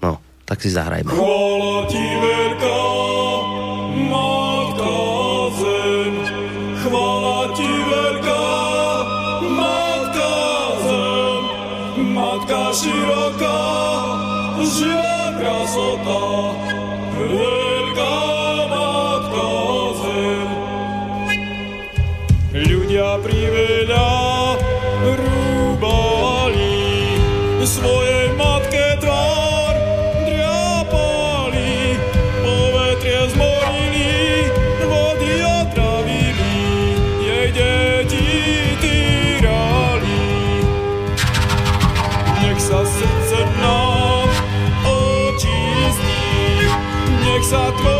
[0.03, 1.07] No, tak si zahrajme.
[1.07, 2.83] Chvála ti veľká,
[4.11, 4.99] matka
[5.55, 6.15] zem,
[6.83, 8.47] chvála ti veľká,
[9.55, 10.35] matka
[10.83, 11.43] zem,
[12.11, 13.63] matka široká,
[14.67, 15.06] živá
[47.57, 47.96] No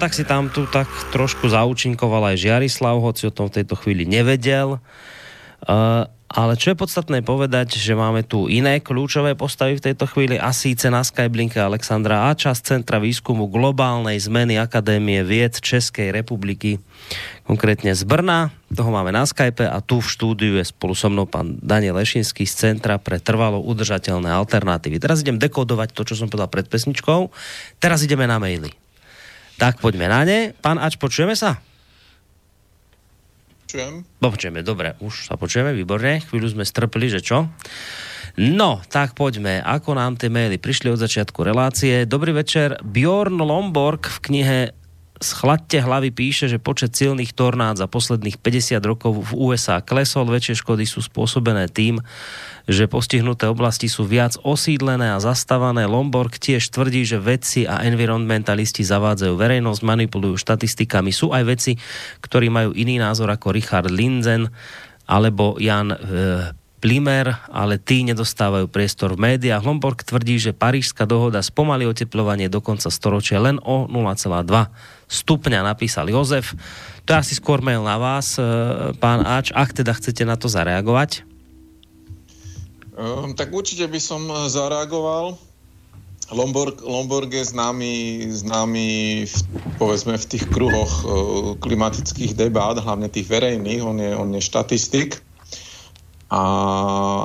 [0.00, 4.08] tak si tam tu tak trošku zaučinkoval aj Žiarislav, hoci o tom v tejto chvíli
[4.08, 4.80] nevedel.
[5.60, 10.38] Uh, ale čo je podstatné povedať, že máme tu iné kľúčové postavy v tejto chvíli
[10.38, 16.78] a síce na Skyblinke Alexandra Ača z Centra výskumu globálnej zmeny Akadémie vied Českej republiky,
[17.44, 18.54] konkrétne z Brna.
[18.70, 22.46] Toho máme na Skype a tu v štúdiu je spolu so mnou pán Daniel Lešinský
[22.46, 25.02] z Centra pre trvalo udržateľné alternatívy.
[25.02, 27.28] Teraz idem dekodovať to, čo som povedal pred pesničkou.
[27.82, 28.70] Teraz ideme na maily.
[29.60, 30.56] Tak poďme na ne.
[30.56, 31.60] Pán Ač, počujeme sa?
[33.68, 34.08] Počujem.
[34.18, 36.24] Počujeme, dobre, už sa počujeme, výborne.
[36.24, 37.44] Chvíľu sme strpli, že čo?
[38.40, 39.60] No, tak poďme.
[39.60, 42.08] Ako nám tie maily prišli od začiatku relácie.
[42.08, 42.80] Dobrý večer.
[42.80, 44.58] Bjorn Lomborg v knihe
[45.20, 50.24] Schladte hlavy píše, že počet silných tornád za posledných 50 rokov v USA klesol.
[50.24, 52.00] Väčšie škody sú spôsobené tým,
[52.64, 55.84] že postihnuté oblasti sú viac osídlené a zastavané.
[55.84, 61.12] Lomborg tiež tvrdí, že vedci a environmentalisti zavádzajú verejnosť, manipulujú štatistikami.
[61.12, 61.76] Sú aj vedci,
[62.24, 64.48] ktorí majú iný názor ako Richard Linzen
[65.04, 65.98] alebo Jan e,
[66.80, 69.60] Plimer, ale tí nedostávajú priestor v médiách.
[69.60, 74.48] Lomborg tvrdí, že Parížská dohoda spomalí oteplovanie do konca storočia len o 0,2
[75.04, 76.56] stupňa, napísal Jozef.
[77.04, 78.42] To je asi skôr mail na vás, e,
[78.96, 81.28] pán Ač, ak teda chcete na to zareagovať.
[83.00, 85.36] Um, tak určite by som eh, zareagoval.
[86.30, 88.86] Lomborg, Lomborg je známy, známy
[89.26, 89.34] v,
[89.82, 91.10] povedzme v tých kruhoch uh,
[91.58, 95.18] klimatických debát, hlavne tých verejných, on je, on je štatistik.
[96.30, 96.40] A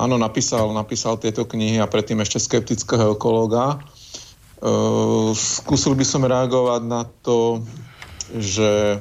[0.01, 3.77] áno, napísal, napísal tieto knihy a predtým ešte skeptického ekológa.
[4.57, 7.61] Uh, skúsil by som reagovať na to,
[8.33, 8.97] že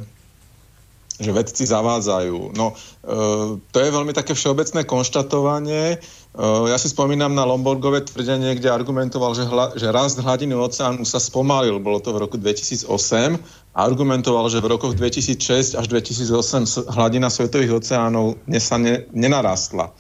[1.15, 2.59] že vedci zavádzajú.
[2.59, 3.15] No, e,
[3.63, 6.03] to je veľmi také všeobecné konštatovanie.
[6.35, 11.07] E, ja si spomínam na Lomborgové tvrdenie, kde argumentoval, že, hla, že rast hladiny oceánu
[11.07, 12.91] sa spomalil, bolo to v roku 2008,
[13.75, 19.91] a argumentoval, že v rokoch 2006 až 2008 hladina svetových oceánov sa ne, nenarastla.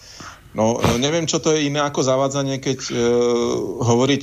[0.54, 2.94] No, e, neviem, čo to je iné ako zavádzanie, keď e,
[3.82, 4.22] hovoriť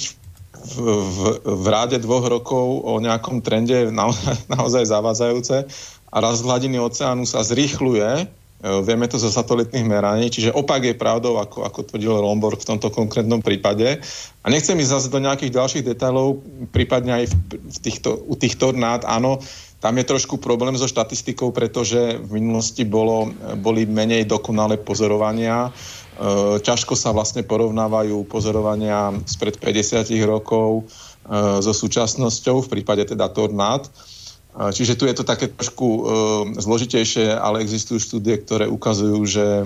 [0.61, 5.67] v, v, v ráde dvoch rokov o nejakom trende naozaj, naozaj zavádzajúce
[6.11, 8.25] a rast hladiny oceánu sa zrýchluje, e,
[8.61, 12.93] vieme to zo satelitných meraní, čiže opak je pravdou, ako, ako tvrdil Lomborg v tomto
[12.93, 13.97] konkrétnom prípade.
[14.41, 18.61] A nechcem ísť zase do nejakých ďalších detailov, prípadne aj v, v týchto, u tých
[18.61, 19.41] tornád, áno,
[19.81, 25.73] tam je trošku problém so štatistikou, pretože v minulosti bolo, boli menej dokonalé pozorovania.
[26.21, 33.33] E, ťažko sa vlastne porovnávajú pozorovania spred 50 rokov e, so súčasnosťou v prípade teda
[33.33, 33.89] tornád.
[34.51, 36.01] Čiže tu je to také trošku e,
[36.59, 39.65] zložitejšie, ale existujú štúdie, ktoré ukazujú, že e,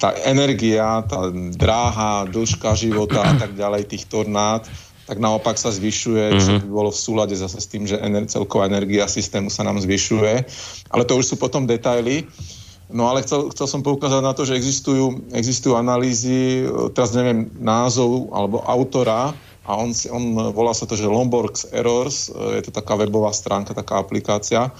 [0.00, 4.64] tá energia, tá dráha, dĺžka života a tak ďalej tých tornád,
[5.04, 8.64] tak naopak sa zvyšuje, čo by bolo v súlade zase s tým, že ener- celková
[8.64, 10.34] energia systému sa nám zvyšuje.
[10.88, 12.24] Ale to už sú potom detaily.
[12.88, 17.52] No ale chcel, chcel som poukázať na to, že existujú, existujú analýzy, e, teraz neviem
[17.60, 20.24] názov alebo autora, a on, on
[20.56, 24.72] volá sa to, že Lomborg's Errors, e, je to taká webová stránka, taká aplikácia.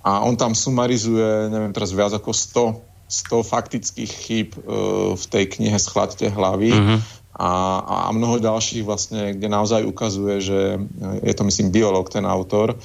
[0.00, 2.80] A on tam sumarizuje, neviem teraz viac ako 100,
[3.10, 6.72] 100 faktických chýb uh, v tej knihe Schladte hlavy.
[6.72, 6.98] Uh-huh.
[7.36, 7.50] a,
[7.84, 10.80] a mnoho ďalších vlastne, kde naozaj ukazuje, že
[11.20, 12.80] je to myslím biolog ten autor.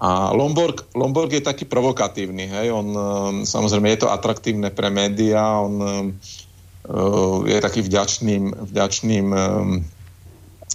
[0.00, 2.92] A Lomborg, Lomborg je taký provokatívny, hej, on
[3.46, 5.74] samozrejme je to atraktívne pre médiá, on
[7.48, 9.26] je taký vďačným, vďačným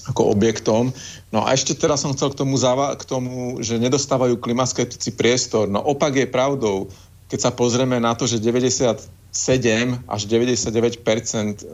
[0.10, 0.90] ako objektom.
[1.30, 5.69] No a ešte teraz som chcel k tomu, zava- k tomu že nedostávajú klimaskeptici priestor.
[5.69, 6.90] No opak je pravdou.
[7.30, 9.06] Keď sa pozrieme na to, že 97
[10.10, 11.65] až 99% e,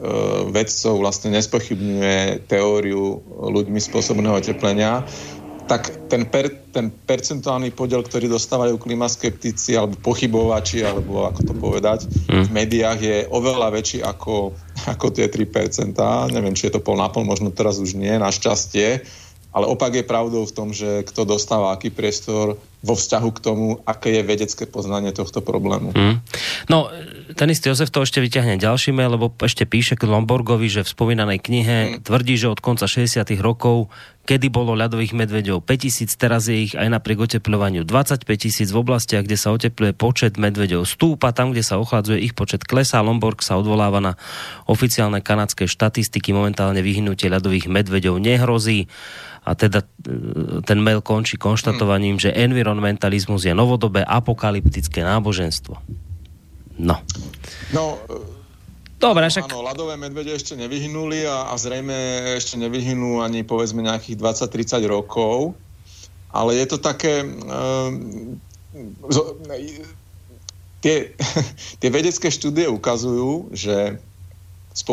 [0.52, 5.00] vedcov vlastne nespochybňuje teóriu ľuďmi spôsobného oteplenia,
[5.66, 11.98] tak ten, per, ten percentuálny podiel, ktorý dostávajú klimaskeptici alebo pochybovači, alebo ako to povedať,
[12.30, 12.46] mm.
[12.46, 14.54] v médiách je oveľa väčší ako,
[14.94, 15.98] ako tie 3%.
[16.30, 19.02] Neviem, či je to pol na pol, možno teraz už nie, našťastie.
[19.56, 23.66] Ale opak je pravdou v tom, že kto dostáva aký priestor vo vzťahu k tomu,
[23.82, 25.90] aké je vedecké poznanie tohto problému.
[25.90, 26.22] Mm.
[26.70, 26.86] No,
[27.34, 31.42] ten istý Jozef to ešte vyťahne ďalšími, lebo ešte píše k Lomborgovi, že v spomínanej
[31.42, 32.06] knihe mm.
[32.06, 33.90] tvrdí, že od konca 60 rokov
[34.26, 39.22] kedy bolo ľadových medveďov 5000, teraz je ich aj napriek oteplovaniu 25 tisíc v oblastiach,
[39.22, 43.06] kde sa otepluje počet medveďov stúpa, tam, kde sa ochladzuje ich počet klesá.
[43.06, 44.12] Lomborg sa odvoláva na
[44.66, 48.90] oficiálne kanadské štatistiky, momentálne vyhnutie ľadových medveďov nehrozí.
[49.46, 49.86] A teda e,
[50.66, 52.34] ten mail končí konštatovaním, že
[52.76, 55.80] environmentalizmus je novodobé apokalyptické náboženstvo.
[56.76, 57.00] No.
[57.72, 57.96] No,
[58.96, 59.52] Dobre, však...
[59.52, 61.92] Áno, ľadové medvede ešte nevyhnuli a, a zrejme
[62.36, 65.52] ešte nevyhnú ani povedzme nejakých 20-30 rokov.
[66.32, 67.20] Ale je to také...
[67.24, 68.40] Um,
[69.08, 69.36] zo,
[70.80, 71.12] tie,
[71.80, 74.00] tie vedecké štúdie ukazujú, že
[74.76, 74.84] s,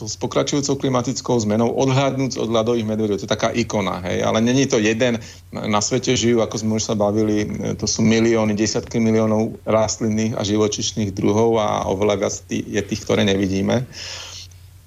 [0.00, 3.20] s pokračujúcou klimatickou zmenou odhľadnúť od ľadových medvedov.
[3.20, 4.24] To je taká ikona, hej.
[4.24, 5.20] Ale není to jeden.
[5.52, 7.44] Na svete žijú, ako sme už sa bavili,
[7.76, 13.28] to sú milióny, desiatky miliónov rastlinných a živočišných druhov a oveľa viac je tých, ktoré
[13.28, 13.84] nevidíme.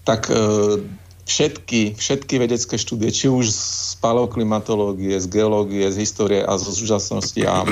[0.01, 0.81] Tak e,
[1.29, 7.41] všetky, všetky vedecké štúdie, či už z paleoklimatológie, z geológie, z histórie a z úžasnosti
[7.45, 7.69] a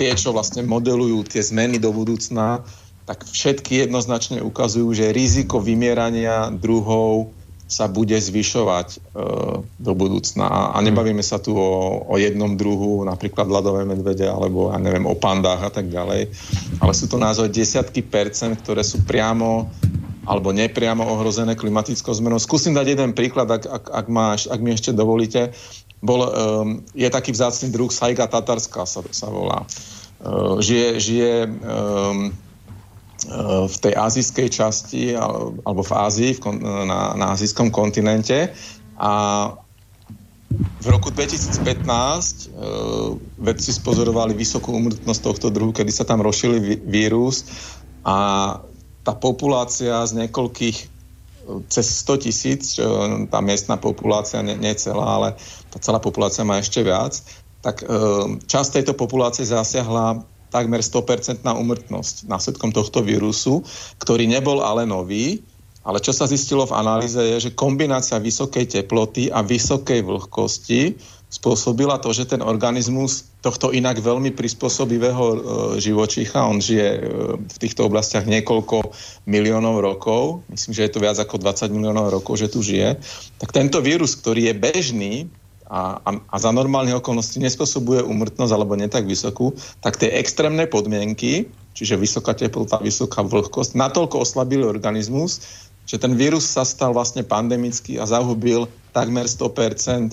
[0.00, 2.64] tie, čo vlastne modelujú tie zmeny do budúcna,
[3.02, 7.34] tak všetky jednoznačne ukazujú, že riziko vymierania druhov
[7.72, 8.98] sa bude zvyšovať e,
[9.80, 10.76] do budúcna.
[10.76, 15.16] A nebavíme sa tu o, o jednom druhu, napríklad ľadové medvede, alebo ja neviem, o
[15.16, 16.28] pandách a tak ďalej.
[16.84, 19.72] Ale sú to naozaj desiatky percent, ktoré sú priamo
[20.22, 22.38] alebo nepriamo ohrozené klimatickou zmenou.
[22.38, 25.50] Skúsim dať jeden príklad, ak, ak, ak, máš, ak mi ešte dovolíte.
[25.98, 26.28] Bol, um,
[26.94, 29.66] je taký vzácný druh Saiga tatarská sa, sa volá.
[30.22, 32.30] Uh, žije žije um,
[33.68, 36.32] v tej azijskej časti alebo v Ázii,
[36.86, 38.50] na, na azijskom kontinente.
[38.98, 39.12] A
[40.82, 46.82] v roku 2015 uh, eh, vedci spozorovali vysokú umrtnosť tohto druhu, kedy sa tam rozšili
[46.84, 47.48] vírus.
[48.02, 48.58] A
[49.02, 50.86] tá populácia z niekoľkých eh,
[51.72, 52.62] cez 100 tisíc,
[53.30, 55.28] tá miestna populácia, nie, nie celá, ale
[55.72, 57.16] tá celá populácia má ešte viac,
[57.62, 57.86] tak
[58.42, 63.64] časť tejto populácie zasiahla takmer 100% umrtnosť následkom tohto vírusu,
[63.96, 65.40] ktorý nebol ale nový,
[65.82, 70.94] ale čo sa zistilo v analýze je, že kombinácia vysokej teploty a vysokej vlhkosti
[71.32, 75.36] spôsobila to, že ten organizmus tohto inak veľmi prispôsobivého e,
[75.80, 77.00] živočícha, on žije e,
[77.40, 78.92] v týchto oblastiach niekoľko
[79.24, 83.00] miliónov rokov, myslím, že je to viac ako 20 miliónov rokov, že tu žije,
[83.40, 85.12] tak tento vírus, ktorý je bežný
[85.72, 90.68] a, a, a za normálnych okolností nespôsobuje umrtnosť alebo nie tak vysokú, tak tie extrémne
[90.68, 95.40] podmienky, čiže vysoká teplota, vysoká vlhkosť, natoľko oslabili organizmus,
[95.88, 100.12] že ten vírus sa stal vlastne pandemický a zahubil takmer 100%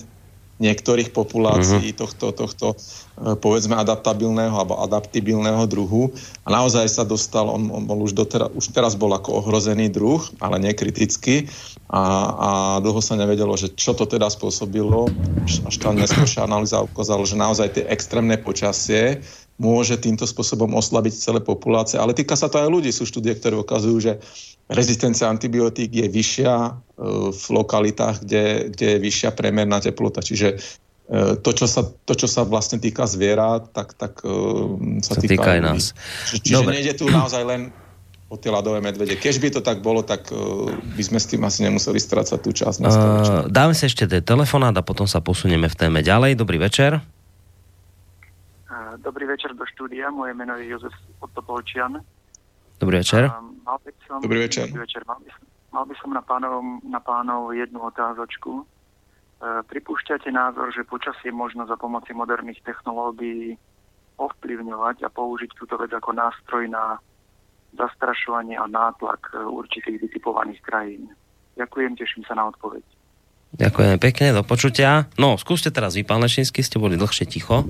[0.60, 2.00] niektorých populácií uh-huh.
[2.04, 6.12] tohto, tohto e, povedzme adaptabilného alebo adaptibilného druhu
[6.44, 10.20] a naozaj sa dostal, on, on bol už, dotera, už teraz bol ako ohrozený druh,
[10.38, 11.48] ale nekriticky
[11.88, 12.02] a,
[12.36, 12.50] a
[12.84, 15.08] dlho sa nevedelo, že čo to teda spôsobilo,
[15.48, 19.24] až tá neskôršia analýza ukázala, že naozaj tie extrémne počasie
[19.60, 22.88] môže týmto spôsobom oslabiť celé populácie, ale týka sa to aj ľudí.
[22.88, 24.12] Sú štúdie, ktoré ukazujú, že
[24.70, 26.72] rezistencia antibiotík je vyššia e,
[27.34, 30.22] v lokalitách, kde, kde je vyššia premerná teplota.
[30.22, 30.56] Čiže e,
[31.42, 34.30] to, čo sa, to, čo sa vlastne týka zvierat, tak, tak e,
[35.02, 35.82] sa, sa týka, týka aj nás.
[36.30, 36.72] Čiže Dobre.
[36.78, 37.74] nejde tu naozaj len
[38.30, 39.18] o tie ľadové medvede.
[39.18, 40.30] Keď by to tak bolo, tak
[40.70, 42.78] by sme s tým asi nemuseli strácať tú časť.
[42.86, 46.38] Uh, dáme si ešte telefonát a potom sa posunieme v téme ďalej.
[46.38, 47.02] Dobrý večer.
[49.02, 50.14] Dobrý večer do štúdia.
[50.14, 51.98] Moje meno je Jozef Otopolčian.
[52.78, 53.34] Dobrý večer.
[53.70, 54.66] Mal by som, Dobrý večer.
[54.66, 55.06] Dobrý večer.
[55.06, 58.52] Mal by, som, mal by som na, pánov, na pánov jednu otázočku.
[58.58, 58.64] E,
[59.70, 63.54] pripúšťate názor, že počasie možno za pomoci moderných technológií
[64.18, 66.98] ovplyvňovať a použiť túto vec ako nástroj na
[67.78, 71.06] zastrašovanie a nátlak e, určitých vytipovaných krajín.
[71.54, 72.82] Ďakujem, teším sa na odpoveď.
[73.50, 75.10] Ďakujem pekne, do počutia.
[75.18, 77.66] No, skúste teraz vy, pán Lešinsky, ste boli dlhšie ticho.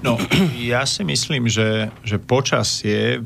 [0.00, 0.16] No,
[0.72, 3.20] ja si myslím, že, že počasie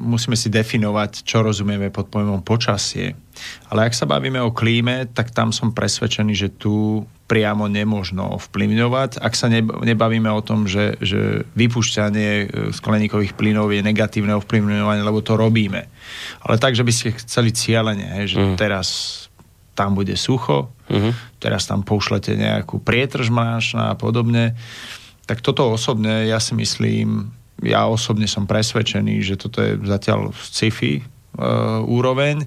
[0.00, 3.12] musíme si definovať, čo rozumieme pod pojmom počasie.
[3.68, 9.22] Ale ak sa bavíme o klíme, tak tam som presvedčený, že tu priamo nemožno ovplyvňovať.
[9.22, 12.44] Ak sa nebavíme o tom, že, že vypúšťanie e,
[12.74, 15.86] skleníkových plynov je negatívne ovplyvňovanie, lebo to robíme.
[16.42, 18.58] Ale tak, že by ste chceli cieľene, že mm.
[18.58, 18.88] teraz
[19.78, 21.38] tam bude sucho, mm.
[21.38, 24.58] teraz tam pošlete nejakú prietrž mráčna a podobne,
[25.30, 31.00] tak toto osobne ja si myslím, ja osobne som presvedčený, že toto je zatiaľ sci-fi
[31.00, 32.44] uh, úroveň.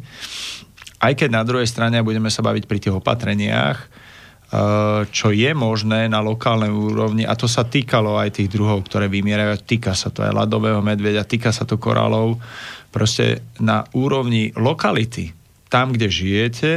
[0.97, 6.09] Aj keď na druhej strane budeme sa baviť pri tých opatreniach, uh, čo je možné
[6.09, 10.25] na lokálnej úrovni, a to sa týkalo aj tých druhov, ktoré vymierajú, týka sa to
[10.25, 12.41] aj ľadového medveďa, týka sa to korálov,
[12.89, 15.33] proste na úrovni lokality,
[15.69, 16.71] tam, kde žijete,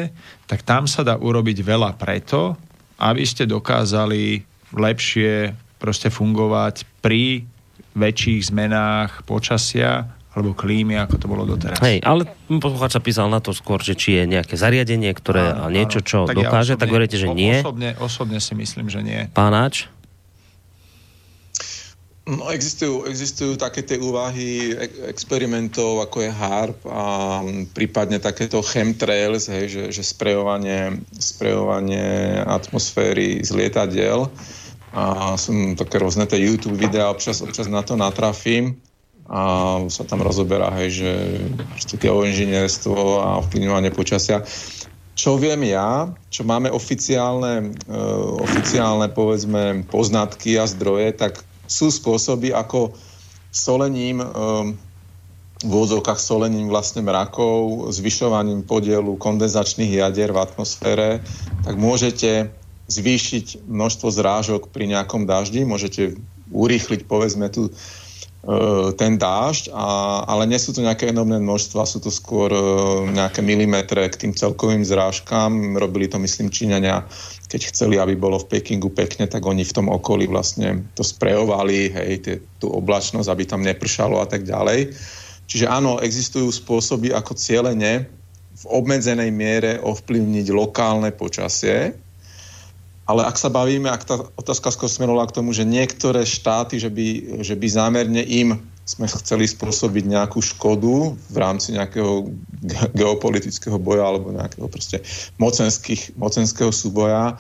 [0.48, 2.56] tak tam sa dá urobiť veľa preto,
[2.96, 4.40] aby ste dokázali
[4.72, 7.44] lepšie proste fungovať pri
[7.96, 11.80] väčších zmenách počasia alebo klímy, ako to bolo doteraz.
[11.80, 12.28] Hej, ale
[12.60, 16.28] poslucháč sa písal na to skôr, že či je nejaké zariadenie, ktoré áno, niečo, čo
[16.28, 17.56] tak dokáže, ja osobne, tak hovoríte, že nie.
[17.64, 19.32] Osobne, osobne si myslím, že nie.
[19.32, 19.88] Pánač?
[22.26, 24.74] No, existujú, existujú také tie úvahy
[25.06, 27.02] experimentov, ako je HARP a
[27.70, 34.26] prípadne takéto chemtrails, hej, že, že sprejovanie, sprejovanie atmosféry z lietadiel
[34.96, 38.80] a som také rôzne tie YouTube videá, občas, občas na to natrafím
[39.28, 41.10] a sa tam rozoberá, hej, že
[42.00, 44.40] geoinžinierstvo a ovplyvňovanie počasia.
[45.12, 52.54] Čo viem ja, čo máme oficiálne, uh, oficiálne povedzme poznatky a zdroje, tak sú spôsoby,
[52.56, 52.96] ako
[53.52, 54.72] solením uh,
[55.64, 61.24] v úvodzovkách solením vlastne mrakov, zvyšovaním podielu kondenzačných jadier v atmosfére,
[61.64, 62.52] tak môžete
[62.86, 66.14] zvýšiť množstvo zrážok pri nejakom daždi, môžete
[66.54, 67.72] urýchliť povedzme tu e,
[68.94, 69.86] ten dážď, a,
[70.30, 72.62] ale nie sú to nejaké enormné množstva, sú to skôr e,
[73.10, 75.74] nejaké milimetre k tým celkovým zrážkam.
[75.74, 77.02] Robili to, myslím, Číňania,
[77.50, 81.90] keď chceli, aby bolo v Pekingu pekne, tak oni v tom okolí vlastne to sprejovali,
[81.90, 84.94] hej, tie, tú oblačnosť, aby tam nepršalo a tak ďalej.
[85.46, 88.06] Čiže áno, existujú spôsoby, ako cieľene
[88.56, 92.05] v obmedzenej miere ovplyvniť lokálne počasie,
[93.06, 96.90] ale ak sa bavíme, ak tá otázka skôr smerovala k tomu, že niektoré štáty, že
[96.90, 102.30] by, že by zámerne im sme chceli spôsobiť nejakú škodu v rámci nejakého
[102.98, 105.02] geopolitického boja alebo nejakého proste
[105.38, 107.34] mocenského súboja,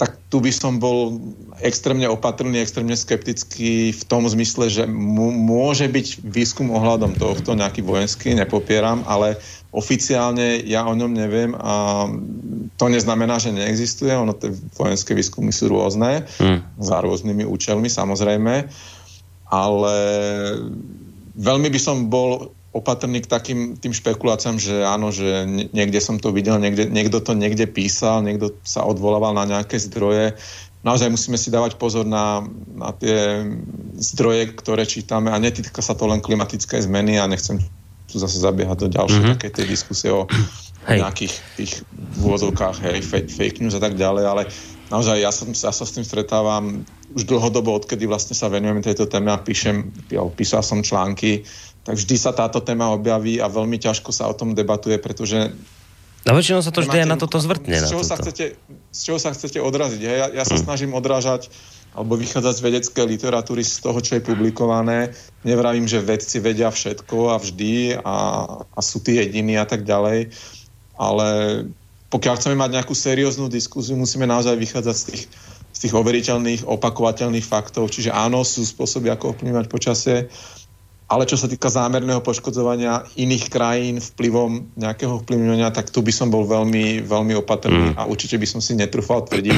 [0.00, 1.20] tak tu by som bol
[1.62, 8.34] extrémne opatrný, extrémne skeptický v tom zmysle, že môže byť výskum ohľadom tohto nejaký vojenský,
[8.34, 9.38] nepopieram, ale
[9.72, 12.04] oficiálne ja o ňom neviem a
[12.76, 16.76] to neznamená, že neexistuje, ono tie vojenské výskumy sú rôzne, hmm.
[16.76, 18.68] za rôznymi účelmi samozrejme.
[19.52, 19.94] ale
[21.36, 25.44] veľmi by som bol opatrný k takým tým špekuláciám, že áno, že
[25.76, 30.32] niekde som to videl, niekde, niekto to niekde písal, niekto sa odvolával na nejaké zdroje.
[30.80, 32.42] Naozaj musíme si dávať pozor na,
[32.74, 33.44] na tie
[34.00, 37.60] zdroje, ktoré čítame a netýka sa to len klimatické zmeny a nechcem
[38.12, 39.34] tu zase zabiehať do ďalšej mm-hmm.
[39.40, 40.28] takej tej diskusie o
[40.92, 41.00] hej.
[41.00, 41.72] nejakých tých
[42.20, 44.42] vôzovkách, hej, fake, fake news a tak ďalej, ale
[44.92, 46.84] naozaj ja, som, ja sa s tým stretávam
[47.16, 49.88] už dlhodobo, odkedy vlastne sa venujem tejto téme a píšem,
[50.36, 51.48] písal som články,
[51.82, 55.50] tak vždy sa táto téma objaví a veľmi ťažko sa o tom debatuje, pretože
[56.22, 57.82] a väčšinou sa to vždy aj na toto zvrtne.
[57.82, 58.54] Z čoho, sa chcete,
[58.94, 60.00] z čoho sa chcete odraziť?
[60.06, 60.64] Ja, ja sa hmm.
[60.70, 61.50] snažím odrážať
[61.92, 65.12] alebo vychádzať z vedeckej literatúry z toho, čo je publikované.
[65.44, 68.16] Nevravím, že vedci vedia všetko a vždy a,
[68.64, 70.32] a sú tí jediní a tak ďalej.
[70.96, 71.28] Ale
[72.08, 75.22] pokiaľ chceme mať nejakú serióznu diskuziu, musíme naozaj vychádzať z tých,
[75.72, 77.92] z tých overiteľných, opakovateľných faktov.
[77.92, 80.16] Čiže áno, sú spôsoby, ako ovplyvňovať počasie,
[81.12, 86.32] ale čo sa týka zámerného poškodzovania iných krajín vplyvom nejakého vplyvňovania, tak tu by som
[86.32, 88.00] bol veľmi, veľmi opatrný mm.
[88.00, 89.56] a určite by som si netrúfal tvrdiť,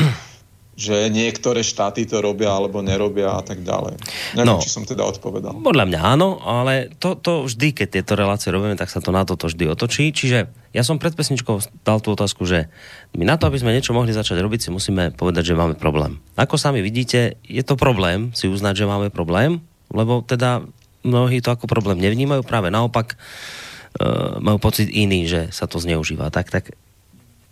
[0.75, 3.95] že niektoré štáty to robia alebo nerobia a tak ďalej.
[4.35, 5.63] Neviem, no, či som teda odpovedal.
[5.63, 9.23] Podľa mňa áno, ale to, to vždy, keď tieto relácie robíme, tak sa to na
[9.23, 10.11] toto vždy otočí.
[10.11, 12.67] Čiže ja som pred pesničkou dal tú otázku, že
[13.15, 16.19] my na to, aby sme niečo mohli začať robiť, si musíme povedať, že máme problém.
[16.35, 19.63] Ako sami vidíte, je to problém si uznať, že máme problém,
[19.95, 20.67] lebo teda
[21.07, 26.35] mnohí to ako problém nevnímajú, práve naopak uh, majú pocit iný, že sa to zneužíva.
[26.35, 26.75] Tak, tak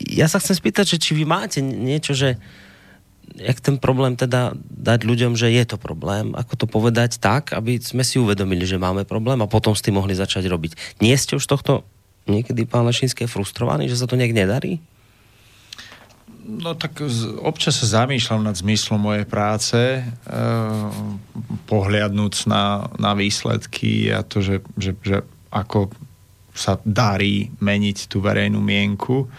[0.02, 2.42] ja sa chcem spýtať, že či vy máte niečo, že
[3.36, 7.80] jak ten problém teda dať ľuďom, že je to problém, ako to povedať tak, aby
[7.80, 11.00] sme si uvedomili, že máme problém a potom s tým mohli začať robiť.
[11.00, 11.86] Nie ste už tohto
[12.28, 14.78] niekedy, pán Lešinský, frustrovaný, že sa to nejak nedarí?
[16.42, 16.98] No tak
[17.38, 20.06] občas sa zamýšľam nad zmyslom mojej práce, eh,
[21.70, 25.22] pohľadnúc na, na výsledky a to, že, že, že
[25.54, 25.94] ako
[26.52, 29.30] sa darí meniť tú verejnú mienku.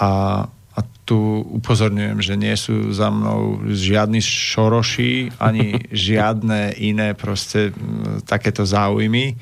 [0.00, 0.46] A,
[0.78, 7.74] a tu upozorňujem, že nie sú za mnou žiadni šoroši, ani žiadne iné proste
[8.22, 9.34] takéto záujmy.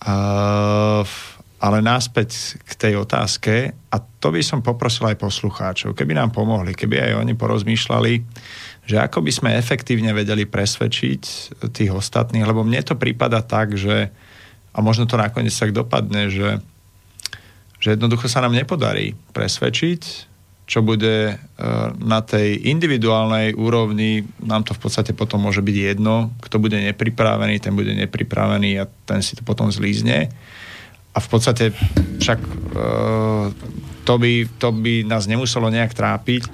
[0.00, 0.16] A,
[1.60, 6.72] ale náspäť k tej otázke, a to by som poprosil aj poslucháčov, keby nám pomohli,
[6.72, 8.12] keby aj oni porozmýšľali,
[8.88, 11.22] že ako by sme efektívne vedeli presvedčiť
[11.68, 14.08] tých ostatných, lebo mne to prípada tak, že
[14.72, 16.64] a možno to nakoniec tak dopadne, že,
[17.76, 20.29] že jednoducho sa nám nepodarí presvedčiť,
[20.70, 21.36] čo bude e,
[21.98, 27.58] na tej individuálnej úrovni, nám to v podstate potom môže byť jedno, kto bude nepripravený,
[27.58, 30.30] ten bude nepripravený a ten si to potom zlízne
[31.10, 31.74] a v podstate
[32.22, 32.50] však e,
[34.06, 34.32] to, by,
[34.62, 36.46] to by nás nemuselo nejak trápiť.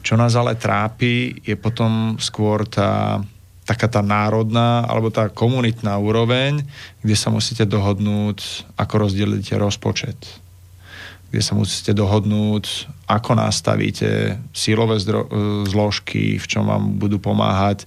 [0.00, 3.20] Čo nás ale trápi, je potom skôr tá,
[3.68, 6.64] taká tá národná alebo tá komunitná úroveň,
[7.04, 10.16] kde sa musíte dohodnúť, ako rozdelíte rozpočet.
[11.28, 15.28] Kde sa musíte dohodnúť, ako nastavíte sílové zdro-
[15.68, 17.84] zložky, v čom vám budú pomáhať,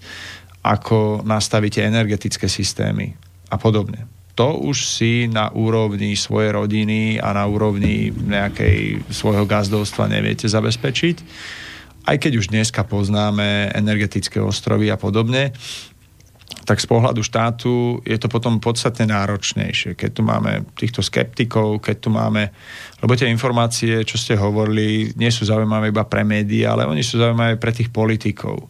[0.61, 3.17] ako nastavíte energetické systémy
[3.49, 4.05] a podobne
[4.41, 11.15] to už si na úrovni svojej rodiny a na úrovni nejakej svojho gazdovstva neviete zabezpečiť.
[12.07, 15.53] Aj keď už dneska poznáme energetické ostrovy a podobne,
[16.67, 19.95] tak z pohľadu štátu je to potom podstatne náročnejšie.
[19.97, 22.51] Keď tu máme týchto skeptikov, keď tu máme...
[23.01, 27.17] Lebo tie informácie, čo ste hovorili, nie sú zaujímavé iba pre médiá, ale oni sú
[27.17, 28.67] zaujímavé pre tých politikov.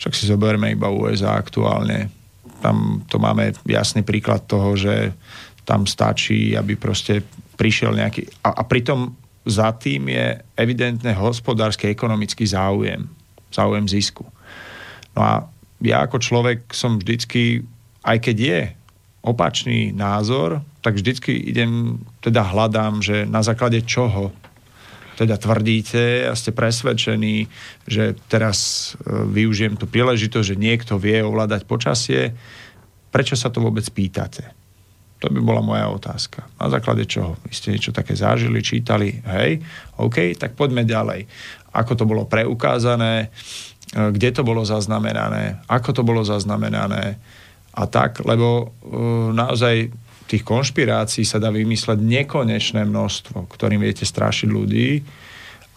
[0.00, 2.24] Však si zoberme iba USA aktuálne
[2.64, 5.12] tam to máme jasný príklad toho, že
[5.68, 7.20] tam stačí, aby proste
[7.60, 8.24] prišiel nejaký...
[8.40, 9.12] A, a pritom
[9.44, 13.04] za tým je evidentne hospodársky, ekonomický záujem.
[13.52, 14.24] Záujem zisku.
[15.12, 15.44] No a
[15.84, 17.62] ja ako človek som vždycky,
[18.02, 18.60] aj keď je
[19.24, 24.32] opačný názor, tak vždycky idem, teda hľadám, že na základe čoho
[25.14, 27.46] teda tvrdíte a ste presvedčení,
[27.86, 32.34] že teraz e, využijem tú príležitosť, že niekto vie ovládať počasie,
[33.14, 34.50] prečo sa to vôbec pýtate?
[35.22, 36.44] To by bola moja otázka.
[36.58, 37.38] Na základe čoho?
[37.46, 39.62] Vy ste niečo také zažili, čítali, hej,
[39.96, 41.30] OK, tak poďme ďalej.
[41.72, 43.30] Ako to bolo preukázané,
[43.94, 47.16] kde to bolo zaznamenané, ako to bolo zaznamenané
[47.74, 49.90] a tak, lebo uh, naozaj
[50.26, 55.04] tých konšpirácií sa dá vymysleť nekonečné množstvo, ktorým viete strašiť ľudí,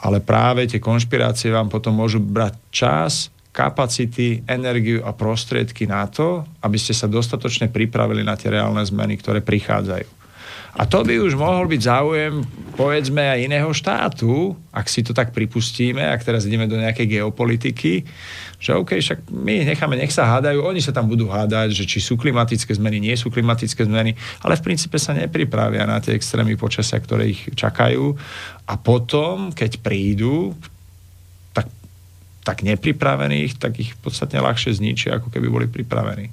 [0.02, 3.14] ale práve tie konšpirácie vám potom môžu brať čas,
[3.54, 9.18] kapacity, energiu a prostriedky na to, aby ste sa dostatočne pripravili na tie reálne zmeny,
[9.18, 10.17] ktoré prichádzajú.
[10.78, 12.46] A to by už mohol byť záujem
[12.78, 18.06] povedzme aj iného štátu, ak si to tak pripustíme, ak teraz ideme do nejakej geopolitiky,
[18.62, 21.98] že OK, však my necháme, nech sa hádajú, oni sa tam budú hádať, že či
[21.98, 24.14] sú klimatické zmeny, nie sú klimatické zmeny,
[24.46, 28.14] ale v princípe sa nepripravia na tie extrémy počasia, ktoré ich čakajú.
[28.70, 30.54] A potom, keď prídu,
[31.58, 31.66] tak,
[32.46, 36.30] tak nepripravených, tak ich v podstate ľahšie zničia, ako keby boli pripravení.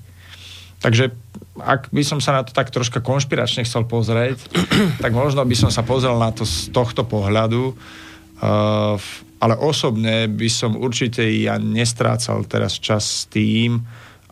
[0.85, 1.17] Takže
[1.65, 4.37] ak by som sa na to tak troška konšpiračne chcel pozrieť,
[5.05, 9.01] tak možno by som sa pozrel na to z tohto pohľadu, uh,
[9.41, 13.81] ale osobne by som určite ja nestrácal teraz čas s tým,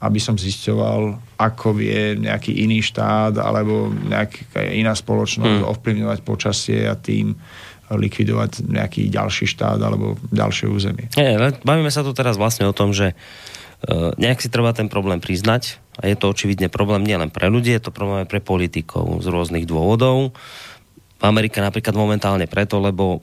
[0.03, 5.71] aby som zisťoval, ako vie nejaký iný štát alebo nejaká iná spoločnosť hmm.
[5.73, 7.39] ovplyvňovať počasie a tým
[7.93, 11.07] likvidovať nejaký ďalší štát alebo ďalšie územie.
[11.15, 15.21] Nie, bavíme sa tu teraz vlastne o tom, že uh, nejak si treba ten problém
[15.21, 19.21] priznať, a je to očividne problém nielen pre ľudí, je to problém aj pre politikov
[19.21, 20.33] z rôznych dôvodov.
[21.23, 23.21] Amerika napríklad momentálne preto, lebo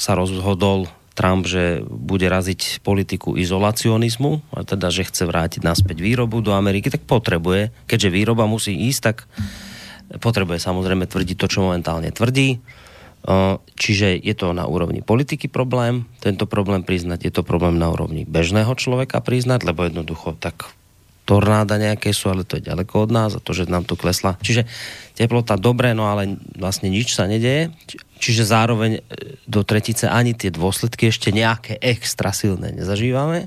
[0.00, 6.40] sa rozhodol Trump, že bude raziť politiku izolacionizmu, a teda, že chce vrátiť naspäť výrobu
[6.40, 9.28] do Ameriky, tak potrebuje, keďže výroba musí ísť, tak
[10.18, 12.58] potrebuje samozrejme tvrdiť to, čo momentálne tvrdí.
[13.76, 18.24] Čiže je to na úrovni politiky problém, tento problém priznať, je to problém na úrovni
[18.24, 20.72] bežného človeka priznať, lebo jednoducho tak
[21.30, 24.34] tornáda nejaké sú, ale to je ďaleko od nás a to, že nám to klesla.
[24.42, 24.66] Čiže
[25.14, 27.70] teplota dobre, no ale vlastne nič sa nedeje.
[28.18, 29.00] Čiže zároveň e,
[29.46, 33.46] do tretice ani tie dôsledky ešte nejaké extra silné nezažívame.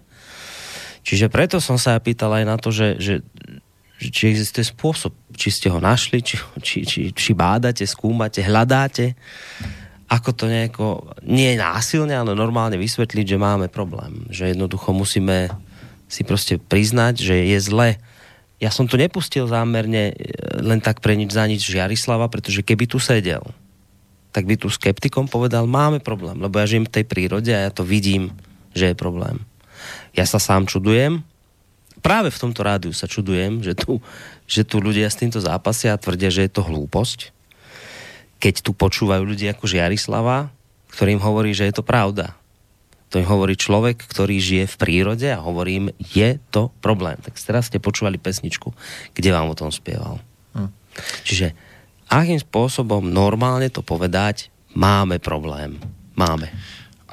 [1.04, 3.20] Čiže preto som sa pýtal aj na to, že, že,
[4.00, 9.20] či existuje spôsob, či ste ho našli, či, či, či, či bádate, skúmate, hľadáte,
[10.08, 10.88] ako to nejako,
[11.28, 14.24] nie násilne, ale normálne vysvetliť, že máme problém.
[14.32, 15.52] Že jednoducho musíme
[16.14, 17.98] si proste priznať, že je zle.
[18.62, 20.16] Ja som to nepustil zámerne e,
[20.62, 23.42] len tak pre nič za nič Žiarislava, pretože keby tu sedel,
[24.30, 27.72] tak by tu skeptikom povedal, máme problém, lebo ja žijem v tej prírode a ja
[27.74, 28.30] to vidím,
[28.78, 29.42] že je problém.
[30.14, 31.26] Ja sa sám čudujem,
[32.06, 33.98] práve v tomto rádiu sa čudujem, že tu,
[34.46, 37.34] že tu ľudia s týmto zápasia a tvrdia, že je to hlúposť.
[38.38, 40.54] Keď tu počúvajú ľudia ako Žiarislava,
[40.94, 42.38] ktorým hovorí, že je to pravda.
[43.14, 47.22] To im hovorí človek, ktorý žije v prírode a hovorím, je to problém.
[47.22, 48.74] Tak teraz ste počúvali pesničku,
[49.14, 50.18] kde vám o tom spieval.
[50.58, 50.74] Hm.
[51.22, 51.54] Čiže
[52.10, 55.78] akým spôsobom normálne to povedať, máme problém.
[56.18, 56.50] Máme.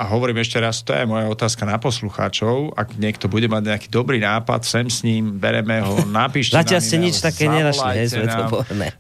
[0.00, 2.72] A hovorím ešte raz, to je moja otázka na poslucháčov.
[2.72, 6.96] Ak niekto bude mať nejaký dobrý nápad, sem s ním, bereme ho, napíšte Zatiaľ ste
[6.96, 8.08] nič také nenašli, hej,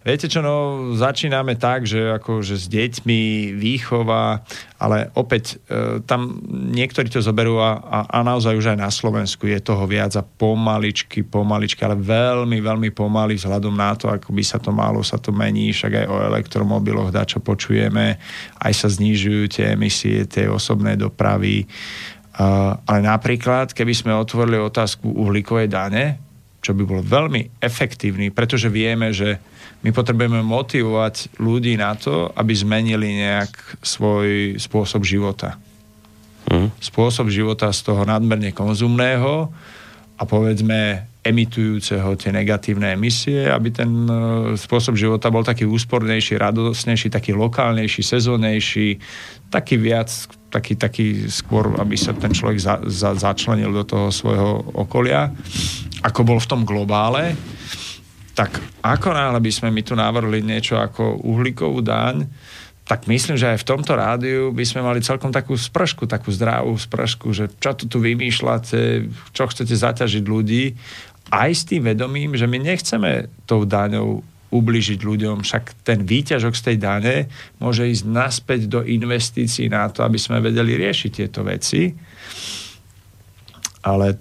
[0.04, 4.44] Viete čo, no, začíname tak, že akože s deťmi, výchova,
[4.80, 6.40] ale opäť e, tam
[6.72, 10.24] niektorí to zoberú a, a, a naozaj už aj na Slovensku je toho viac a
[10.24, 15.20] pomaličky, pomaličky, ale veľmi, veľmi pomaly vzhľadom na to, ako by sa to malo, sa
[15.20, 18.16] to mení, však aj o elektromobiloch dá, čo počujeme,
[18.56, 21.66] aj sa znižujú tie emisie, tie osobné dopravy.
[22.30, 26.04] Uh, ale napríklad, keby sme otvorili otázku uhlíkovej dane,
[26.60, 29.40] čo by bolo veľmi efektívny, pretože vieme, že
[29.80, 35.56] my potrebujeme motivovať ľudí na to, aby zmenili nejak svoj spôsob života.
[36.52, 36.68] Mm.
[36.76, 39.48] Spôsob života z toho nadmerne konzumného
[40.20, 44.12] a povedzme emitujúceho tie negatívne emisie, aby ten e,
[44.56, 49.00] spôsob života bol taký úspornejší, radosnejší, taký lokálnejší, sezónejší,
[49.52, 50.08] taký viac,
[50.50, 55.30] taký, taký skôr, aby sa ten človek za, za, začlenil do toho svojho okolia,
[56.02, 57.38] ako bol v tom globále
[58.40, 62.24] tak ako náhle by sme mi tu navrhli niečo ako uhlíkovú daň,
[62.88, 66.74] tak myslím, že aj v tomto rádiu by sme mali celkom takú spršku, takú zdravú
[66.74, 70.74] spršku, že čo tu, tu vymýšľate, čo chcete zaťažiť ľudí,
[71.30, 76.62] aj s tým vedomím, že my nechceme tou daňou ubližiť ľuďom, však ten výťažok z
[76.62, 77.16] tej dane
[77.62, 81.94] môže ísť naspäť do investícií na to, aby sme vedeli riešiť tieto veci.
[83.86, 84.18] Ale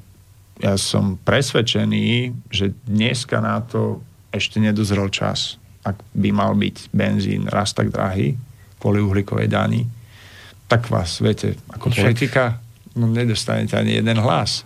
[0.62, 5.58] ja som presvedčený, že dneska na to ešte nedozrel čas.
[5.82, 8.38] Ak by mal byť benzín raz tak drahý
[8.78, 9.82] kvôli uhlíkovej dani,
[10.70, 12.62] tak vás, viete, ako politika,
[12.94, 14.64] no nedostanete ani jeden hlas.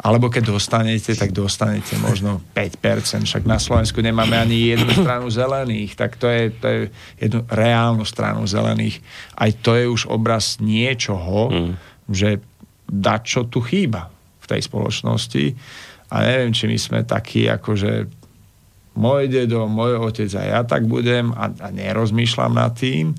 [0.00, 5.92] Alebo keď dostanete, tak dostanete možno 5%, však na Slovensku nemáme ani jednu stranu zelených,
[5.92, 6.78] tak to je, to je
[7.20, 9.04] jednu reálnu stranu zelených.
[9.36, 11.72] Aj to je už obraz niečoho, mm.
[12.08, 12.40] že
[12.88, 14.08] dať čo tu chýba
[14.40, 15.44] v tej spoločnosti.
[16.10, 18.08] A neviem, či my sme takí, akože
[18.96, 23.14] môj dedo, môj otec a ja tak budem a, a nerozmýšľam nad tým,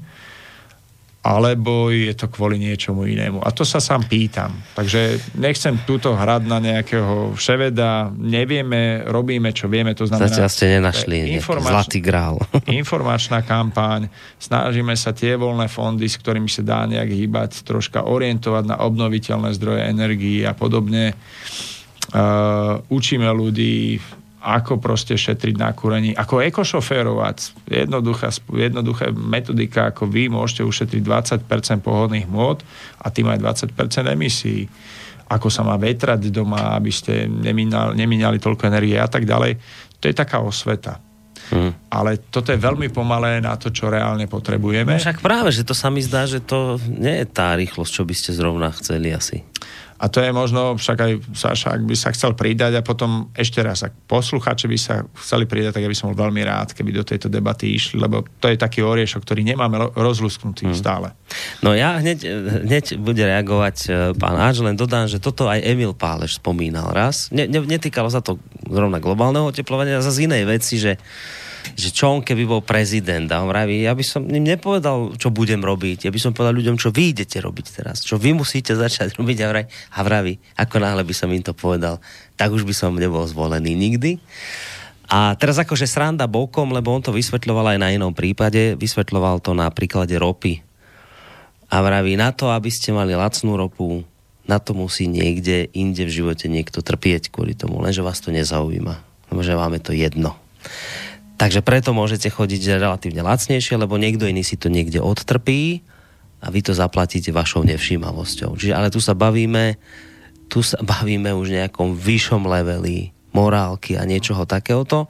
[1.21, 3.45] alebo je to kvôli niečomu inému.
[3.45, 4.49] A to sa sám pýtam.
[4.73, 10.33] Takže nechcem túto hrať na nejakého vševeda, nevieme, robíme, čo vieme, to znamená...
[10.33, 11.73] Zatiaľ ste nenašli informač...
[11.77, 12.41] zlatý grál.
[12.81, 14.09] informačná kampaň,
[14.41, 19.53] snažíme sa tie voľné fondy, s ktorými sa dá nejak hýbať, troška orientovať na obnoviteľné
[19.53, 21.13] zdroje energii a podobne.
[22.11, 24.01] Uh, učíme ľudí
[24.41, 27.69] ako proste šetriť na kúrení, ako ekošoférovať.
[27.69, 31.01] Jednoduchá, jednoduchá metodika, ako vy môžete ušetriť
[31.45, 32.65] 20% pohodných môd
[32.97, 34.65] a tým aj 20% emisí.
[35.29, 39.61] Ako sa má vetrať doma, aby ste nemínali, toľko energie a tak ďalej.
[40.01, 40.97] To je taká osveta.
[41.53, 41.75] Hmm.
[41.91, 44.95] Ale toto je veľmi pomalé na to, čo reálne potrebujeme.
[44.95, 48.03] No však práve, že to sa mi zdá, že to nie je tá rýchlosť, čo
[48.07, 49.43] by ste zrovna chceli asi.
[50.01, 53.61] A to je možno, však aj Saša, ak by sa chcel pridať a potom ešte
[53.61, 56.89] raz, ak posluchači by sa chceli pridať, tak ja by som bol veľmi rád, keby
[56.89, 60.77] do tejto debaty išli, lebo to je taký oriešok, ktorý nemáme rozlusknutý hmm.
[60.77, 61.13] stále.
[61.61, 62.17] No ja hneď,
[62.65, 67.29] hneď bude reagovať e, pán Áč, len dodám, že toto aj Emil Páleš spomínal raz.
[67.29, 70.97] Ne, ne, netýkalo sa to zrovna globálneho oteplovania, a zase inej veci, že
[71.75, 75.33] že čo on keby bol prezident a on vraví, ja by som im nepovedal, čo
[75.33, 78.73] budem robiť, ja by som povedal ľuďom, čo vy idete robiť teraz, čo vy musíte
[78.73, 81.97] začať robiť a vraví, a vraví, ako náhle by som im to povedal,
[82.35, 84.17] tak už by som nebol zvolený nikdy.
[85.11, 89.51] A teraz akože sranda bokom, lebo on to vysvetľoval aj na inom prípade, vysvetľoval to
[89.51, 90.63] na príklade ropy.
[91.67, 94.07] A vraví, na to, aby ste mali lacnú ropu,
[94.47, 99.11] na to musí niekde inde v živote niekto trpieť kvôli tomu, lenže vás to nezaujíma.
[99.31, 100.35] Lebo že je to jedno.
[101.41, 105.81] Takže preto môžete chodiť relatívne lacnejšie, lebo niekto iný si to niekde odtrpí
[106.37, 108.53] a vy to zaplatíte vašou nevšímavosťou.
[108.53, 109.81] Čiže, ale tu sa bavíme,
[110.45, 115.09] tu sa bavíme už nejakom vyššom leveli morálky a niečoho takéhoto,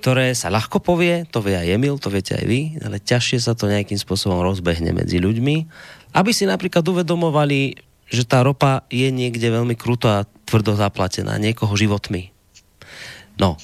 [0.00, 3.52] ktoré sa ľahko povie, to vie aj Emil, to viete aj vy, ale ťažšie sa
[3.52, 5.56] to nejakým spôsobom rozbehne medzi ľuďmi,
[6.16, 7.76] aby si napríklad uvedomovali,
[8.08, 12.32] že tá ropa je niekde veľmi kruto a tvrdo zaplatená niekoho životmi.
[13.36, 13.60] No,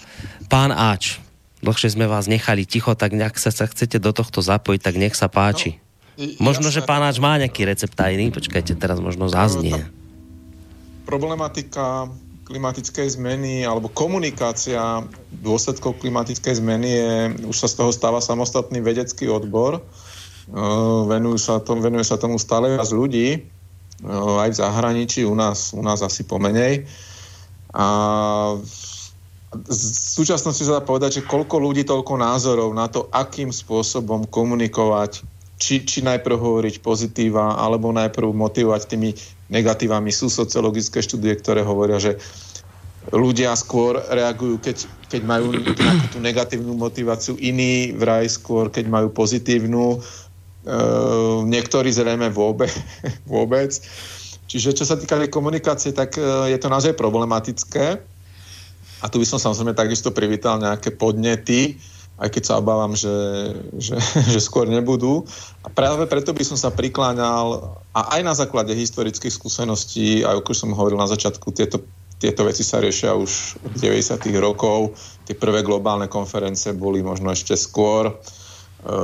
[0.52, 1.24] pán Ač,
[1.64, 5.16] dlhšie sme vás nechali ticho, tak ak sa, sa chcete do tohto zapojiť, tak nech
[5.16, 5.80] sa páči.
[6.16, 9.84] No, možno, že pánač má nejaký recept tajný, počkajte, teraz možno zaznie.
[11.04, 12.08] Problematika
[12.46, 15.02] klimatickej zmeny alebo komunikácia
[15.42, 17.12] dôsledkov klimatickej zmeny je,
[17.50, 19.82] už sa z toho stáva samostatný vedecký odbor.
[21.10, 23.42] Venujú sa tomu, venuje sa tomu stále viac ľudí,
[24.14, 26.86] aj v zahraničí, u nás, u nás asi pomenej.
[27.74, 27.86] A
[28.56, 28.95] v
[29.70, 35.22] súčasnosti sa dá povedať, že koľko ľudí, toľko názorov na to, akým spôsobom komunikovať,
[35.56, 39.10] či, či najprv hovoriť pozitíva, alebo najprv motivovať tými
[39.48, 40.12] negatívami.
[40.12, 42.20] Sú sociologické štúdie, ktoré hovoria, že
[43.14, 49.08] ľudia skôr reagujú, keď, keď majú nejakú tú negatívnu motiváciu, iní vraj skôr, keď majú
[49.14, 49.98] pozitívnu, e,
[51.46, 52.74] niektorí zrejme vôbec,
[53.30, 53.70] vôbec.
[54.46, 58.02] Čiže čo sa týka komunikácie, tak e, je to naozaj problematické.
[59.00, 61.76] A tu by som samozrejme takisto privítal nejaké podnety,
[62.16, 63.12] aj keď sa obávam, že,
[63.76, 63.96] že,
[64.32, 65.28] že skôr nebudú.
[65.64, 70.52] A práve preto by som sa prikláňal, a aj na základe historických skúseností, aj ako
[70.56, 71.84] som hovoril na začiatku, tieto,
[72.16, 74.16] tieto veci sa riešia už od 90.
[74.40, 74.96] rokov.
[75.28, 78.08] Tie prvé globálne konferencie boli možno ešte skôr.
[78.08, 78.14] E,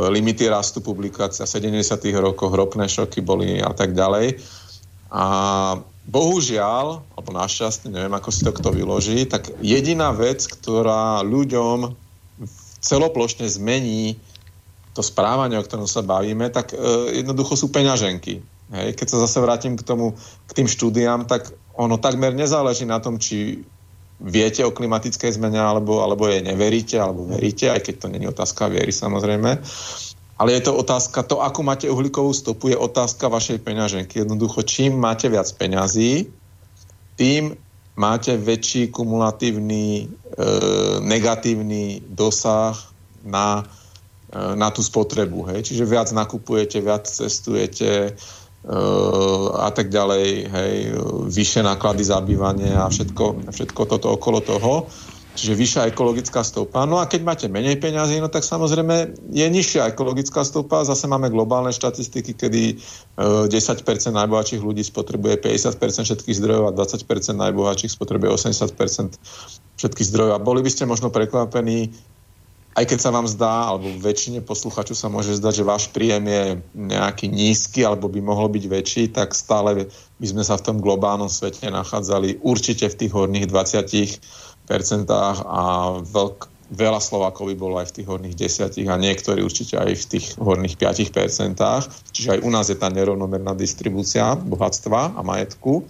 [0.08, 2.00] limity rastu publikácia v 70.
[2.16, 4.40] rokoch, ropné šoky boli a tak ďalej.
[5.12, 5.24] A
[6.06, 11.94] bohužiaľ, alebo našťastie, neviem ako si to kto vyloží, tak jediná vec, ktorá ľuďom
[12.82, 14.18] celoplošne zmení
[14.92, 16.76] to správanie, o ktorom sa bavíme, tak e,
[17.22, 18.44] jednoducho sú peňaženky.
[18.74, 18.88] Hej?
[18.98, 20.18] Keď sa zase vrátim k tomu,
[20.50, 23.64] k tým štúdiám, tak ono takmer nezáleží na tom, či
[24.22, 28.68] viete o klimatickej zmene, alebo, alebo jej neveríte, alebo veríte, aj keď to není otázka
[28.68, 29.58] viery samozrejme.
[30.42, 34.26] Ale je to otázka, to ako máte uhlíkovú stopu, je otázka vašej peňaženky.
[34.26, 36.34] Jednoducho, čím máte viac peňazí,
[37.14, 37.54] tým
[37.94, 40.04] máte väčší kumulatívny e,
[40.98, 42.74] negatívny dosah
[43.22, 43.62] na,
[44.34, 45.46] e, na tú spotrebu.
[45.54, 45.70] Hej?
[45.70, 48.12] Čiže viac nakupujete, viac cestujete e,
[49.62, 50.74] a tak ďalej, hej?
[51.30, 54.90] vyššie náklady zabývania a všetko, všetko toto okolo toho.
[55.32, 56.84] Čiže vyššia ekologická stopa.
[56.84, 60.84] No a keď máte menej peňazí, no tak samozrejme je nižšia ekologická stopa.
[60.84, 62.76] Zase máme globálne štatistiky, kedy
[63.16, 69.16] 10% e, najbohatších ľudí spotrebuje 50% všetkých zdrojov a 20% najbohatších spotrebuje 80%
[69.80, 70.36] všetkých zdrojov.
[70.36, 71.96] A boli by ste možno prekvapení,
[72.72, 76.42] aj keď sa vám zdá, alebo väčšine posluchačov sa môže zdať, že váš príjem je
[76.76, 81.28] nejaký nízky, alebo by mohol byť väčší, tak stále by sme sa v tom globálnom
[81.28, 85.62] svete nachádzali určite v tých horných 20 percentách a
[86.00, 90.04] veľk, veľa Slovákov by bolo aj v tých horných desiatich a niektorí určite aj v
[90.16, 91.60] tých horných 5%.
[92.16, 95.84] Čiže aj u nás je tá nerovnomerná distribúcia bohatstva a majetku.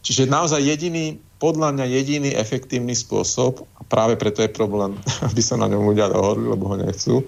[0.00, 4.96] Čiže naozaj jediný, podľa mňa jediný efektívny spôsob, a práve preto je problém,
[5.28, 7.20] aby sa na ňom ľudia dohodli, lebo ho nechcú,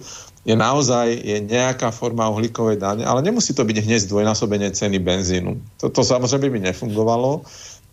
[0.48, 5.60] je naozaj je nejaká forma uhlíkovej dane, ale nemusí to byť hneď zdvojnásobenie ceny benzínu.
[5.76, 7.44] Toto samozrejme by nefungovalo,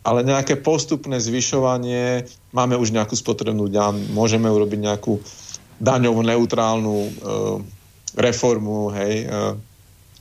[0.05, 5.17] ale nejaké postupné zvyšovanie, máme už nejakú spotrebnú daň, môžeme urobiť nejakú
[5.81, 7.09] daňovú neutrálnu e,
[8.13, 9.57] reformu, hej, e,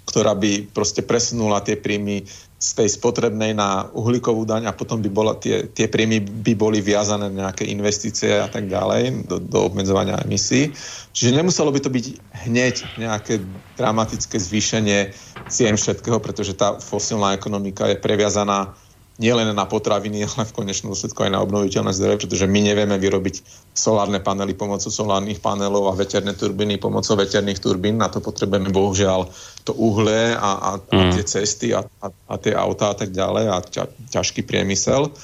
[0.08, 2.24] ktorá by proste presunula tie príjmy
[2.64, 6.80] z tej spotrebnej na uhlíkovú daň a potom by bola, tie, tie príjmy by boli
[6.80, 10.72] viazané na nejaké investície a tak ďalej do, do obmedzovania emisí.
[11.12, 12.06] Čiže nemuselo by to byť
[12.48, 13.44] hneď nejaké
[13.76, 15.12] dramatické zvýšenie
[15.52, 18.72] cien všetkého, pretože tá fosilná ekonomika je previazaná
[19.14, 23.46] nielen na potraviny, ale v konečnom dôsledku aj na obnoviteľné zdroje, pretože my nevieme vyrobiť
[23.70, 28.02] solárne panely pomocou solárnych panelov a veterné turbíny pomocou veterných turbín.
[28.02, 29.30] Na to potrebujeme bohužiaľ
[29.62, 30.98] to uhle a, a, mm.
[30.98, 35.14] a tie cesty a, a, a tie autá a tak ďalej a ťa, ťažký priemysel,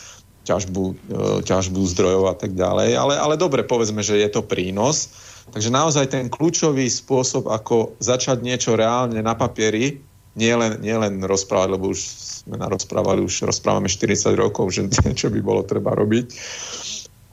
[0.47, 0.95] ťažbu, e,
[1.43, 2.95] ťažbu zdrojov a tak ďalej.
[2.95, 5.11] Ale, ale dobre, povedzme, že je to prínos.
[5.51, 9.99] Takže naozaj ten kľúčový spôsob, ako začať niečo reálne na papieri,
[10.39, 12.01] nie len, nie len rozprávať, lebo už
[12.47, 16.29] sme narozprávali, už rozprávame 40 rokov, že niečo by bolo treba robiť.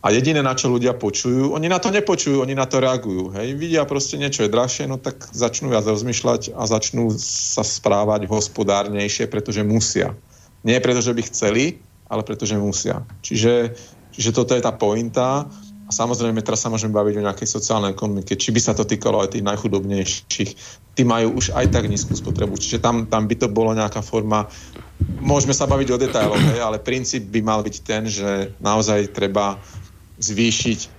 [0.05, 3.33] A jediné, na čo ľudia počujú, oni na to nepočujú, oni na to reagujú.
[3.33, 3.57] Hej.
[3.57, 9.27] Vidia proste niečo je drahšie, no tak začnú viac rozmýšľať a začnú sa správať hospodárnejšie,
[9.27, 10.15] pretože musia.
[10.63, 13.03] Nie preto, že by chceli, ale pretože musia.
[13.25, 13.73] Čiže,
[14.13, 15.49] čiže toto je tá pointa.
[15.87, 19.23] A samozrejme, teraz sa môžeme baviť o nejakej sociálnej ekonomike, či by sa to týkalo
[19.23, 20.51] aj tých najchudobnejších.
[20.99, 24.51] Tí majú už aj tak nízku spotrebu, čiže tam, tam by to bolo nejaká forma,
[25.23, 29.55] môžeme sa baviť o detailoch, ale princíp by mal byť ten, že naozaj treba
[30.19, 30.96] zvýšiť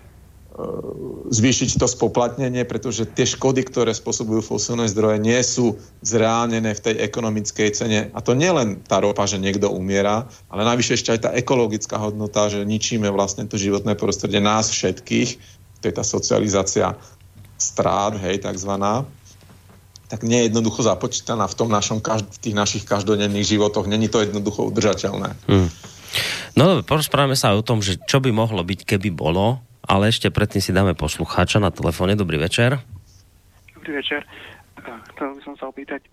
[1.29, 6.95] zvýšiť to spoplatnenie, pretože tie škody, ktoré spôsobujú fosilné zdroje, nie sú zreálnené v tej
[6.99, 8.01] ekonomickej cene.
[8.11, 12.03] A to nie len tá ropa, že niekto umiera, ale najvyššie ešte aj tá ekologická
[12.03, 15.39] hodnota, že ničíme vlastne to životné prostredie nás všetkých,
[15.79, 16.99] to je tá socializácia
[17.55, 19.07] strát, hej, takzvaná,
[20.11, 23.87] tak nie je jednoducho započítaná v tom našom, v tých našich každodenných životoch.
[23.87, 25.37] Není to jednoducho udržateľné.
[25.47, 25.71] Hmm.
[26.57, 30.61] No, porozprávame sa o tom, že čo by mohlo byť, keby bolo ale ešte predtým
[30.61, 32.13] si dáme poslucháča na telefóne.
[32.13, 32.77] Dobrý večer.
[33.73, 34.21] Dobrý večer.
[34.85, 36.05] Eh, chcel by som sa opýtať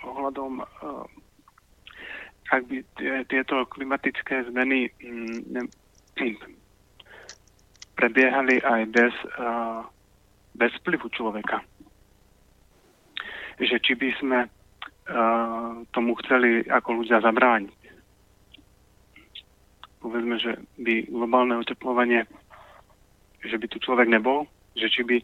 [0.00, 1.04] ohľadom, eh,
[2.48, 2.76] ak by
[3.28, 5.68] tieto klimatické zmeny mm,
[7.94, 9.80] prebiehali aj bez, eh,
[10.56, 11.60] bez vplyvu človeka.
[13.60, 14.40] Že či by sme
[15.92, 17.76] tomu chceli ako ľudia zabrániť.
[20.00, 22.24] Povedzme, že by globálne oteplovanie
[23.44, 25.16] že by tu človek nebol, že či by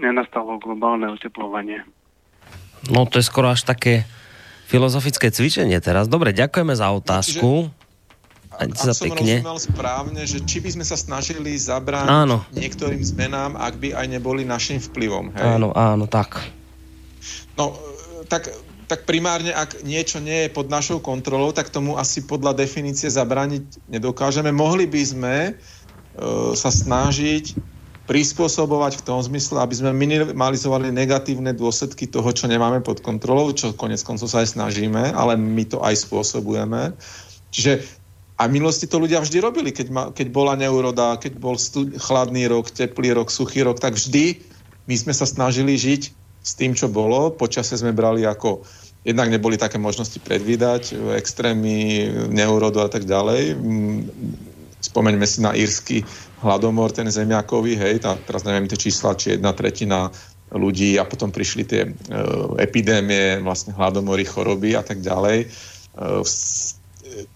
[0.00, 1.86] nenastalo globálne oteplovanie.
[2.90, 4.08] No to je skoro až také
[4.66, 6.08] filozofické cvičenie teraz.
[6.08, 7.70] Dobre, ďakujeme za otázku.
[8.50, 9.40] Ak, ak som pekne.
[9.40, 12.44] rozumel správne, že či by sme sa snažili zabrániť áno.
[12.52, 15.32] niektorým zmenám, ak by aj neboli našim vplyvom.
[15.32, 15.56] Hej?
[15.56, 16.44] Áno, áno, tak.
[17.56, 17.72] No,
[18.28, 18.52] tak
[18.90, 23.86] tak primárne, ak niečo nie je pod našou kontrolou, tak tomu asi podľa definície zabrániť
[23.86, 24.50] nedokážeme.
[24.50, 25.52] Mohli by sme e,
[26.58, 27.54] sa snažiť
[28.10, 33.70] prispôsobovať v tom zmysle, aby sme minimalizovali negatívne dôsledky toho, čo nemáme pod kontrolou, čo
[33.78, 36.90] konec koncov sa aj snažíme, ale my to aj spôsobujeme.
[37.54, 37.86] Čiže
[38.34, 41.94] a v minulosti to ľudia vždy robili, keď, ma, keď bola neuroda, keď bol stud,
[42.02, 44.42] chladný rok, teplý rok, suchý rok, tak vždy
[44.90, 47.30] my sme sa snažili žiť s tým, čo bolo.
[47.32, 48.64] Počasie sme brali ako
[49.04, 53.56] jednak neboli také možnosti predvídať, extrémy, neurodu a tak ďalej.
[53.56, 53.98] Mm,
[54.80, 56.04] spomeňme si na írsky
[56.40, 60.08] hladomor, ten zemiakový, hej, tá, teraz neviem tie čísla, či jedna tretina
[60.50, 61.90] ľudí a potom prišli tie e,
[62.58, 65.46] epidémie, vlastne hladomory, choroby a tak ďalej.
[65.46, 65.48] E,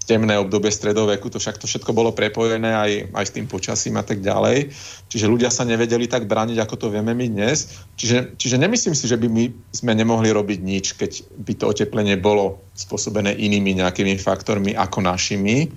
[0.04, 4.04] temné obdobie stredoveku, to však to všetko bolo prepojené aj, aj s tým počasím a
[4.04, 4.70] tak ďalej.
[5.10, 7.82] Čiže ľudia sa nevedeli tak brániť, ako to vieme my dnes.
[7.96, 9.44] Čiže, čiže nemyslím si, že by my
[9.74, 11.10] sme nemohli robiť nič, keď
[11.42, 15.70] by to oteplenie bolo spôsobené inými nejakými faktormi ako našimi.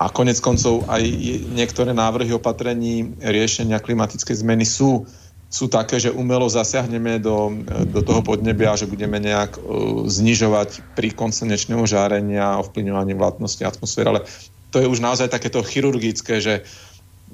[0.00, 1.04] A konec koncov aj
[1.52, 5.04] niektoré návrhy opatrení riešenia klimatickej zmeny sú
[5.50, 7.50] sú také, že umelo zasiahneme do,
[7.90, 14.14] do toho podnebia, že budeme nejak uh, znižovať pri slnečného žárenia a ovplyvňovanie vlátnosti atmosféry,
[14.14, 14.22] ale
[14.70, 16.62] to je už naozaj takéto chirurgické, že,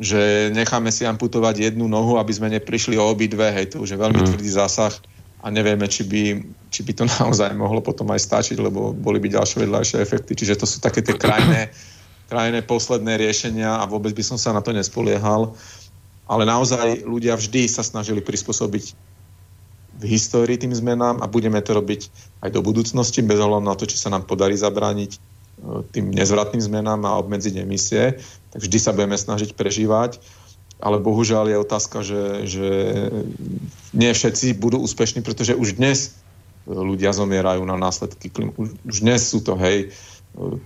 [0.01, 4.01] že necháme si amputovať jednu nohu, aby sme neprišli o obidve, hej, to už je
[4.01, 4.27] veľmi mm.
[4.33, 4.97] tvrdý zásah
[5.45, 6.41] a nevieme, či by,
[6.73, 10.33] či by to naozaj mohlo potom aj stačiť, lebo boli by ďalšie vedľajšie efekty.
[10.33, 11.69] Čiže to sú také tie krajné
[12.27, 15.55] krajné posledné riešenia a vôbec by som sa na to nespoliehal.
[16.27, 18.85] Ale naozaj ľudia vždy sa snažili prispôsobiť
[19.97, 22.13] v histórii tým zmenám a budeme to robiť
[22.45, 25.19] aj do budúcnosti, bez ohľadu na to, či sa nám podarí zabrániť e,
[25.89, 28.21] tým nezvratným zmenám a obmedziť emisie,
[28.53, 30.21] tak vždy sa budeme snažiť prežívať.
[30.77, 32.69] Ale bohužiaľ je otázka, že, že
[33.97, 36.21] nie všetci budú úspešní, pretože už dnes
[36.69, 38.53] ľudia zomierajú na následky klimu.
[38.85, 39.97] Už dnes sú to, hej,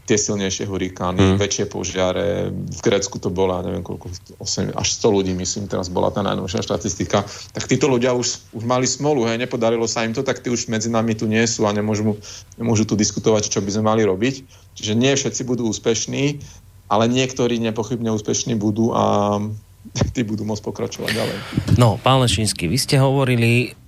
[0.05, 1.38] tie silnejšie hurikány, mm.
[1.38, 2.51] väčšie požiare.
[2.51, 4.10] V Grécku to bola, neviem koľko,
[4.42, 7.22] 8, až 100 ľudí, myslím, teraz bola tá najnovšia štatistika.
[7.55, 10.66] Tak títo ľudia už, už mali smolu, hej, nepodarilo sa im to, tak tí už
[10.66, 12.18] medzi nami tu nie sú a nemôžu,
[12.59, 14.34] nemôžu tu diskutovať, čo by sme mali robiť.
[14.74, 16.42] Čiže nie všetci budú úspešní,
[16.90, 19.38] ale niektorí nepochybne úspešní budú a
[20.14, 21.36] tí budú môcť pokračovať ďalej.
[21.78, 23.78] No, pán Lešínsky, vy ste hovorili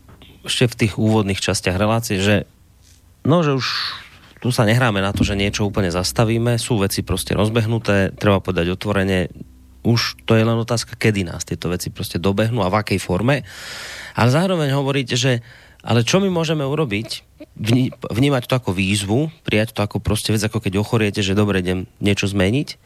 [0.46, 2.46] ešte v tých úvodných častiach relácie, že
[3.26, 3.66] no, že už
[4.43, 8.74] tu sa nehráme na to, že niečo úplne zastavíme, sú veci proste rozbehnuté, treba povedať
[8.74, 9.31] otvorene,
[9.86, 13.47] už to je len otázka, kedy nás tieto veci proste dobehnú a v akej forme.
[14.19, 15.47] Ale zároveň hovoríte, že
[15.82, 17.27] ale čo my môžeme urobiť?
[18.06, 21.90] Vnímať to ako výzvu, prijať to ako proste vec, ako keď ochoriete, že dobre, idem
[21.98, 22.78] niečo zmeniť.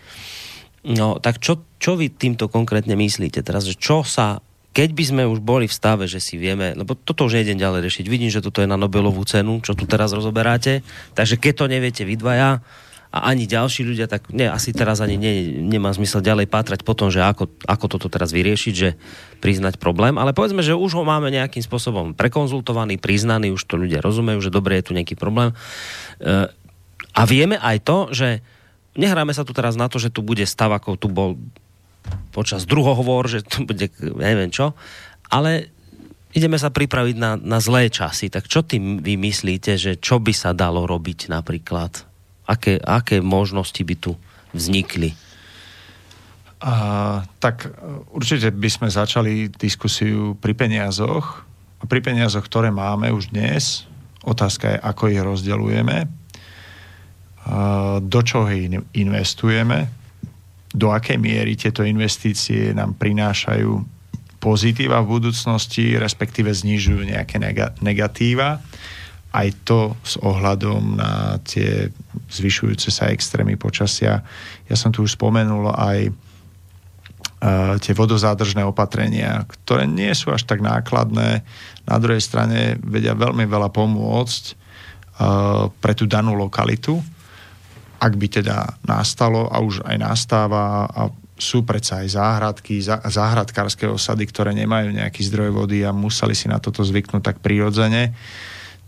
[0.97, 3.69] No, tak čo, čo vy týmto konkrétne myslíte teraz?
[3.69, 4.41] Že čo sa
[4.77, 7.89] keď by sme už boli v stave, že si vieme, lebo toto už nejdem ďalej
[7.89, 10.85] riešiť, vidím, že toto je na Nobelovú cenu, čo tu teraz rozoberáte,
[11.17, 12.61] takže keď to neviete vy dvaja
[13.09, 16.93] a ani ďalší ľudia, tak nie, asi teraz ani nie, nemá zmysel ďalej pátrať po
[16.93, 19.01] tom, že ako, ako toto teraz vyriešiť, že
[19.41, 24.05] priznať problém, ale povedzme, že už ho máme nejakým spôsobom prekonzultovaný, priznaný, už to ľudia
[24.05, 25.57] rozumejú, že dobre je tu nejaký problém.
[26.21, 26.53] E,
[27.17, 28.45] a vieme aj to, že
[28.93, 31.41] nehráme sa tu teraz na to, že tu bude stav, ako tu bol
[32.31, 34.77] počas druhohovor, že to bude, neviem čo,
[35.33, 35.73] ale
[36.37, 38.29] ideme sa pripraviť na, na zlé časy.
[38.29, 42.05] Tak čo tým vy myslíte, že čo by sa dalo robiť napríklad?
[42.45, 44.15] Aké, aké možnosti by tu
[44.53, 45.17] vznikli?
[46.61, 47.73] A, tak
[48.13, 51.43] určite by sme začali diskusiu pri peniazoch.
[51.81, 53.89] A pri peniazoch, ktoré máme už dnes,
[54.25, 55.97] otázka je, ako ich rozdeľujeme,
[58.03, 58.51] do čoho
[58.91, 59.87] investujeme,
[60.77, 63.81] do akej miery tieto investície nám prinášajú
[64.37, 67.41] pozitíva v budúcnosti, respektíve znižujú nejaké
[67.81, 68.61] negatíva.
[69.33, 71.89] Aj to s ohľadom na tie
[72.29, 74.21] zvyšujúce sa extrémy počasia.
[74.69, 80.61] Ja som tu už spomenul aj uh, tie vodozádržné opatrenia, ktoré nie sú až tak
[80.61, 81.41] nákladné.
[81.89, 87.16] Na druhej strane vedia veľmi veľa pomôcť uh, pre tú danú lokalitu
[87.97, 94.25] ak by teda nastalo a už aj nastáva a sú predsa aj záhradky, záhradkárske osady,
[94.25, 98.17] ktoré nemajú nejaký zdroj vody a museli si na toto zvyknúť tak prirodzene.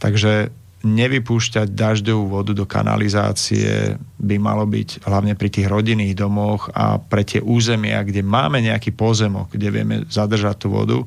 [0.01, 0.49] Takže
[0.79, 7.27] nevypúšťať dažďovú vodu do kanalizácie by malo byť hlavne pri tých rodinných domoch a pre
[7.27, 10.99] tie územia, kde máme nejaký pozemok, kde vieme zadržať tú vodu,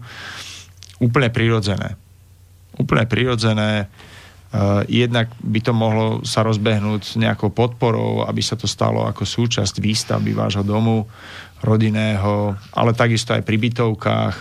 [1.00, 1.96] úplne prirodzené.
[2.76, 3.88] Úplne prirodzené
[4.92, 10.36] jednak by to mohlo sa rozbehnúť nejakou podporou, aby sa to stalo ako súčasť výstavby
[10.36, 11.08] vášho domu
[11.64, 14.36] rodinného, ale takisto aj pri bytovkách,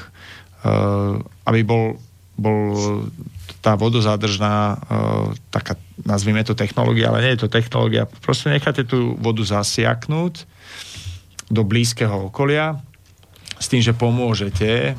[0.66, 1.94] uh, aby bol,
[2.34, 2.60] bol
[3.62, 9.14] tá vodozádržná uh, taká, nazvime to technológia, ale nie je to technológia, proste necháte tú
[9.20, 10.42] vodu zasiaknúť
[11.52, 12.82] do blízkeho okolia,
[13.60, 14.96] s tým, že pomôžete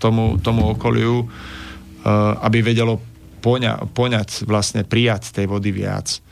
[0.00, 1.28] tomu, tomu okoliu,
[2.40, 3.04] aby vedelo
[3.42, 6.22] poňa, poňať, vlastne prijať tej vody viac.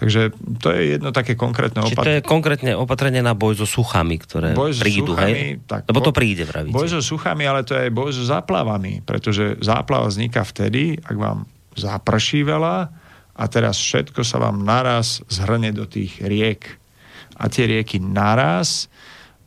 [0.00, 0.32] Takže
[0.64, 2.00] to je jedno také konkrétne opatrenie.
[2.00, 5.60] to je konkrétne opatrenie na boj so suchami, ktoré boj so prídu, suchami, hej?
[5.68, 6.72] Tak, Lebo to príde, vravíte.
[6.72, 11.16] Boj so suchami, ale to je aj boj so záplavami, pretože záplava vzniká vtedy, ak
[11.20, 11.44] vám
[11.76, 12.76] zaprší veľa
[13.36, 16.80] a teraz všetko sa vám naraz zhrne do tých riek.
[17.36, 18.88] A tie rieky naraz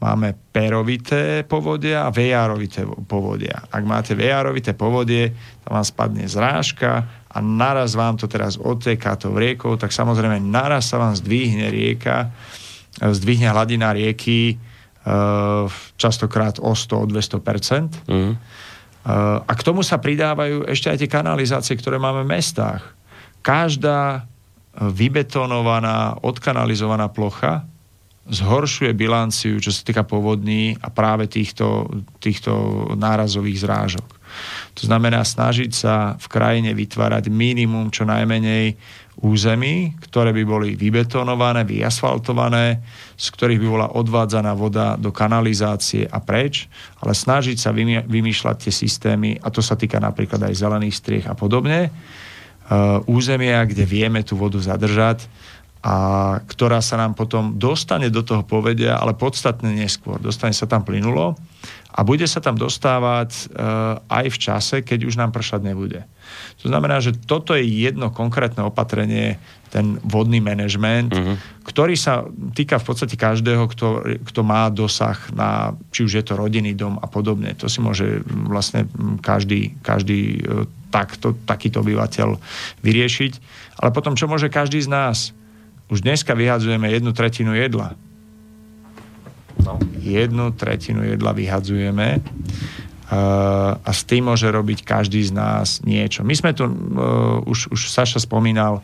[0.03, 3.63] máme perovité povodia a vejárovité povodia.
[3.71, 5.31] Ak máte vejárovité povodie,
[5.63, 10.91] tam vám spadne zrážka a naraz vám to teraz odteká tou riekou, tak samozrejme naraz
[10.91, 12.35] sa vám zdvihne rieka,
[12.99, 18.33] zdvihne hladina rieky uh, častokrát o 100, 200 mm.
[19.43, 22.95] A k tomu sa pridávajú ešte aj tie kanalizácie, ktoré máme v mestách.
[23.43, 24.23] Každá
[24.79, 27.67] vybetonovaná, odkanalizovaná plocha
[28.23, 31.91] zhoršuje bilanciu, čo sa týka povodní a práve týchto,
[32.23, 32.51] týchto
[32.95, 34.07] nárazových zrážok.
[34.79, 38.79] To znamená snažiť sa v krajine vytvárať minimum čo najmenej
[39.21, 42.81] území, ktoré by boli vybetonované, vyasfaltované,
[43.13, 46.65] z ktorých by bola odvádzaná voda do kanalizácie a preč,
[46.97, 47.69] ale snažiť sa
[48.09, 51.93] vymýšľať tie systémy, a to sa týka napríklad aj zelených striech a podobne,
[53.05, 55.29] územia, kde vieme tú vodu zadržať
[55.83, 55.95] a
[56.47, 60.15] ktorá sa nám potom dostane do toho povedia, ale podstatne neskôr.
[60.15, 61.35] Dostane sa tam plynulo
[61.91, 66.07] a bude sa tam dostávať uh, aj v čase, keď už nám pršať nebude.
[66.63, 69.37] To znamená, že toto je jedno konkrétne opatrenie,
[69.73, 71.35] ten vodný manažment, uh-huh.
[71.65, 73.87] ktorý sa týka v podstate každého, kto,
[74.21, 77.57] kto má dosah na, či už je to rodinný dom a podobne.
[77.57, 78.85] To si môže vlastne
[79.25, 82.37] každý, každý e, takto, takýto obyvateľ
[82.85, 83.33] vyriešiť.
[83.81, 85.33] Ale potom, čo môže každý z nás?
[85.91, 87.95] Už dneska vyhadzujeme jednu tretinu jedla.
[89.63, 89.79] No.
[89.99, 96.25] Jednu tretinu jedla vyhadzujeme uh, a s tým môže robiť každý z nás niečo.
[96.27, 98.83] My sme tu, uh, už, už Saša spomínal,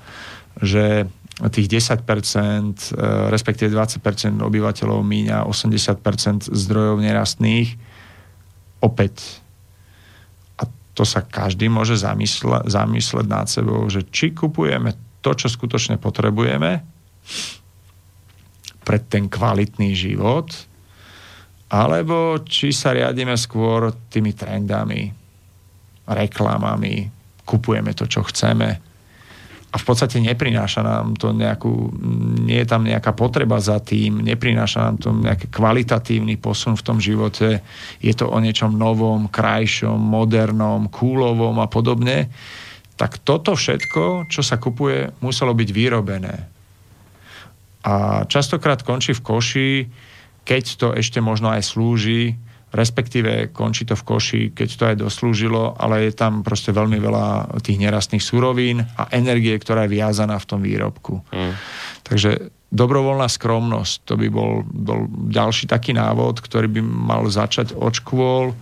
[0.59, 1.07] že
[1.51, 7.75] tých 10%, uh, respektíve 20% obyvateľov míňa 80% zdrojov nerastných.
[8.79, 9.43] Opäť
[10.55, 15.99] a to sa každý môže zamysle, zamysleť nad sebou, že či kupujeme to, čo skutočne
[15.99, 16.83] potrebujeme,
[18.83, 20.49] pre ten kvalitný život,
[21.69, 25.13] alebo či sa riadíme skôr tými trendami,
[26.09, 27.05] reklamami,
[27.45, 28.69] kupujeme to, čo chceme.
[29.69, 31.93] A v podstate neprináša nám to nejakú,
[32.41, 36.97] nie je tam nejaká potreba za tým, neprináša nám to nejaký kvalitatívny posun v tom
[36.97, 37.61] živote,
[38.01, 42.33] je to o niečom novom, krajšom, modernom, kúlovom a podobne,
[42.99, 46.59] tak toto všetko, čo sa kupuje, muselo byť vyrobené
[47.83, 49.69] a častokrát končí v koši,
[50.43, 52.35] keď to ešte možno aj slúži,
[52.69, 57.57] respektíve končí to v koši, keď to aj doslúžilo, ale je tam proste veľmi veľa
[57.63, 61.23] tých nerastných surovín a energie, ktorá je viazaná v tom výrobku.
[61.33, 61.53] Mm.
[62.05, 67.95] Takže dobrovoľná skromnosť, to by bol, bol ďalší taký návod, ktorý by mal začať od
[67.95, 68.53] škôl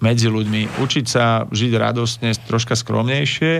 [0.00, 3.52] medzi ľuďmi, učiť sa žiť radostne, troška skromnejšie,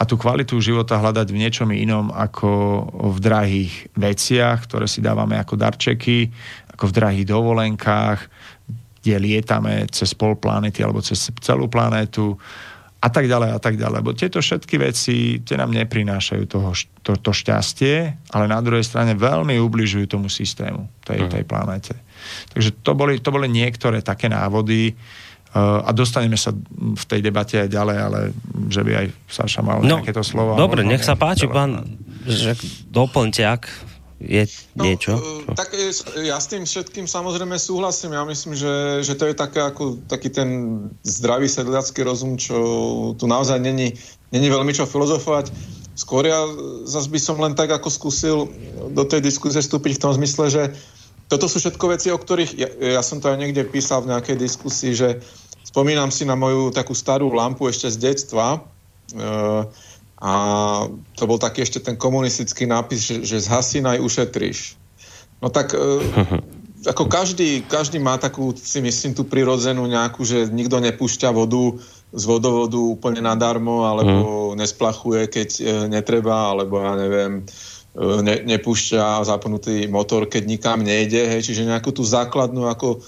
[0.00, 2.48] a tú kvalitu života hľadať v niečom inom ako
[3.12, 6.32] v drahých veciach, ktoré si dávame ako darčeky,
[6.72, 8.18] ako v drahých dovolenkách,
[9.04, 12.32] kde lietame cez pol planety alebo cez celú planétu
[13.00, 13.96] a tak ďalej a tak ďalej.
[14.00, 16.72] Lebo tieto všetky veci, tie nám neprinášajú toho,
[17.04, 17.96] to, to šťastie,
[18.32, 21.30] ale na druhej strane veľmi ubližujú tomu systému, tej, mhm.
[21.32, 21.94] tej planéte.
[22.56, 24.96] Takže to boli, to boli niektoré také návody,
[25.50, 28.20] a dostaneme sa v tej debate aj ďalej, ale
[28.70, 30.54] že by aj Saša mal no, nejaké to slovo.
[30.54, 32.54] Dobre, nech sa páči, pán, že
[32.86, 33.66] doplňte, ak
[34.20, 34.44] je
[34.76, 35.16] no, niečo.
[35.16, 35.56] Čo?
[35.56, 35.72] Tak
[36.20, 38.12] ja s tým všetkým samozrejme súhlasím.
[38.12, 40.48] Ja myslím, že, že to je také ako, taký ten
[41.02, 42.54] zdravý sedliacký rozum, čo
[43.16, 43.96] tu naozaj není,
[44.28, 45.48] není veľmi čo filozofovať.
[45.96, 46.46] Skôr ja
[46.84, 48.52] zase by som len tak ako skúsil
[48.92, 50.62] do tej diskusie vstúpiť v tom zmysle, že
[51.30, 52.68] toto sú všetko veci, o ktorých ja,
[52.98, 55.08] ja som to aj niekde písal v nejakej diskusii, že
[55.70, 58.60] spomínam si na moju takú starú lampu ešte z detstva e,
[60.20, 60.32] a
[61.14, 64.74] to bol taký ešte ten komunistický nápis, že, že zhasínaj ušetríš.
[65.38, 65.78] No tak e,
[66.92, 71.78] ako každý, každý má takú, si myslím, tú prirodzenú nejakú, že nikto nepúšťa vodu
[72.10, 74.58] z vodovodu úplne nadarmo, alebo mm.
[74.58, 77.46] nesplachuje, keď e, netreba, alebo ja neviem,
[77.90, 83.02] E, ne, nepúšťa zapnutý motor, keď nikam nejde, hej, čiže nejakú tú základnú ako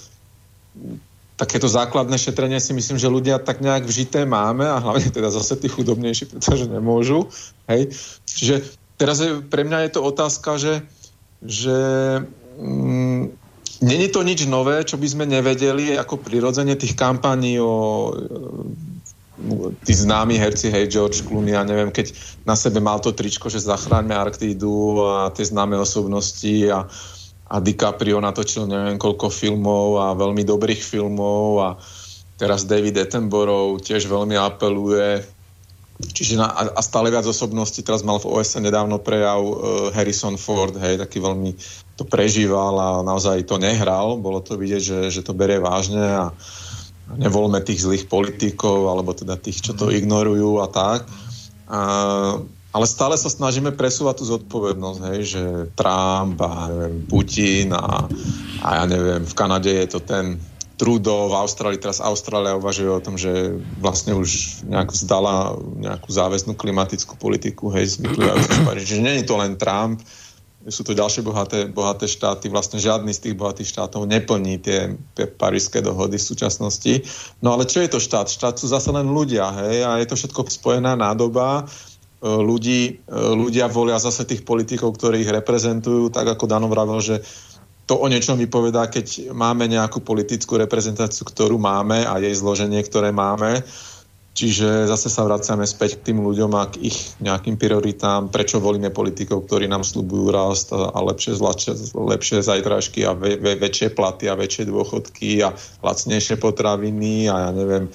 [1.33, 5.57] takéto základné šetrenie si myslím, že ľudia tak nejak vžité máme a hlavne teda zase
[5.57, 7.25] tí chudobnejší, pretože nemôžu.
[7.65, 7.89] Hej.
[8.29, 8.55] Čiže
[9.01, 10.85] teraz je, pre mňa je to otázka, že,
[11.41, 11.77] že
[12.61, 13.33] mm,
[13.81, 18.13] není to nič nové, čo by sme nevedeli ako prirodzene tých kampaní o
[19.83, 22.13] tí známi herci, hej, George Clooney, ja neviem, keď
[22.45, 26.87] na sebe mal to tričko, že zachráňme Arktídu a tie známe osobnosti a,
[27.53, 31.69] a DiCaprio natočil neviem koľko filmov a veľmi dobrých filmov a
[32.41, 35.21] teraz David Attenborough tiež veľmi apeluje.
[36.01, 39.53] Čiže na, a stále viac osobností, teraz mal v OSN nedávno prejav uh,
[39.93, 41.53] Harrison Ford, hej, taký veľmi
[41.93, 46.25] to prežíval a naozaj to nehral, bolo to vidieť, že, že to berie vážne a
[47.13, 51.05] nevolme tých zlých politikov, alebo teda tých, čo to ignorujú a tak.
[51.69, 51.81] A,
[52.73, 55.43] ale stále sa snažíme presúvať tú zodpovednosť, hej, že
[55.77, 58.09] Trump a neviem, Putin a,
[58.65, 60.41] a ja neviem, v Kanade je to ten
[60.73, 66.57] Trudeau, v Austrálii, teraz Austrália uvažuje o tom, že vlastne už nejak zdala nejakú záväznú
[66.57, 70.01] klimatickú politiku, hej, vyplývajúcu Čiže je to len Trump,
[70.63, 75.27] sú to ďalšie bohaté, bohaté štáty, vlastne žiadny z tých bohatých štátov neplní tie, tie
[75.27, 77.03] parížské dohody v súčasnosti.
[77.43, 78.31] No ale čo je to štát?
[78.31, 81.67] Štát sú zase len ľudia, hej, a je to všetko spojená nádoba.
[82.23, 87.03] E, ľudí, e, ľudia volia zase tých politikov, ktorí ich reprezentujú, tak ako Dano vravel,
[87.03, 87.19] že
[87.83, 93.11] to o niečom vypovedá, keď máme nejakú politickú reprezentáciu, ktorú máme a jej zloženie, ktoré
[93.11, 93.59] máme
[94.33, 98.89] Čiže zase sa vraciame späť k tým ľuďom a k ich nejakým prioritám, prečo volíme
[98.89, 104.33] politikov, ktorí nám slúbujú rast a lepšie, zlačie, lepšie zajtražky a ve, ve, väčšie platy
[104.33, 105.53] a väčšie dôchodky a
[105.85, 107.85] lacnejšie potraviny a ja neviem,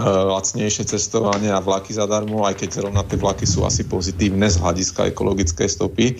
[0.00, 4.64] uh, lacnejšie cestovanie a vlaky zadarmo, aj keď zrovna tie vlaky sú asi pozitívne z
[4.64, 6.16] hľadiska ekologickej stopy.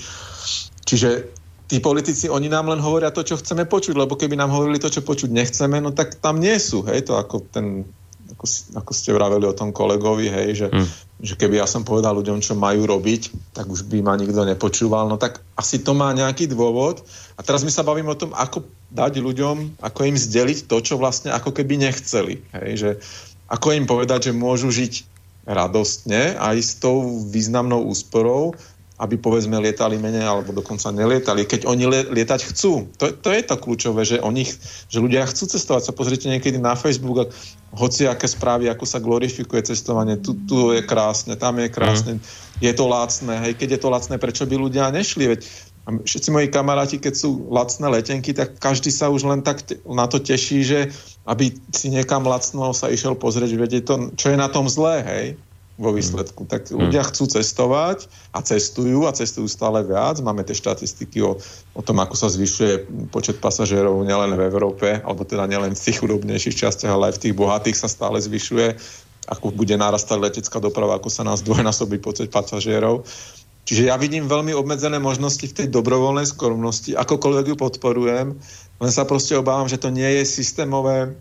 [0.85, 1.33] Čiže
[1.73, 4.93] tí politici, oni nám len hovoria to, čo chceme počuť, lebo keby nám hovorili to,
[4.93, 7.89] čo počuť nechceme, no tak tam nie sú, hej, to ako ten
[8.43, 8.51] ako,
[8.83, 10.87] ako ste vraveli o tom kolegovi, hej, že, mm.
[11.23, 15.07] že keby ja som povedal ľuďom, čo majú robiť, tak už by ma nikto nepočúval.
[15.07, 17.07] No tak asi to má nejaký dôvod.
[17.39, 20.99] A teraz my sa bavíme o tom, ako dať ľuďom, ako im zdeliť to, čo
[20.99, 22.43] vlastne ako keby nechceli.
[22.51, 22.91] Hej, že
[23.47, 25.07] ako im povedať, že môžu žiť
[25.47, 28.59] radostne aj s tou významnou úsporou,
[29.03, 32.87] aby povedzme lietali menej alebo dokonca nelietali, keď oni lietať chcú.
[33.03, 34.47] To, to je to kľúčové, že, oni,
[34.87, 35.91] že ľudia chcú cestovať.
[35.91, 37.35] Sa pozrite niekedy na Facebook,
[37.73, 40.21] hoci aké správy, ako sa glorifikuje cestovanie.
[40.21, 42.23] Tu, tu je krásne, tam je krásne, mm.
[42.61, 43.35] je to lacné.
[43.49, 45.25] Hej, keď je to lacné, prečo by ľudia nešli?
[45.33, 45.41] Veď
[45.83, 50.21] všetci moji kamaráti, keď sú lacné letenky, tak každý sa už len tak na to
[50.21, 50.79] teší, že
[51.27, 55.27] aby si niekam lacno sa išiel pozrieť, vedieť to, čo je na tom zlé, hej
[55.83, 56.47] vo výsledku.
[56.47, 60.23] Tak ľudia chcú cestovať a cestujú a cestujú stále viac.
[60.23, 61.43] Máme tie štatistiky o,
[61.75, 65.99] o tom, ako sa zvyšuje počet pasažierov nielen v Európe, alebo teda nielen v tých
[65.99, 68.79] chudobnejších častiach, ale aj v tých bohatých sa stále zvyšuje.
[69.27, 73.03] Ako bude narastať letecká doprava, ako sa nás dvojnásobí počet pasažierov.
[73.63, 76.99] Čiže ja vidím veľmi obmedzené možnosti v tej dobrovoľnej skromnosti.
[76.99, 78.27] Akokoľvek ju podporujem,
[78.83, 81.15] len sa proste obávam, že to nie je systémové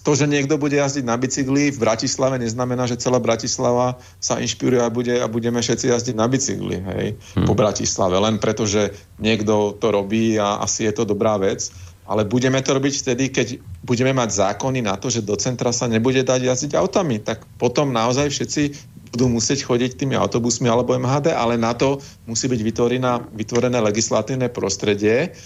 [0.00, 4.80] to, že niekto bude jazdiť na bicykli v Bratislave, neznamená, že celá Bratislava sa inšpiruje
[4.80, 7.44] a, bude, a budeme všetci jazdiť na bicykli hej, hmm.
[7.44, 8.16] po Bratislave.
[8.16, 11.68] Len preto, že niekto to robí a asi je to dobrá vec.
[12.08, 15.84] Ale budeme to robiť vtedy, keď budeme mať zákony na to, že do centra sa
[15.84, 17.20] nebude dať jazdiť autami.
[17.20, 18.62] Tak potom naozaj všetci
[19.12, 22.60] budú musieť chodiť tými autobusmi alebo MHD, ale na to musí byť
[23.32, 25.36] vytvorené legislatívne prostredie,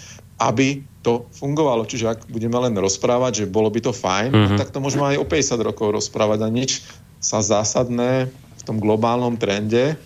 [0.41, 1.83] aby to fungovalo.
[1.83, 4.57] Čiže ak budeme len rozprávať, že bolo by to fajn, mm-hmm.
[4.57, 6.81] tak to môžeme aj o 50 rokov rozprávať a nič
[7.19, 9.99] sa zásadné v tom globálnom trende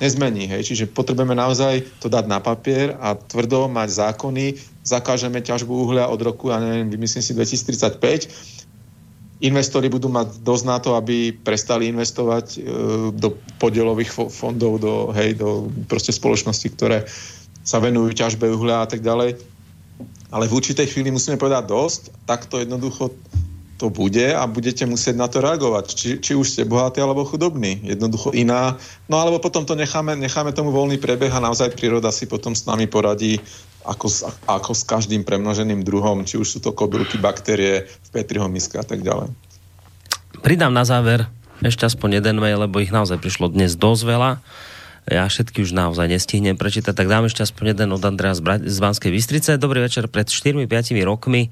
[0.00, 0.48] nezmení.
[0.48, 0.72] Hej.
[0.72, 4.56] Čiže potrebujeme naozaj to dať na papier a tvrdo mať zákony,
[4.86, 8.30] zakážeme ťažbu uhlia od roku, ja neviem, vymyslím si 2035,
[9.42, 12.58] investori budú mať dosť na to, aby prestali investovať e,
[13.14, 17.06] do podielových fondov, do, hej, do proste spoločnosti, ktoré
[17.62, 19.57] sa venujú ťažbe uhlia a tak ďalej
[20.28, 23.12] ale v určitej chvíli musíme povedať dosť, tak to jednoducho
[23.78, 25.86] to bude a budete musieť na to reagovať.
[25.94, 27.78] Či, či už ste bohatí alebo chudobní.
[27.86, 28.74] Jednoducho iná.
[29.06, 32.66] No alebo potom to necháme, necháme tomu voľný prebeh a naozaj príroda si potom s
[32.66, 33.38] nami poradí
[33.86, 38.76] ako, ako s každým premnoženým druhom, či už sú to kobylky, baktérie v Petriho miske
[38.76, 39.30] a tak ďalej.
[40.42, 41.30] Pridám na záver
[41.62, 44.30] ešte aspoň jeden mail, lebo ich naozaj prišlo dnes dosť veľa
[45.08, 49.08] ja všetky už naozaj nestihnem prečítať, tak dám ešte aspoň jeden od Andrea z, Banskej
[49.08, 49.56] Bystrice.
[49.56, 50.68] Dobrý večer, pred 4-5
[51.08, 51.48] rokmi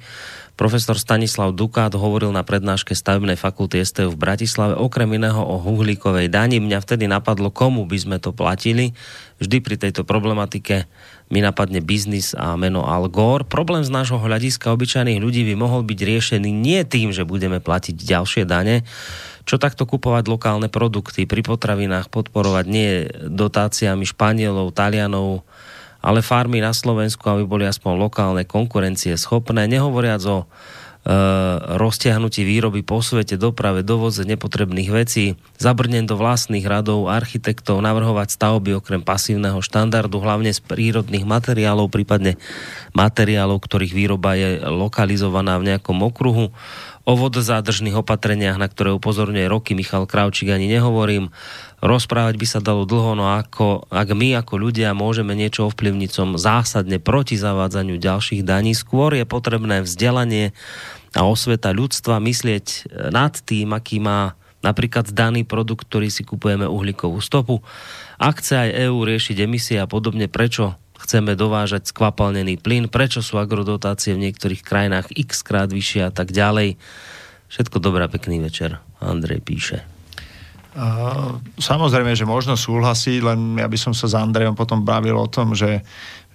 [0.56, 6.32] profesor Stanislav Dukát hovoril na prednáške stavebnej fakulty STU v Bratislave okrem iného o uhlíkovej
[6.32, 6.64] dani.
[6.64, 8.96] Mňa vtedy napadlo, komu by sme to platili.
[9.36, 10.88] Vždy pri tejto problematike
[11.28, 13.44] mi napadne biznis a meno Al Gore.
[13.44, 17.92] Problém z nášho hľadiska obyčajných ľudí by mohol byť riešený nie tým, že budeme platiť
[17.92, 18.88] ďalšie dane,
[19.46, 25.46] čo takto kupovať lokálne produkty pri potravinách, podporovať nie dotáciami Španielov, Talianov,
[26.02, 30.46] ale farmy na Slovensku, aby boli aspoň lokálne konkurencie schopné, nehovoriac o e,
[31.78, 38.82] roztiahnutí výroby po svete, doprave, dovoze nepotrebných vecí, zabrnem do vlastných radov architektov, navrhovať stavby
[38.82, 42.34] okrem pasívneho štandardu, hlavne z prírodných materiálov, prípadne
[42.94, 46.50] materiálov, ktorých výroba je lokalizovaná v nejakom okruhu,
[47.06, 51.30] O vodozádržných opatreniach, na ktoré upozorňuje roky Michal Kravčík, ani nehovorím.
[51.78, 56.34] Rozprávať by sa dalo dlho, no ako, ak my ako ľudia môžeme niečo ovplyvniť som
[56.34, 60.50] zásadne proti zavádzaniu ďalších daní, skôr je potrebné vzdelanie
[61.14, 64.34] a osveta ľudstva myslieť nad tým, aký má
[64.66, 67.62] napríklad daný produkt, ktorý si kupujeme uhlíkovú stopu.
[68.18, 70.74] Ak chce aj EÚ riešiť emisie a podobne, prečo
[71.06, 76.34] chceme dovážať skvapalnený plyn, prečo sú agrodotácie v niektorých krajinách x krát vyššie a tak
[76.34, 76.74] ďalej.
[77.46, 78.82] Všetko dobré, pekný večer.
[78.98, 79.86] Andrej píše.
[80.76, 85.24] Uh, samozrejme, že možno súhlasiť, len ja by som sa s Andrejom potom bavil o
[85.24, 85.80] tom, že,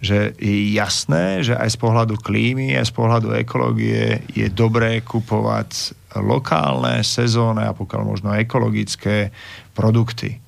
[0.01, 5.93] že je jasné, že aj z pohľadu klímy, aj z pohľadu ekológie je dobré kupovať
[6.17, 9.29] lokálne, sezónne a pokiaľ možno ekologické
[9.77, 10.41] produkty.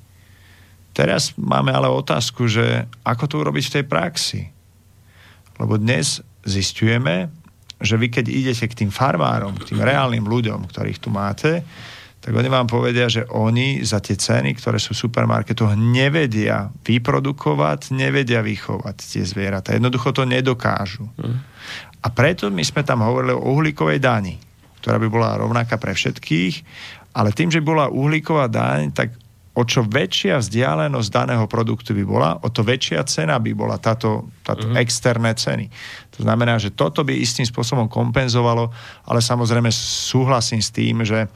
[0.93, 4.41] Teraz máme ale otázku, že ako to urobiť v tej praxi.
[5.57, 7.33] Lebo dnes zistujeme,
[7.81, 11.65] že vy keď idete k tým farmárom, k tým reálnym ľuďom, ktorých tu máte,
[12.23, 17.91] tak oni vám povedia, že oni za tie ceny, ktoré sú v supermarketoch, nevedia vyprodukovať,
[17.91, 19.75] nevedia vychovať tie zvieratá.
[19.75, 21.03] Jednoducho to nedokážu.
[21.19, 21.43] Mm.
[21.99, 24.39] A preto my sme tam hovorili o uhlíkovej dani,
[24.79, 26.55] ktorá by bola rovnaká pre všetkých,
[27.11, 29.19] ale tým, že bola uhlíková daň, tak
[29.53, 34.34] o čo väčšia vzdialenosť daného produktu by bola, o to väčšia cena by bola táto,
[34.41, 34.81] táto uh-huh.
[34.81, 35.69] externé ceny.
[36.17, 38.73] To znamená, že toto by istým spôsobom kompenzovalo,
[39.05, 39.69] ale samozrejme
[40.09, 41.30] súhlasím s tým, že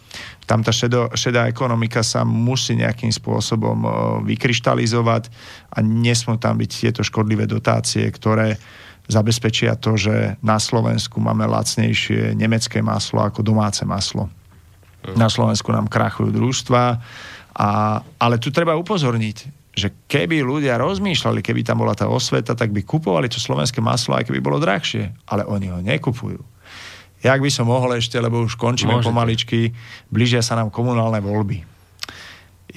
[0.50, 3.86] tam tá šedo, šedá ekonomika sa musí nejakým spôsobom
[4.26, 5.30] vykryštalizovať
[5.70, 8.58] a nesmú tam byť tieto škodlivé dotácie, ktoré
[9.06, 14.26] zabezpečia to, že na Slovensku máme lacnejšie nemecké maslo ako domáce maslo.
[14.26, 15.14] Uh-huh.
[15.14, 16.98] Na Slovensku nám krachujú družstva,
[17.58, 19.38] a, ale tu treba upozorniť,
[19.74, 24.14] že keby ľudia rozmýšľali, keby tam bola tá osveta, tak by kupovali to slovenské maslo,
[24.14, 25.14] aj keby bolo drahšie.
[25.26, 26.38] Ale oni ho nekupujú.
[27.26, 29.10] Jak by som mohol ešte, lebo už končíme Môžete.
[29.10, 29.60] pomaličky,
[30.14, 31.66] blížia sa nám komunálne voľby.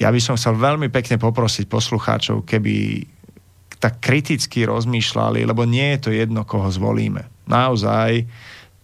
[0.00, 3.04] Ja by som chcel veľmi pekne poprosiť poslucháčov, keby
[3.80, 7.28] tak kriticky rozmýšľali, lebo nie je to jedno, koho zvolíme.
[7.48, 8.24] Naozaj,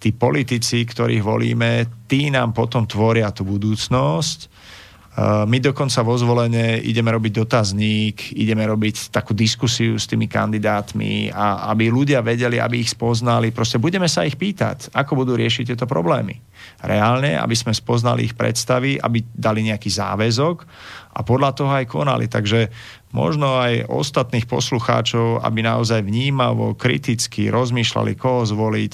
[0.00, 4.55] tí politici, ktorých volíme, tí nám potom tvoria tú budúcnosť
[5.24, 11.72] my dokonca vo zvolenie ideme robiť dotazník, ideme robiť takú diskusiu s tými kandidátmi a
[11.72, 13.48] aby ľudia vedeli, aby ich spoznali.
[13.48, 16.36] Proste budeme sa ich pýtať, ako budú riešiť tieto problémy.
[16.84, 20.56] Reálne, aby sme spoznali ich predstavy, aby dali nejaký záväzok
[21.16, 22.28] a podľa toho aj konali.
[22.28, 22.68] Takže
[23.16, 28.92] možno aj ostatných poslucháčov, aby naozaj vnímavo, kriticky rozmýšľali, koho zvoliť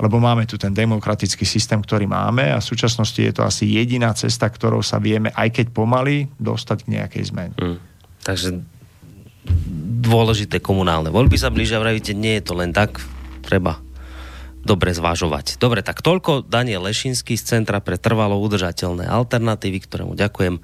[0.00, 4.16] lebo máme tu ten demokratický systém, ktorý máme a v súčasnosti je to asi jediná
[4.16, 7.54] cesta, ktorou sa vieme, aj keď pomaly, dostať k nejakej zmene.
[7.60, 7.78] Mm.
[8.24, 8.48] Takže
[10.00, 13.00] dôležité komunálne voľby sa blížia, vravíte, nie je to len tak,
[13.44, 13.80] treba
[14.60, 15.56] dobre zvažovať.
[15.56, 20.60] Dobre, tak toľko Daniel Lešinský z Centra pre trvalo udržateľné alternatívy, ktorému ďakujem,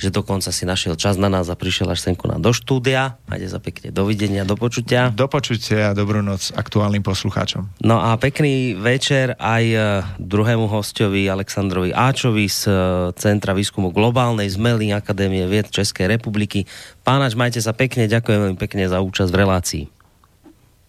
[0.00, 3.20] že dokonca si našiel čas na nás a prišiel až senku na do štúdia.
[3.28, 5.12] Majte sa pekne, dovidenia, do počutia.
[5.12, 7.68] Do počutia a dobrú noc aktuálnym poslucháčom.
[7.84, 9.78] No a pekný večer aj e,
[10.20, 12.72] druhému hostovi Aleksandrovi Áčovi z e,
[13.16, 16.64] Centra výskumu globálnej zmely Akadémie vied Českej republiky.
[17.04, 19.93] Pánač, majte sa pekne, ďakujem veľmi pekne za účasť v relácii.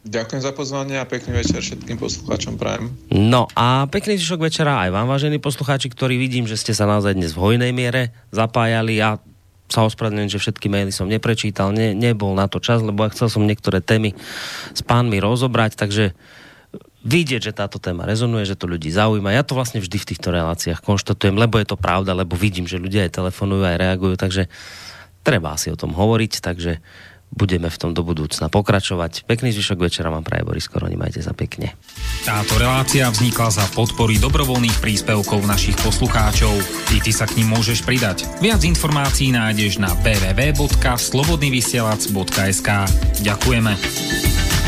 [0.06, 2.94] Ďakujem za pozvanie a pekný večer všetkým poslucháčom prajem.
[3.10, 7.18] No a pekný zvyšok večera aj vám, vážení poslucháči, ktorí vidím, že ste sa naozaj
[7.18, 9.02] dnes v hojnej miere zapájali.
[9.02, 9.18] Ja
[9.65, 13.34] sa ospravedlňujem, že všetky maily som neprečítal, ne, nebol na to čas, lebo ja chcel
[13.34, 14.14] som niektoré témy
[14.77, 16.14] s pánmi rozobrať, takže
[17.02, 19.34] vidieť, že táto téma rezonuje, že to ľudí zaujíma.
[19.34, 22.77] Ja to vlastne vždy v týchto reláciách konštatujem, lebo je to pravda, lebo vidím, že
[22.77, 24.53] ľudia aj telefonujú, aj reagujú, takže
[25.26, 26.77] treba si o tom hovoriť, takže
[27.35, 29.27] budeme v tom do budúcna pokračovať.
[29.27, 31.75] Pekný zvyšok večera vám praje Boris Koroni, majte sa pekne.
[32.23, 36.55] Táto relácia vznikla za podpory dobrovoľných príspevkov našich poslucháčov.
[36.95, 38.25] I ty sa k ním môžeš pridať.
[38.41, 42.69] Viac informácií nájdeš na www.slobodnyvysielac.sk
[43.21, 44.64] Ďakujeme.